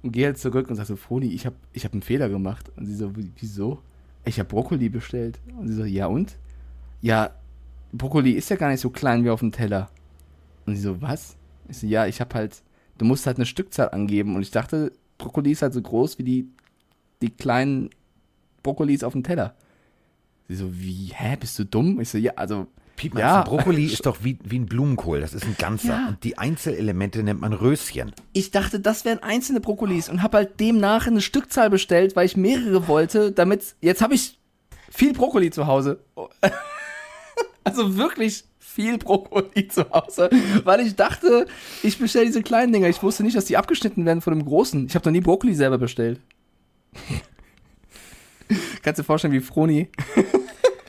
[0.02, 2.70] Und gehe halt zurück und sage so, Froni, ich habe ich hab einen Fehler gemacht.
[2.76, 3.80] Und sie so, "Wie- wieso?
[4.26, 5.40] Ich habe Brokkoli bestellt.
[5.58, 6.36] Und sie so, ja und?
[7.00, 7.30] Ja,
[7.92, 9.90] Brokkoli ist ja gar nicht so klein wie auf dem Teller.
[10.66, 11.36] Und sie so, was?
[11.68, 12.62] Ich so, ja, ich habe halt,
[12.98, 14.36] du musst halt eine Stückzahl angeben.
[14.36, 16.48] Und ich dachte, Brokkoli ist halt so groß wie die,
[17.22, 17.88] die kleinen
[18.62, 19.54] Brokkolis auf dem Teller.
[20.48, 21.98] Sie so, wie, hä, bist du dumm?
[22.00, 22.66] Ich so, ja, also,
[22.96, 25.20] Piep, ja, Brokkoli ist doch wie, wie ein Blumenkohl.
[25.20, 25.88] Das ist ein ganzer.
[25.88, 26.08] Ja.
[26.08, 28.12] Und die Einzelelemente nennt man Röschen.
[28.32, 32.36] ich dachte, das wären einzelne Brokkolis und habe halt demnach eine Stückzahl bestellt, weil ich
[32.36, 34.38] mehrere wollte, damit, jetzt habe ich
[34.90, 36.00] viel Brokkoli zu Hause.
[37.66, 40.28] Also wirklich viel Brokkoli zu Hause,
[40.64, 41.46] weil ich dachte,
[41.82, 42.88] ich bestelle diese kleinen Dinger.
[42.90, 44.86] Ich wusste nicht, dass die abgeschnitten werden von dem großen.
[44.86, 46.20] Ich habe noch nie Brokkoli selber bestellt.
[48.82, 49.88] Kannst dir vorstellen, wie Froni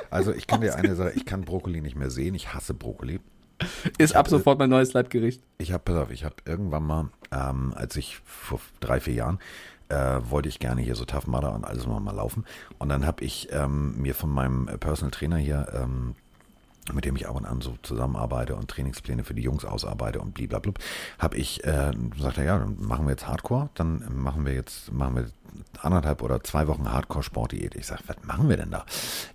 [0.09, 2.35] Also ich kann dir eine Sache, ich kann Brokkoli nicht mehr sehen.
[2.35, 3.19] Ich hasse Brokkoli.
[3.97, 5.41] ist ab sofort mein neues Leibgericht.
[5.57, 9.39] Ich habe, pass auf, ich habe irgendwann mal, ähm, als ich vor drei, vier Jahren,
[9.89, 12.45] äh, wollte ich gerne hier so Tough Mudder und alles noch mal laufen.
[12.79, 16.15] Und dann habe ich ähm, mir von meinem Personal Trainer hier, ähm,
[16.93, 20.33] mit dem ich ab und an so zusammenarbeite und Trainingspläne für die Jungs ausarbeite und
[20.33, 20.73] blablabla,
[21.17, 24.91] habe ich, äh, sagt er, ja, dann machen wir jetzt Hardcore, dann machen wir jetzt,
[24.91, 25.27] machen wir
[25.81, 27.75] anderthalb oder zwei Wochen Hardcore-Sportdiät.
[27.75, 28.85] Ich sage, was machen wir denn da?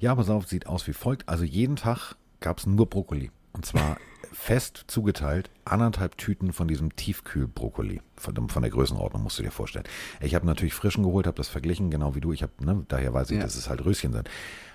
[0.01, 1.29] Ja, pass auf, sieht aus wie folgt.
[1.29, 3.31] Also jeden Tag gab es nur Brokkoli.
[3.53, 3.97] Und zwar
[4.33, 8.01] fest zugeteilt anderthalb Tüten von diesem Tiefkühl-Brokkoli.
[8.17, 9.85] Von, von der Größenordnung musst du dir vorstellen.
[10.21, 12.33] Ich habe natürlich frischen geholt, habe das verglichen, genau wie du.
[12.33, 13.43] Ich habe, ne, daher weiß ich, Ja.
[13.43, 14.29] dass es halt Röschen sind.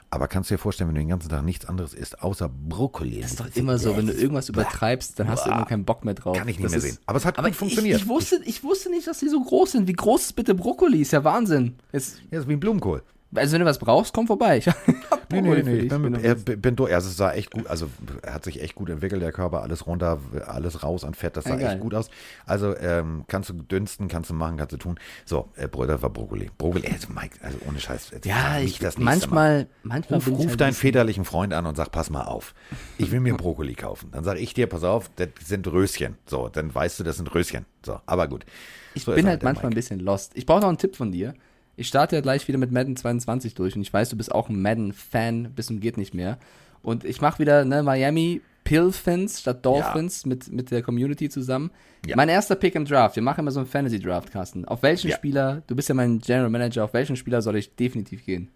[0.09, 3.21] Aber kannst du dir vorstellen, wenn du den ganzen Tag nichts anderes isst, außer Brokkoli.
[3.21, 6.05] Das ist doch immer so, wenn du irgendwas übertreibst, dann hast du irgendwann keinen Bock
[6.05, 6.37] mehr drauf.
[6.37, 6.97] Kann ich nicht Das mehr sehen.
[7.05, 7.97] Aber es hat Aber gut funktioniert.
[7.97, 9.87] Ich, ich, wusste, ich wusste nicht, dass die so groß sind.
[9.87, 11.01] Wie groß ist bitte Brokkoli?
[11.01, 11.75] Ist ja Wahnsinn.
[11.91, 13.03] Jetzt, Ja, ist wie ein Blumenkohl.
[13.37, 14.57] Also wenn du was brauchst, komm vorbei.
[14.57, 14.67] Ich
[15.31, 16.93] Nee, nee, nee, ich bin, er, bin durch.
[16.93, 17.89] Also es sah echt gut, also
[18.21, 21.45] er hat sich echt gut entwickelt, der Körper, alles runter, alles raus an Fett, das
[21.45, 21.73] sah geil.
[21.73, 22.09] echt gut aus.
[22.45, 24.99] Also ähm, kannst du dünsten, kannst du machen, kannst du tun.
[25.25, 26.51] So, äh, Bruder war Brokkoli.
[26.57, 28.11] Brokkoli, also Mike, also ohne Scheiß.
[28.23, 29.03] Ja, sag ich, das nächste Mal.
[29.03, 32.53] manchmal, manchmal Ruf, ruf halt deinen ein väterlichen Freund an und sag, pass mal auf.
[32.97, 34.11] Ich will mir Brokkoli kaufen.
[34.11, 36.17] Dann sage ich dir, pass auf, das sind Röschen.
[36.27, 37.65] So, dann weißt du, das sind Röschen.
[37.85, 38.45] So, aber gut.
[38.93, 39.75] Ich So bin halt der manchmal ein Mike.
[39.75, 40.31] bisschen lost.
[40.35, 41.33] Ich brauche noch einen Tipp von dir.
[41.77, 44.49] Ich starte ja gleich wieder mit Madden 22 durch und ich weiß, du bist auch
[44.49, 46.37] ein Madden-Fan bis zum geht nicht mehr.
[46.81, 51.71] Und ich mache wieder ne, Miami Pilfins statt Dolphins mit, mit der Community zusammen.
[52.05, 52.15] Ja.
[52.15, 53.15] Mein erster Pick im Draft.
[53.15, 54.65] Wir machen immer so einen Fantasy-Draft, Carsten.
[54.65, 55.15] Auf welchen Ja.
[55.15, 58.49] Spieler, du bist ja mein General Manager, auf welchen Spieler soll ich definitiv gehen?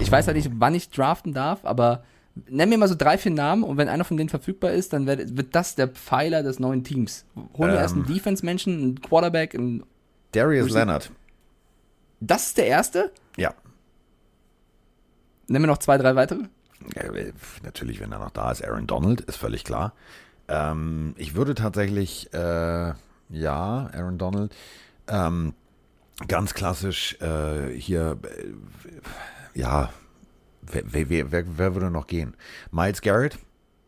[0.00, 2.04] Ich weiß halt nicht, wann ich draften darf, aber
[2.48, 5.06] nenn mir mal so drei, vier Namen und wenn einer von denen verfügbar ist, dann
[5.06, 7.24] wird, wird das der Pfeiler des neuen Teams.
[7.56, 8.14] Holen wir erst einen Ähm.
[8.14, 9.84] Defense-Menschen, einen Quarterback, einen,
[10.32, 11.10] Darius Leonard.
[12.20, 13.12] Das ist der erste?
[13.36, 13.54] Ja.
[15.48, 16.44] Nenn mir noch zwei, drei weitere.
[16.94, 17.32] Äh,
[17.62, 19.92] Natürlich, wenn er noch da ist, Aaron Donald, ist völlig klar.
[20.48, 22.92] Ähm, ich würde tatsächlich, äh,
[23.28, 24.54] ja, Aaron Donald,
[25.08, 25.54] ähm,
[26.28, 29.90] ganz klassisch äh, hier, äh, ja,
[30.62, 32.34] wer, wer, wer, wer, würde noch gehen?
[32.70, 33.38] Miles Garrett,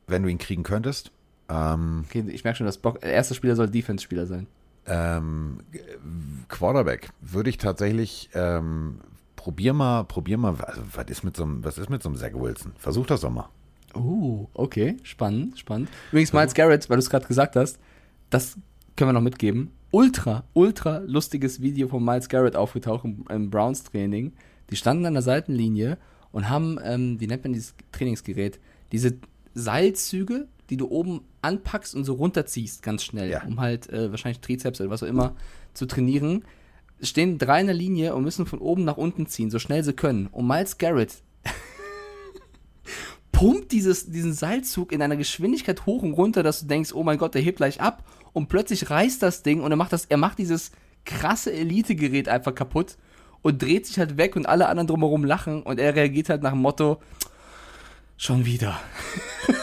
[0.06, 1.12] wenn du ihn kriegen könntest.
[1.48, 4.46] Ähm, Okay, ich merke schon, das Bock, der erste Spieler soll Defense-Spieler sein.
[4.88, 5.60] Ähm,
[6.48, 9.00] Quarterback würde ich tatsächlich, ähm,
[9.36, 12.16] probier mal, probier mal, also, was ist mit so einem, was ist mit so einem
[12.18, 12.72] Zach Wilson?
[12.76, 13.48] Versuch das doch mal.
[13.94, 15.88] Uh, okay, spannend, spannend.
[16.10, 17.78] Übrigens, Miles Garrett, weil du es gerade gesagt hast,
[18.30, 18.56] das
[18.96, 19.70] können wir noch mitgeben.
[19.90, 24.32] Ultra, ultra lustiges Video von Miles Garrett aufgetaucht im, im Browns-Training.
[24.70, 25.98] Die standen an der Seitenlinie
[26.32, 28.60] und haben, ähm, wie nennt man dieses Trainingsgerät?
[28.92, 29.16] Diese
[29.54, 33.42] Seilzüge, die du oben anpackst und so runterziehst, ganz schnell, Ja.
[33.44, 35.34] um halt äh, wahrscheinlich Trizeps oder was auch immer
[35.74, 36.44] zu trainieren.
[37.00, 39.92] Stehen drei in der Linie und müssen von oben nach unten ziehen, so schnell sie
[39.92, 40.26] können.
[40.26, 41.22] Und Miles Garrett
[43.32, 47.18] pumpt dieses, diesen Seilzug in einer Geschwindigkeit hoch und runter, dass du denkst, oh mein
[47.18, 50.16] Gott, der hebt gleich ab und plötzlich reißt das Ding und er macht das, er
[50.16, 50.72] macht dieses
[51.04, 52.96] krasse Elite-Gerät einfach kaputt
[53.42, 56.50] und dreht sich halt weg und alle anderen drumherum lachen und er reagiert halt nach
[56.52, 57.00] dem Motto,
[58.18, 58.78] schon wieder.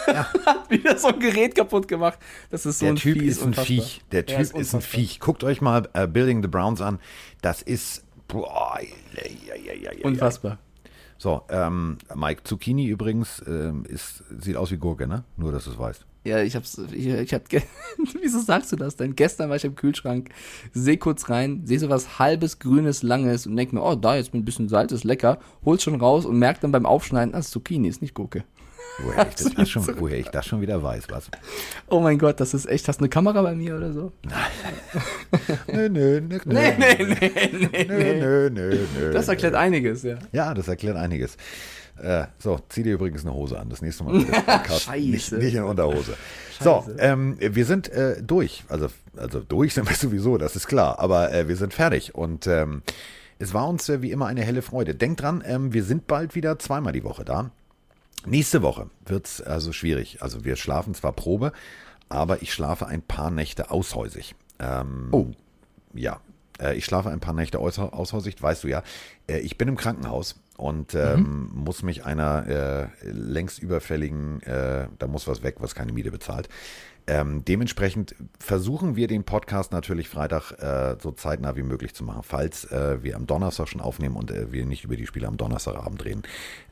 [0.07, 2.17] Hat wieder so ein Gerät kaputt gemacht.
[2.49, 3.65] Das ist so der ein Typ Vieh, ist ein unfassbar.
[3.65, 4.01] Viech.
[4.11, 4.81] Der Er Typ ist, ein unfassbar.
[4.81, 5.19] Viech.
[5.19, 6.99] Guckt euch mal äh, Building the Browns an.
[7.41, 8.03] Das ist.
[8.27, 10.57] Boah, ja, ja, ja, ja, Unfassbar.
[11.17, 15.23] So, ähm, Mike Zucchini übrigens ähm, ist, sieht aus wie Gurke, ne?
[15.37, 16.05] Nur, dass du es weißt.
[16.25, 17.43] Ja, ich hab's, ich, ich hab,
[18.21, 19.15] wieso sagst du das denn?
[19.15, 20.29] Gestern war ich im Kühlschrank,
[20.73, 24.33] seh kurz rein, seh so was halbes, grünes, langes und denk mir, oh, da jetzt
[24.33, 27.51] mit ein bisschen Salz ist lecker, hol's schon raus und merk dann beim Aufschneiden, ist
[27.51, 28.43] Zucchini, ist nicht Gurke.
[28.99, 31.29] Woher ich, das, schon, woher ich das schon wieder weiß, was?
[31.87, 34.11] Oh mein Gott, das ist echt, hast du eine Kamera bei mir oder so?
[35.67, 36.39] Nö, nö, nö, nö.
[36.45, 39.11] Nee, nee, nee, nee, Nö, nö, nö, nö.
[39.11, 40.17] Das erklärt einiges, ja.
[40.31, 41.37] Ja, das erklärt einiges.
[42.01, 43.69] Äh, so, zieh dir übrigens eine Hose an.
[43.69, 44.25] Das nächste Mal.
[44.67, 44.99] Scheiße.
[44.99, 46.15] Nicht, nicht in Unterhose.
[46.59, 48.63] So, ähm, wir sind äh, durch.
[48.69, 50.99] Also, also durch sind wir sowieso, das ist klar.
[50.99, 52.15] Aber äh, wir sind fertig.
[52.15, 52.81] Und ähm,
[53.39, 54.95] es war uns äh, wie immer eine helle Freude.
[54.95, 57.51] Denkt dran, ähm, wir sind bald wieder zweimal die Woche da.
[58.25, 60.21] Nächste Woche wird's also schwierig.
[60.21, 61.51] Also wir schlafen zwar Probe,
[62.09, 64.35] aber ich schlafe ein paar Nächte aushäusig.
[64.59, 65.27] Ähm, oh.
[65.93, 66.19] Ja,
[66.59, 68.83] äh, ich schlafe ein paar Nächte aus, aushäusig, weißt du ja.
[69.27, 75.07] Äh, ich bin im Krankenhaus und ähm, muss mich einer äh, längst überfälligen, äh, da
[75.07, 76.49] muss was weg, was keine Miete bezahlt.
[77.07, 82.23] Ähm, dementsprechend versuchen wir den Podcast natürlich Freitag äh, so zeitnah wie möglich zu machen.
[82.23, 85.37] Falls äh, wir am Donnerstag schon aufnehmen und äh, wir nicht über die Spiele am
[85.37, 86.23] Donnerstagabend reden,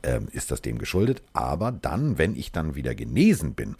[0.02, 1.22] ähm, ist das dem geschuldet.
[1.32, 3.76] Aber dann, wenn ich dann wieder genesen bin,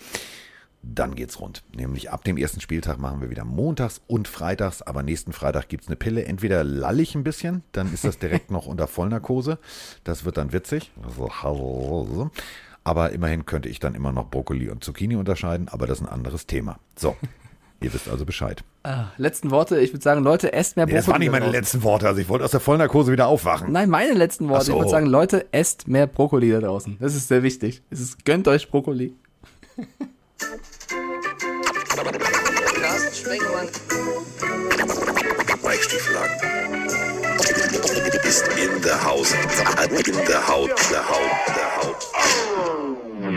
[0.83, 1.65] dann geht's rund.
[1.75, 5.89] Nämlich ab dem ersten Spieltag machen wir wieder montags und freitags, aber nächsten Freitag gibt's
[5.89, 6.25] eine Pille.
[6.25, 9.59] Entweder lall ich ein bisschen, dann ist das direkt noch unter Vollnarkose.
[10.05, 10.93] Das wird dann witzig.
[12.85, 16.13] Aber immerhin könnte ich dann immer noch Brokkoli und Zucchini unterscheiden, aber das ist ein
[16.13, 16.79] anderes Thema.
[16.97, 17.17] So,
[17.81, 18.63] ihr wisst also Bescheid.
[18.83, 21.59] Ah, letzten Worte, ich würde sagen, Leute, esst mehr Nee, das waren nicht meine draußen.
[21.61, 22.07] letzten Worte.
[22.07, 23.73] Also ich wollte aus der Vollnarkose wieder aufwachen.
[23.73, 24.67] Nein, meine letzten Worte.
[24.67, 24.73] So.
[24.75, 26.99] Ich würde sagen, Leute, esst mehr Brokkoli da draußen.
[27.01, 27.83] Das ist sehr wichtig.
[27.91, 29.15] Es ist, gönnt euch Brokkoli.
[32.83, 33.69] Carsten Sprengemann.
[35.63, 37.04] Mike
[38.35, 39.33] In the house.
[39.33, 40.09] In the house.
[40.29, 40.89] The house.
[40.91, 42.11] The house.
[42.11, 43.34] The house.